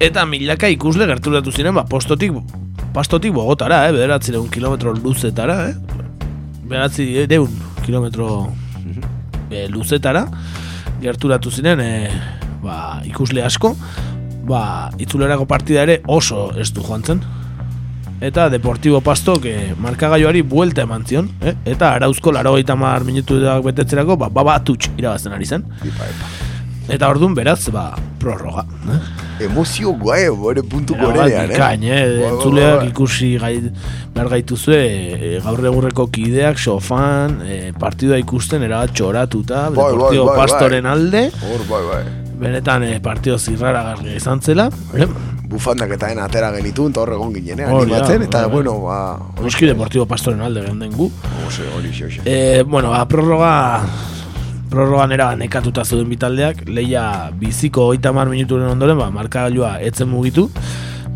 eta 0.01 0.25
milaka 0.25 0.71
ikusle 0.73 1.07
gerturatu 1.11 1.53
ziren, 1.53 1.77
ba, 1.77 1.85
postotik, 1.89 2.33
pastotik 2.97 3.35
bogotara, 3.37 3.83
eh, 3.89 3.93
bederatzireun 3.97 4.49
kilometro 4.51 4.95
luzetara, 4.97 5.59
eh, 5.69 5.75
beratzi 6.71 7.27
deun 7.29 7.53
kilometro 7.85 8.49
e, 9.51 9.67
luzetara, 9.69 10.25
gerturatu 11.03 11.53
ziren, 11.53 11.81
e, 11.85 12.09
ba, 12.65 13.03
ikusle 13.05 13.45
asko, 13.45 13.75
ba, 14.49 14.63
itzulerako 14.99 15.45
partida 15.45 15.85
ere 15.85 16.01
oso 16.09 16.49
ez 16.57 16.71
du 16.73 16.81
joan 16.87 17.05
zen, 17.05 17.21
eta 18.21 18.49
Deportivo 18.53 19.01
Pastok 19.01 19.47
eh, 19.49 19.73
markagailuari 19.81 20.43
buelta 20.43 20.85
eman 20.85 21.07
zion, 21.09 21.31
eh? 21.41 21.55
eta 21.65 21.95
arauzko 21.97 22.33
laro 22.37 22.53
gaita 22.59 22.77
mar 22.77 23.05
minutu 23.05 23.41
betetzerako, 23.65 24.17
ba, 24.21 24.29
ba, 24.29 24.59
tutx 24.61 24.91
irabazten 24.99 25.33
ari 25.33 25.47
zen. 25.47 25.65
Eta 26.91 27.09
orduan 27.09 27.35
beraz, 27.37 27.71
ba, 27.71 27.95
prorroga. 28.19 28.65
Eh? 28.91 29.45
Emozio 29.47 29.93
guai, 29.97 30.25
bore 30.37 30.63
puntu 30.67 30.97
bat, 30.99 31.17
bikain, 31.49 31.85
eh? 31.87 32.01
Bai, 32.01 32.17
bai, 32.19 32.31
Entzuleak 32.33 32.79
bai. 32.81 32.89
ikusi 32.91 33.31
gai, 33.41 33.55
behar 34.15 34.33
gaituzue 34.35 34.81
e, 34.81 35.31
gaur 35.45 35.63
egurreko 35.71 36.09
kideak, 36.13 36.59
sofan, 36.59 37.39
e, 37.47 37.61
partidua 37.79 38.19
ikusten, 38.21 38.67
era 38.67 38.83
txoratuta, 38.91 39.69
Bai, 39.71 39.77
bai, 39.79 39.93
Deportivo 39.95 40.27
bai, 40.27 40.35
bai. 40.35 40.43
Pastoren 40.45 40.91
alde, 40.91 41.31
Hor, 41.47 41.65
bai, 41.71 41.85
bai. 41.93 42.03
Benetan 42.41 42.85
e, 42.89 42.95
partido 43.05 43.39
zirrara 43.39 43.95
izan 44.17 44.41
zela, 44.41 44.71
eh? 44.97 45.07
Bufandak 45.51 45.91
eta 45.97 46.09
den 46.09 46.21
atera 46.23 46.53
genitun, 46.55 46.93
eta 46.95 47.03
hor 47.03 47.13
egon 47.17 47.35
ginen, 47.35 47.61
eh, 47.61 47.67
Hori 47.67 47.91
animatzen, 47.91 48.23
eta, 48.29 48.45
bai. 48.47 48.53
bueno, 48.55 48.77
ba... 48.87 48.99
Noski 49.43 49.67
Deportivo 49.67 50.07
Pastoren 50.07 50.41
alde 50.47 50.63
genden 50.67 50.93
gu. 50.97 51.11
Ose, 51.47 51.67
hori, 51.77 51.91
xe, 51.91 52.23
E, 52.25 52.63
bueno, 52.63 52.91
ba, 52.95 53.05
prorroga 53.11 53.53
prorrogan 54.71 55.11
era 55.13 55.33
nekatuta 55.35 55.83
zeuden 55.85 56.09
bitaldeak, 56.13 56.63
leia 56.71 57.31
biziko 57.35 57.89
oita 57.91 58.13
mar 58.15 58.31
minuturen 58.31 58.71
ondoren, 58.71 58.99
ba, 58.99 59.11
markagailua 59.11 59.81
etzen 59.83 60.09
mugitu, 60.09 60.47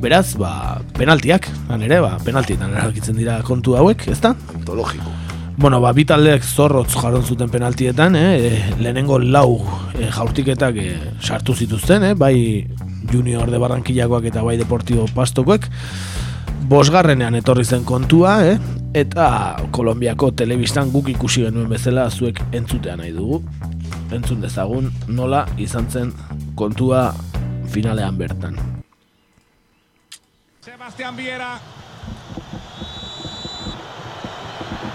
beraz, 0.02 0.34
ba, 0.36 0.80
penaltiak, 0.98 1.46
han 1.70 1.86
ere, 1.86 2.00
ba, 2.02 2.16
penaltietan 2.26 2.74
erabakitzen 2.74 3.16
dira 3.16 3.38
kontu 3.46 3.78
hauek, 3.78 4.08
ezta? 4.10 4.34
Antologiko. 4.58 5.14
Bueno, 5.56 5.80
ba, 5.80 5.92
bitaldeak 5.94 6.42
zorrotz 6.42 6.96
jarron 6.98 7.22
zuten 7.22 7.50
penaltietan, 7.50 8.16
eh? 8.18 8.30
e, 8.34 8.80
lehenengo 8.82 9.20
lau 9.22 9.60
e, 9.94 10.08
jaurtiketak 10.10 10.80
e, 10.82 10.86
sartu 11.22 11.54
zituzten, 11.54 12.02
eh? 12.02 12.14
bai 12.18 12.66
junior 13.12 13.50
de 13.50 13.60
Barranquillakoak 13.62 14.26
eta 14.32 14.42
bai 14.42 14.56
Deportivo 14.58 15.06
Pastokoek, 15.14 15.68
bosgarrenean 16.66 17.38
etorri 17.38 17.64
zen 17.64 17.86
kontua, 17.86 18.40
eh? 18.48 18.58
eta 18.98 19.28
Kolombiako 19.70 20.32
telebistan 20.34 20.90
guk 20.90 21.12
ikusi 21.14 21.46
genuen 21.46 21.70
bezala 21.70 22.08
zuek 22.10 22.42
entzutea 22.50 22.98
nahi 22.98 23.14
dugu. 23.14 23.42
Entzun 24.14 24.42
dezagun 24.42 24.90
nola 25.06 25.44
izan 25.58 25.86
zen 25.90 26.12
kontua 26.58 27.12
finalean 27.70 28.18
bertan. 28.18 28.58
Sebastián 30.66 31.16
Viera. 31.16 31.54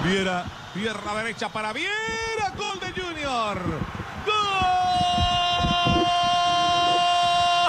Viera, 0.03 0.45
pierna 0.73 1.13
derecha 1.15 1.49
para 1.49 1.73
Viera, 1.73 2.53
gol 2.57 2.79
de 2.79 3.01
Junior. 3.01 3.59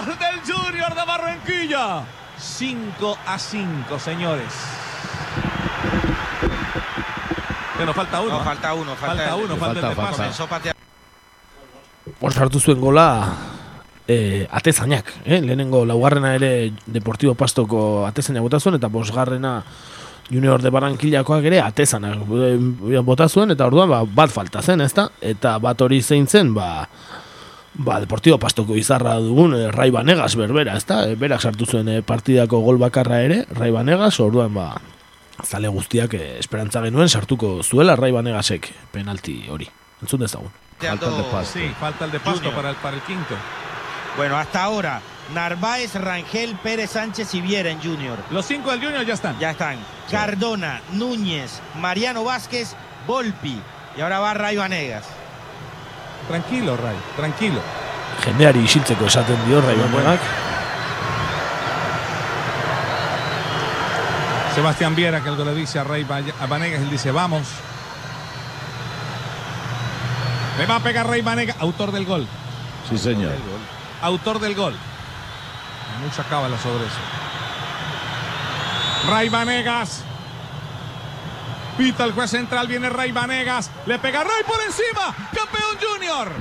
Gol 0.07 0.19
del 0.19 0.41
Junior 0.47 0.95
de 0.95 1.05
Barranquilla. 1.05 2.05
5 2.39 3.19
a 3.27 3.39
5, 3.39 3.99
señores. 3.99 4.53
Que 7.77 7.85
nos 7.85 7.97
falta 7.97 8.21
uno. 8.21 8.39
No, 8.39 8.45
falta 8.45 8.75
uno, 8.75 8.95
falta, 8.95 9.17
Falta 9.17 9.37
uno, 9.37 9.57
falta 9.57 9.81
el 9.81 9.89
de 9.89 9.97
pase. 9.97 10.17
Comenzó 10.17 10.47
patear. 10.47 10.77
Hor 12.21 12.33
sartu 12.33 12.61
zuen 12.61 12.81
gola 12.81 13.33
e, 14.07 14.47
atezainak, 14.51 15.09
eh? 15.25 15.41
lehenengo 15.41 15.87
laugarrena 15.89 16.35
ere 16.37 16.73
Deportivo 16.85 17.35
Pastoko 17.35 18.05
atezainak 18.07 18.45
bota 18.45 18.61
zuen 18.61 18.77
eta 18.77 18.89
bosgarrena 18.93 19.63
Junior 20.31 20.63
de 20.63 20.71
Barranquillakoak 20.71 21.49
ere 21.51 21.61
atezanak 21.61 22.23
eh, 22.23 23.01
bota 23.03 23.29
zuen 23.29 23.51
eta 23.51 23.67
orduan 23.67 23.91
ba, 23.91 24.05
bat 24.05 24.31
falta 24.31 24.63
zen, 24.63 24.81
ezta? 24.85 25.09
Eta 25.21 25.57
bat 25.59 25.81
hori 25.83 26.01
zein 26.03 26.29
zen, 26.29 26.55
ba, 26.55 26.87
ba 27.75 27.99
Deportivo 28.01 28.39
Pastoko 28.39 28.77
izarra 28.79 29.17
dugun 29.19 29.57
eh, 29.59 29.67
Rai 29.75 29.91
Banegas 29.91 30.37
berbera, 30.39 30.77
ezta? 30.79 31.03
E, 31.11 31.19
berak 31.19 31.43
sartu 31.43 31.67
zuen 31.67 31.91
eh, 31.91 32.01
partidako 32.07 32.63
gol 32.63 32.79
bakarra 32.79 33.21
ere, 33.27 33.43
Rai 33.59 33.73
Banegas, 33.75 34.21
orduan 34.23 34.55
ba, 34.55 34.71
zale 35.43 35.69
guztiak 35.69 36.15
eh, 36.15 36.39
esperantza 36.39 36.83
genuen 36.87 37.09
sartuko 37.09 37.61
zuela 37.63 37.97
Rai 37.97 38.13
Banegasek 38.15 38.71
penalti 38.93 39.43
hori. 39.51 39.69
Entzun 40.01 40.21
dezagun. 40.21 40.51
Sí, 40.81 41.67
falta 41.79 42.07
el 42.07 42.11
de 42.13 42.21
pasto 42.21 42.51
para 42.55 42.71
el, 42.71 42.77
para 42.77 42.97
el 42.97 43.03
quinto. 43.03 43.35
Bueno, 44.17 44.37
hasta 44.37 44.65
ahora, 44.65 45.01
Narváez, 45.35 45.95
Rangel, 45.95 46.57
Pérez 46.57 46.91
Sánchez 46.91 47.35
y 47.35 47.41
Viera 47.41 47.71
en 47.71 47.81
Junior. 47.83 48.19
Los 48.31 48.47
cinco 48.47 48.71
del 48.71 48.83
Junior 48.83 49.05
ya 49.05 49.15
están. 49.15 49.39
Ya 49.39 49.51
están. 49.51 49.79
Cardona, 50.11 50.81
Núñez, 50.93 51.61
Mariano 51.77 52.25
Vázquez, 52.25 52.75
Volpi. 53.07 53.61
Y 53.97 54.01
ahora 54.01 54.21
va 54.21 54.35
Ray 54.35 54.57
Vanegas. 54.57 55.05
Tranquilo, 56.29 56.77
Ray, 56.77 56.97
tranquilo. 57.17 57.61
jendeari 58.25 58.61
isiltzeko 58.61 59.07
esaten 59.07 59.39
dio 59.47 59.61
Raibonegak. 59.61 60.21
Sebastián 64.55 64.95
Viera 64.95 65.23
que 65.23 65.29
algo 65.29 65.45
le 65.45 65.55
dice 65.55 65.79
a 65.79 65.85
Ray 65.85 66.05
Vanegas, 66.05 66.83
él 66.83 66.91
dice 66.91 67.11
vamos. 67.11 67.47
Le 70.59 70.67
va 70.67 70.77
a 70.77 70.81
pegar 70.81 71.07
Ray 71.07 71.23
Vanegas, 71.23 71.57
autor 71.61 71.93
del 71.93 72.05
gol. 72.05 72.27
Sí, 72.89 72.99
señor. 72.99 73.33
Autor 74.03 74.41
del 74.41 74.55
gol. 74.55 74.75
Mucha 76.03 76.25
cábala 76.25 76.59
sobre 76.59 76.87
eso. 76.87 76.99
Ray 79.09 79.29
Vanegas. 79.29 80.03
Pita 81.77 82.05
el 82.05 82.13
juez 82.13 82.31
central, 82.31 82.67
viene 82.67 82.89
Ray 82.89 83.13
Vanegas. 83.13 83.71
Le 83.87 83.99
pega 83.99 84.25
Ray 84.25 84.43
por 84.47 84.61
encima. 84.63 85.15
Campeón 85.33 85.79
Junior. 85.81 86.33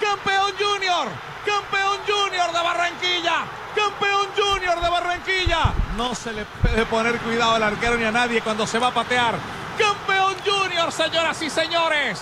Campeón 0.00 0.52
Junior. 0.58 1.08
Campeón 1.44 1.98
Junior 2.06 2.52
de 2.52 2.62
Barranquilla. 2.62 3.44
Campeón 3.74 4.28
Junior 4.36 4.80
de 4.80 4.88
Barranquilla. 4.88 5.72
No 5.96 6.14
se 6.14 6.32
le 6.32 6.44
puede 6.44 6.86
poner 6.86 7.18
cuidado 7.18 7.54
al 7.54 7.62
arquero 7.62 7.96
ni 7.96 8.04
a 8.04 8.12
nadie 8.12 8.40
cuando 8.42 8.66
se 8.66 8.78
va 8.78 8.88
a 8.88 8.94
patear. 8.94 9.34
Campeón 9.78 10.34
Junior, 10.44 10.92
señoras 10.92 11.40
y 11.42 11.50
señores. 11.50 12.20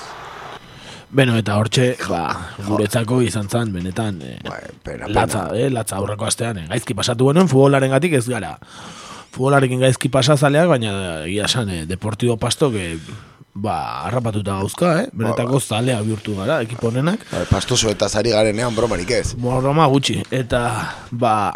Beno, 1.12 1.36
eta 1.36 1.58
hortxe, 1.60 1.90
ba, 2.08 2.22
guretzako 2.64 3.20
izan 3.20 3.50
zen, 3.52 3.72
benetan, 3.74 4.22
eh, 4.24 4.38
pena, 4.82 5.10
latza, 5.12 5.50
eh, 5.52 5.68
latza 5.68 5.98
aurreko 5.98 6.24
astean, 6.24 6.62
eh, 6.62 6.66
gaizki 6.70 6.96
pasatu 6.96 7.28
genuen, 7.28 7.50
futbolaren 7.52 7.92
gatik 7.92 8.14
ez 8.16 8.24
gara. 8.28 8.54
Futbolarekin 9.32 9.80
gaizki 9.84 10.08
pasazaleak, 10.12 10.70
baina 10.72 10.94
egia 11.26 11.44
esan, 11.50 11.68
eh, 11.68 11.84
Deportivo 11.86 12.38
Pasto, 12.38 12.70
que, 12.72 12.96
ba, 13.52 14.06
harrapatuta 14.06 14.56
gauzka, 14.62 15.02
eh, 15.02 15.10
benetako 15.12 15.60
zalea 15.60 16.00
bihurtu 16.00 16.34
gara, 16.36 16.62
ekipo 16.62 16.88
honenak. 16.88 17.20
Bai, 17.30 17.44
Pastoso 17.50 17.90
eta 17.90 18.08
zari 18.08 18.32
garenean 18.32 18.74
bromarik 18.74 19.10
ez. 19.10 19.34
Broma 19.36 19.86
gutxi, 19.92 20.22
eta, 20.30 20.96
ba, 21.10 21.52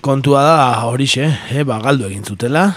kontua 0.00 0.42
da 0.46 0.84
horixe, 0.86 1.26
eh, 1.50 1.64
ba, 1.64 1.80
galdu 1.82 2.06
egin 2.06 2.24
zutela, 2.24 2.68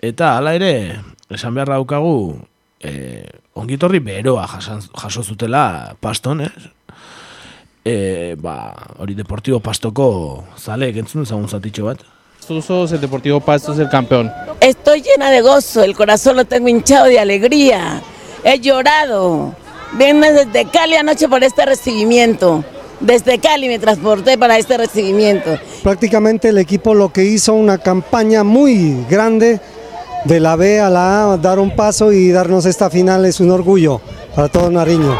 eta 0.00 0.38
hala 0.38 0.54
ere, 0.56 1.00
esan 1.28 1.54
behar 1.54 1.76
daukagu, 1.76 2.40
eh, 2.80 3.43
ongitorri 3.54 4.00
beroa 4.00 4.46
jasan, 4.46 4.82
jaso 5.02 5.22
zutela 5.22 5.96
paston, 6.00 6.40
eh? 6.42 6.50
E, 7.84 8.34
ba, 8.40 8.72
hori 8.98 9.14
Deportivo 9.14 9.60
Pastoko 9.60 10.44
zaleek 10.56 11.02
entzun 11.02 11.26
ezagun 11.26 11.48
zatitxo 11.48 11.84
bat. 11.84 12.00
Sos 12.40 12.92
el 12.92 13.00
Deportivo 13.00 13.40
Pasto 13.40 13.72
es 13.72 13.78
el 13.78 13.88
campeón. 13.88 14.30
Estoy 14.60 15.02
llena 15.02 15.30
de 15.30 15.40
gozo, 15.40 15.82
el 15.82 15.94
corazón 15.96 16.36
lo 16.36 16.44
tengo 16.44 16.68
hinchado 16.68 17.06
de 17.06 17.18
alegría. 17.18 18.02
He 18.42 18.60
llorado. 18.60 19.54
Vine 19.92 20.32
desde 20.32 20.66
Cali 20.66 20.96
anoche 20.96 21.28
por 21.28 21.42
este 21.42 21.64
recibimiento. 21.64 22.62
Desde 23.00 23.38
Cali 23.38 23.68
me 23.68 23.78
transporté 23.78 24.36
para 24.36 24.58
este 24.58 24.76
recibimiento. 24.76 25.58
Prácticamente 25.82 26.50
el 26.50 26.58
equipo 26.58 26.94
lo 26.94 27.12
que 27.12 27.24
hizo 27.24 27.54
una 27.54 27.78
campaña 27.78 28.44
muy 28.44 29.04
grande 29.08 29.60
de 30.24 30.40
la 30.40 30.56
B 30.56 30.80
a 30.80 30.90
la 30.90 31.32
A, 31.32 31.36
dar 31.36 31.58
un 31.58 31.76
paso 31.76 32.12
y 32.12 32.30
darnos 32.30 32.66
esta 32.66 32.90
final 32.90 33.24
es 33.24 33.40
un 33.40 33.50
orgullo 33.50 34.00
para 34.34 34.48
todo 34.48 34.70
Nariño. 34.70 35.16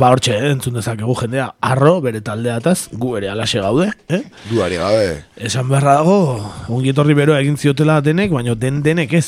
Ba, 0.00 0.08
hortxe, 0.08 0.32
eh, 0.32 0.50
entzun 0.54 0.78
dezakegu 0.78 1.12
jendea, 1.12 1.50
arro, 1.60 1.98
bere 2.00 2.22
taldeataz, 2.24 2.88
gu 2.96 3.18
ere 3.18 3.28
alaxe 3.28 3.60
gaude, 3.60 3.90
eh? 4.08 4.22
Duari 4.48 4.78
gabe. 4.80 5.24
Esan 5.36 5.68
beharra 5.68 5.98
dago, 5.98 6.40
ongietorri 6.72 7.12
beroa 7.12 7.42
egin 7.44 7.58
ziotela 7.60 7.98
denek, 8.00 8.32
baina 8.32 8.54
den 8.56 8.80
denek 8.80 9.12
ez. 9.18 9.26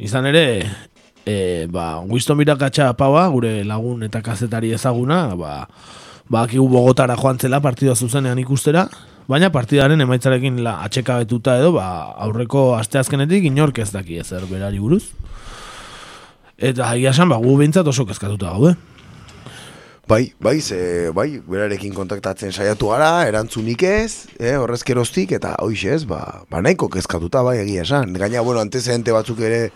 Izan 0.00 0.24
ere, 0.30 0.64
e, 1.28 1.66
ba, 1.68 1.98
Winston 2.00 2.40
Mirakatxa 2.40 2.94
paua, 2.96 3.26
gure 3.34 3.58
lagun 3.68 4.08
eta 4.08 4.22
kazetari 4.24 4.72
ezaguna, 4.72 5.26
ba, 5.36 5.66
ba, 6.32 6.46
Bogotara 6.48 7.18
joan 7.20 7.36
zela 7.36 7.60
partidua 7.60 7.94
zuzenean 7.94 8.40
ikustera, 8.40 8.88
Baina 9.24 9.48
partidaren 9.48 10.04
emaitzarekin 10.04 10.58
la 10.64 10.78
atxekabetuta 10.84 11.56
edo, 11.60 11.72
ba, 11.78 11.86
aurreko 12.26 12.74
asteazkenetik 12.76 13.46
inork 13.48 13.78
ez 13.80 13.88
daki 13.94 14.18
ezer 14.20 14.44
berari 14.50 14.80
buruz. 14.82 15.06
Eta 16.60 16.90
egia 16.94 17.14
esan, 17.14 17.30
ba, 17.32 17.38
gu 17.40 17.54
behintzat 17.56 17.88
oso 17.88 18.04
kezkatuta 18.04 18.52
gaude. 18.52 18.74
Bai, 20.04 20.34
bai, 20.44 20.58
ze, 20.60 21.08
bai, 21.16 21.38
berarekin 21.48 21.94
kontaktatzen 21.96 22.52
saiatu 22.52 22.90
gara, 22.92 23.24
erantzunik 23.24 23.82
ez, 23.88 24.26
eh, 24.36 24.52
horrezkeroztik, 24.60 25.32
eta 25.32 25.54
hoiz 25.64 25.80
ez, 25.88 26.02
ba, 26.04 26.44
ba 26.50 26.60
nahiko 26.60 26.90
kezkatuta, 26.92 27.40
bai, 27.46 27.56
egia 27.62 27.86
esan. 27.88 28.12
Gaina, 28.12 28.42
bueno, 28.44 28.60
antecedente 28.60 29.14
batzuk 29.16 29.40
ere 29.40 29.70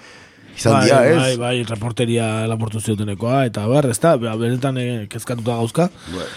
izan 0.54 0.76
bai, 0.76 0.82
dira, 0.84 0.98
ez? 1.08 1.16
Bai, 1.22 1.36
bai, 1.40 1.54
reporteria 1.70 2.26
laportu 2.50 2.84
ziotenekoa, 2.84 3.46
eta 3.48 3.64
bar, 3.72 3.88
ez 3.88 3.96
da, 4.04 4.18
ba, 4.20 4.36
benetan 4.36 4.76
eh, 4.76 5.06
kezkatuta 5.08 5.56
gauzka. 5.62 5.88
Bai. 6.12 6.28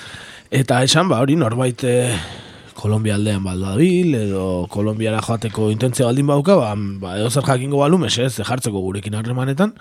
Eta 0.61 0.79
esan, 0.87 1.11
ba, 1.11 1.19
hori 1.19 1.35
norbait 1.35 1.83
eh, 1.83 2.15
Kolombia 2.77 3.15
aldean 3.15 3.43
baldabil, 3.43 4.13
edo 4.15 4.67
Kolombiara 4.71 5.21
joateko 5.23 5.69
intentzia 5.73 6.07
baldin 6.07 6.27
bauka, 6.29 6.55
ba, 6.59 6.73
ba 6.75 7.15
edo 7.19 7.29
zer 7.29 7.45
jakingo 7.47 7.81
balu, 7.81 7.99
mesez, 8.01 8.33
jartzeko 8.39 8.81
gurekin 8.81 9.17
harremanetan, 9.19 9.73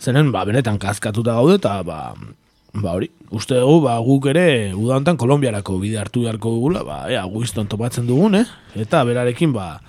zenen, 0.00 0.30
ba, 0.32 0.44
benetan 0.48 0.78
kazkatuta 0.80 1.34
gaude, 1.38 1.58
eta, 1.60 1.80
ba, 1.86 2.14
ba 2.74 2.94
hori, 2.94 3.10
uste 3.34 3.58
dugu, 3.58 3.80
ba, 3.88 3.98
guk 4.04 4.30
ere, 4.32 4.46
uda 4.74 4.98
honetan 4.98 5.18
Kolombiarako 5.20 5.80
bide 5.82 5.98
hartu 6.00 6.24
beharko 6.26 6.54
dugula, 6.56 6.84
ba, 6.86 7.00
ea, 7.10 7.24
guizton 7.30 7.68
topatzen 7.70 8.06
dugun, 8.08 8.38
eh? 8.40 8.46
Eta 8.78 9.02
berarekin, 9.08 9.52
ba, 9.56 9.80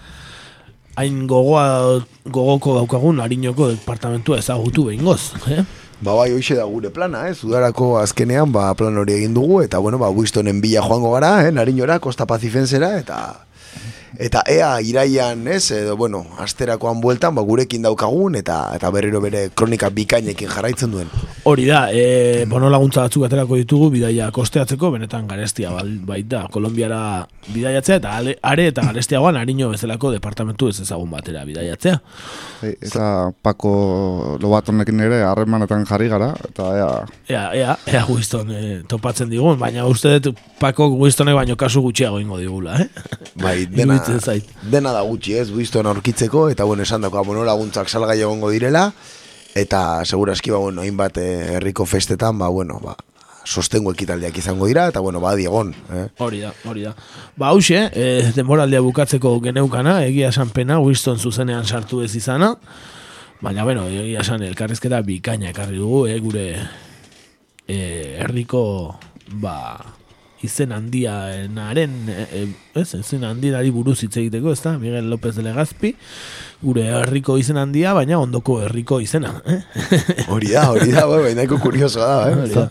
hain 1.00 1.24
gogoa, 1.30 2.02
gogoko 2.26 2.76
daukagun 2.82 3.22
harinoko 3.24 3.72
departamentua 3.76 4.42
ezagutu 4.42 4.90
behingoz, 4.90 5.22
eh? 5.54 5.64
Ba, 6.02 6.15
bai, 6.18 6.32
hoxe 6.34 6.56
da 6.57 6.64
gure 6.65 6.90
plana, 6.90 7.28
eh? 7.30 7.34
Zudarako 7.38 7.91
azkenean, 8.02 8.49
ba, 8.49 8.72
plan 8.73 8.95
hori 8.98 9.14
egin 9.19 9.36
dugu, 9.38 9.60
eta, 9.61 9.78
bueno, 9.78 9.99
ba, 10.02 10.10
Wistonen 10.10 10.57
bila 10.61 10.82
joango 10.82 11.11
gara, 11.14 11.45
eh? 11.45 11.52
Nariñora, 11.53 11.99
Costa 12.02 12.26
Pacifensera, 12.26 12.95
eta... 12.98 13.45
Eta 14.20 14.42
ea 14.48 14.82
iraian, 14.84 15.48
ez, 15.48 15.72
edo, 15.72 15.96
bueno, 15.96 16.26
asterakoan 16.44 17.00
bueltan, 17.02 17.36
ba, 17.36 17.42
gurekin 17.48 17.86
daukagun, 17.86 18.36
eta 18.36 18.58
eta 18.76 18.90
berriro 18.92 19.22
bere 19.24 19.46
kronika 19.56 19.90
bikainekin 19.90 20.50
jarraitzen 20.52 20.92
duen. 20.92 21.08
Hori 21.48 21.66
da, 21.70 21.86
e, 21.96 22.44
bono 22.50 22.70
laguntza 22.70 23.06
batzuk 23.06 23.24
aterako 23.26 23.56
ditugu 23.62 23.90
bidaia 23.94 24.28
kosteatzeko, 24.36 24.92
benetan 24.92 25.30
garestia 25.30 25.72
baita, 26.08 26.44
Kolombiara 26.52 27.00
bidaiatzea, 27.54 28.02
eta 28.02 28.18
ale, 28.20 28.36
are 28.44 28.68
eta 28.74 28.84
garestiagoan 28.90 29.40
harino 29.40 29.72
bezalako 29.72 30.12
departamentu 30.12 30.68
ez 30.70 30.82
ezagun 30.84 31.10
batera 31.12 31.46
bidaiatzea. 31.48 32.02
Bai, 32.62 32.74
eta 32.82 33.32
Pako 33.42 34.38
Lobatonekin 34.44 35.00
ere 35.08 35.22
harremanetan 35.24 35.88
jarri 35.88 36.12
gara, 36.12 36.34
eta 36.50 36.68
ea, 36.76 36.92
Ea, 37.32 37.46
ea, 37.56 37.78
ea 37.88 38.04
Winston 38.10 38.52
e, 38.52 38.62
topatzen 38.92 39.32
digun, 39.32 39.58
baina 39.60 39.88
uste 39.88 40.18
dut 40.20 40.40
Pako 40.60 40.92
Winstonek 41.00 41.38
baino 41.38 41.56
kasu 41.58 41.82
gutxiago 41.82 42.20
ingo 42.20 42.38
digula, 42.38 42.76
eh? 42.84 42.90
Bai, 43.42 43.66
dena, 43.72 44.01
Iruditzen 44.02 44.19
zait. 44.19 44.49
dena 44.72 44.91
da 44.91 45.02
gutxi, 45.02 45.36
ez, 45.38 45.49
Winston 45.52 45.88
aurkitzeko, 45.88 46.49
eta, 46.49 46.64
bueno, 46.64 46.84
esan 46.84 47.02
dakoa, 47.02 47.23
bueno, 47.28 47.44
laguntzak 47.45 47.90
salgai 47.90 48.19
egongo 48.19 48.49
direla, 48.49 48.91
eta, 49.56 50.03
seguraski, 50.06 50.52
ba, 50.52 50.57
bueno, 50.57 50.82
hainbat 50.82 51.18
eh, 51.18 51.56
herriko 51.57 51.86
festetan, 51.86 52.38
ba, 52.40 52.48
bueno, 52.49 52.80
ba, 52.84 52.95
sostengo 53.45 53.91
ekitaldiak 53.94 54.38
izango 54.38 54.68
dira, 54.68 54.88
eta, 54.88 54.99
bueno, 54.99 55.19
ba, 55.19 55.36
diegon, 55.36 55.73
eh? 55.91 56.07
Hori 56.19 56.41
da, 56.41 56.53
hori 56.65 56.86
da. 56.86 56.95
Ba, 57.36 57.49
hauxe, 57.49 57.90
e, 57.94 58.32
denboraldia 58.36 58.82
bukatzeko 58.86 59.40
geneukana, 59.44 60.02
egia 60.06 60.30
esan 60.30 60.49
pena, 60.53 60.80
Winston 60.80 61.19
zuzenean 61.19 61.65
sartu 61.65 62.03
ez 62.06 62.14
izana, 62.15 62.53
baina, 63.41 63.64
bueno, 63.64 63.88
egia 63.90 64.22
esan 64.22 64.44
elkarrizketa 64.45 65.02
bikaina 65.07 65.49
ekarri 65.49 65.82
dugu, 65.82 66.06
e, 66.07 66.19
gure 66.22 66.45
e, 67.68 67.80
erdiko, 68.22 68.64
ba, 69.41 69.57
izen 70.46 70.72
handiaenaren, 70.76 71.96
e, 72.10 72.26
e, 72.40 72.44
ez, 72.82 72.90
izen 72.98 73.26
handiari 73.28 73.72
buruz 73.74 74.00
hitz 74.04 74.16
egiteko, 74.18 74.54
ez 74.56 74.62
da, 74.64 74.76
Miguel 74.82 75.10
López 75.12 75.36
de 75.38 75.46
Legazpi, 75.46 75.94
gure 76.62 76.86
herriko 77.00 77.38
izen 77.42 77.60
handia, 77.62 77.94
baina 77.98 78.20
ondoko 78.22 78.60
herriko 78.66 79.02
izena, 79.04 79.34
eh? 79.46 79.62
Hori 80.34 80.54
da, 80.54 80.70
hori 80.72 80.92
da, 80.94 81.08
bai, 81.10 81.22
bai, 81.28 81.34
nahiko 81.38 81.60
kuriosoa 81.64 82.08
da, 82.08 82.22
eh? 82.30 82.40
Hori 82.44 82.56
da. 82.56 82.70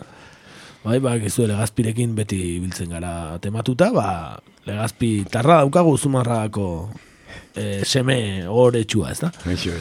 Bai, 0.81 0.97
ba, 0.97 1.13
gizu 1.21 1.45
legazpirekin 1.45 2.15
beti 2.17 2.41
biltzen 2.61 2.89
gara 2.89 3.37
tematuta, 3.41 3.91
ba, 3.93 4.07
legazpi 4.65 5.11
tarra 5.29 5.59
daukagu 5.61 5.93
zumarrako 5.97 6.69
e, 7.53 7.83
seme 7.85 8.47
horetsua, 8.49 9.11
ez 9.13 9.19
da? 9.21 9.29
Eixo. 9.51 9.77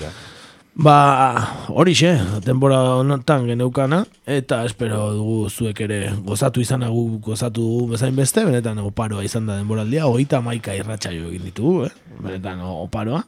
Ba, 0.75 1.67
horixe, 1.69 2.13
denbora 2.47 2.79
honetan 3.01 3.43
geneukana, 3.49 4.05
eta 4.23 4.63
espero 4.65 5.11
dugu 5.17 5.51
zuek 5.51 5.83
ere 5.83 5.99
gozatu 6.23 6.63
izan 6.63 6.87
gu 6.87 7.19
gozatu 7.19 7.61
dugu 7.61 7.89
bezain 7.97 8.15
beste, 8.15 8.45
benetan 8.47 8.79
oparoa 8.79 9.25
izan 9.27 9.51
da 9.51 9.59
denboraldia, 9.59 10.07
hogeita 10.07 10.41
maika 10.41 10.77
irratsaio 10.79 11.27
egin 11.33 11.51
ditugu, 11.51 11.89
eh? 11.89 12.15
benetan 12.23 12.63
oparoa. 12.63 13.25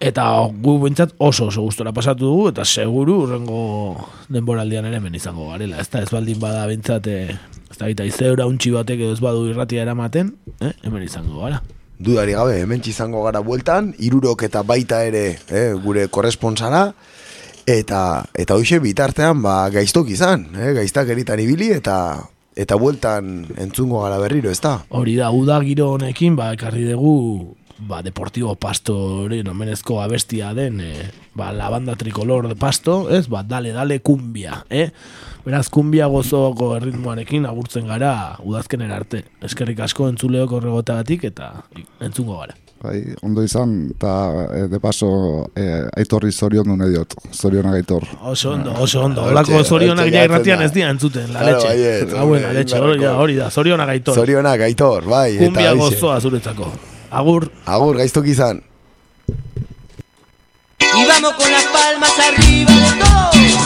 Eta 0.00 0.24
gu 0.48 0.78
bintzat 0.80 1.12
oso 1.18 1.50
oso 1.52 1.62
gustora 1.68 1.92
pasatu 1.92 2.24
dugu, 2.24 2.48
eta 2.48 2.64
seguru 2.64 3.20
urrengo 3.26 3.60
denboraldian 4.32 4.88
ere 4.88 4.96
hemen 4.96 5.14
izango 5.14 5.50
garela. 5.52 5.84
Ez 5.84 5.90
da, 5.92 6.00
ez 6.00 6.10
baldin 6.12 6.40
bada 6.40 6.66
bintzat, 6.72 7.06
eh, 7.06 7.36
ez 7.70 7.76
da, 7.76 7.92
eta 7.92 8.08
izeura 8.08 8.48
untxi 8.48 8.72
batek 8.72 9.04
edo 9.04 9.12
ez 9.12 9.20
badu 9.20 9.44
irratia 9.52 9.84
eramaten, 9.84 10.32
eh, 10.60 10.72
hemen 10.82 11.04
izango 11.04 11.44
gara. 11.44 11.60
Dudari 11.96 12.34
gabe, 12.36 12.58
hemen 12.60 12.82
izango 12.84 13.22
gara 13.24 13.40
bueltan, 13.40 13.94
irurok 14.04 14.42
eta 14.44 14.60
baita 14.62 15.00
ere 15.08 15.38
eh, 15.48 15.72
gure 15.80 16.08
korresponsala, 16.12 16.90
eta 17.66 18.00
eta 18.36 18.56
hoxe 18.58 18.78
bitartean 18.84 19.40
ba, 19.42 19.70
gaiztok 19.72 20.10
izan, 20.12 20.44
eh, 20.60 20.74
gaiztak 20.76 21.08
eritan 21.14 21.40
ibili, 21.40 21.70
eta 21.72 21.96
eta 22.56 22.76
bueltan 22.80 23.46
entzungo 23.56 24.02
gara 24.04 24.18
berriro, 24.20 24.52
ez 24.52 24.60
da? 24.60 24.78
Hori 24.90 25.16
da, 25.16 25.30
uda 25.32 25.56
giro 25.64 25.94
honekin, 25.94 26.36
ba, 26.36 26.52
ekarri 26.56 26.84
dugu, 26.90 27.56
ba, 27.78 28.02
Deportivo 28.02 28.54
Pasto, 28.56 28.94
hori, 29.24 29.42
nomenezko 29.44 30.00
abestia 30.02 30.54
den, 30.54 30.80
eh, 30.80 31.10
ba, 31.34 31.52
la 31.52 31.68
banda 31.70 31.94
tricolor 31.96 32.48
de 32.48 32.56
Pasto, 32.56 33.10
ez, 33.10 33.26
ba, 33.28 33.42
dale, 33.42 33.72
dale, 33.72 34.00
kumbia, 34.00 34.64
eh? 34.70 34.90
Beraz, 35.44 35.68
kumbia 35.70 36.06
gozoko 36.10 36.72
erritmoarekin 36.76 37.44
agurtzen 37.46 37.86
gara 37.86 38.36
udazkenera 38.42 38.96
arte. 38.96 39.24
Eskerrik 39.46 39.78
asko 39.84 40.08
entzuleok 40.08 40.50
horregotagatik 40.58 41.24
eta 41.24 41.52
entzungo 42.00 42.38
gara. 42.40 42.54
bai, 42.82 43.00
ondo 43.22 43.42
izan, 43.42 43.70
eta 43.94 44.10
e, 44.54 44.66
de 44.68 44.78
paso, 44.78 45.08
e, 45.56 45.62
aitorri 45.96 46.30
zorion 46.30 46.66
dune 46.68 46.86
diot, 46.90 47.14
zorionak 47.32 47.74
aitor. 47.74 48.04
Oso 48.22 48.52
ondo, 48.52 48.74
oso 48.78 49.00
ondo. 49.02 49.22
Hortxe- 49.22 49.32
Olako 49.54 49.64
zorionak 49.64 50.10
ja 50.12 50.24
irratian 50.24 50.62
ez 50.62 50.72
dira 50.72 50.90
entzuten, 50.90 51.32
la 51.32 51.40
Claro, 51.40 51.62
Ah, 51.66 52.24
la 52.42 52.52
leche, 52.52 52.78
hori 52.78 53.00
da, 53.00 53.16
hori 53.18 53.34
da, 53.36 53.50
zorionak 53.50 53.88
aitor. 53.88 54.14
Zorionak 54.14 54.60
aitor, 54.60 55.04
bai. 55.08 55.38
Kumbia 55.38 55.72
gozoa 55.74 56.20
zuretzako. 56.20 56.70
Agur. 57.16 57.48
Agur, 57.64 57.96
gaiztok 57.96 58.26
izan. 58.28 58.62
Y 60.78 61.04
vamos 61.08 61.32
con 61.32 61.50
las 61.50 61.64
palmas 61.64 62.12
arriba 62.18 62.72
de 62.72 62.92
todos. 63.00 63.65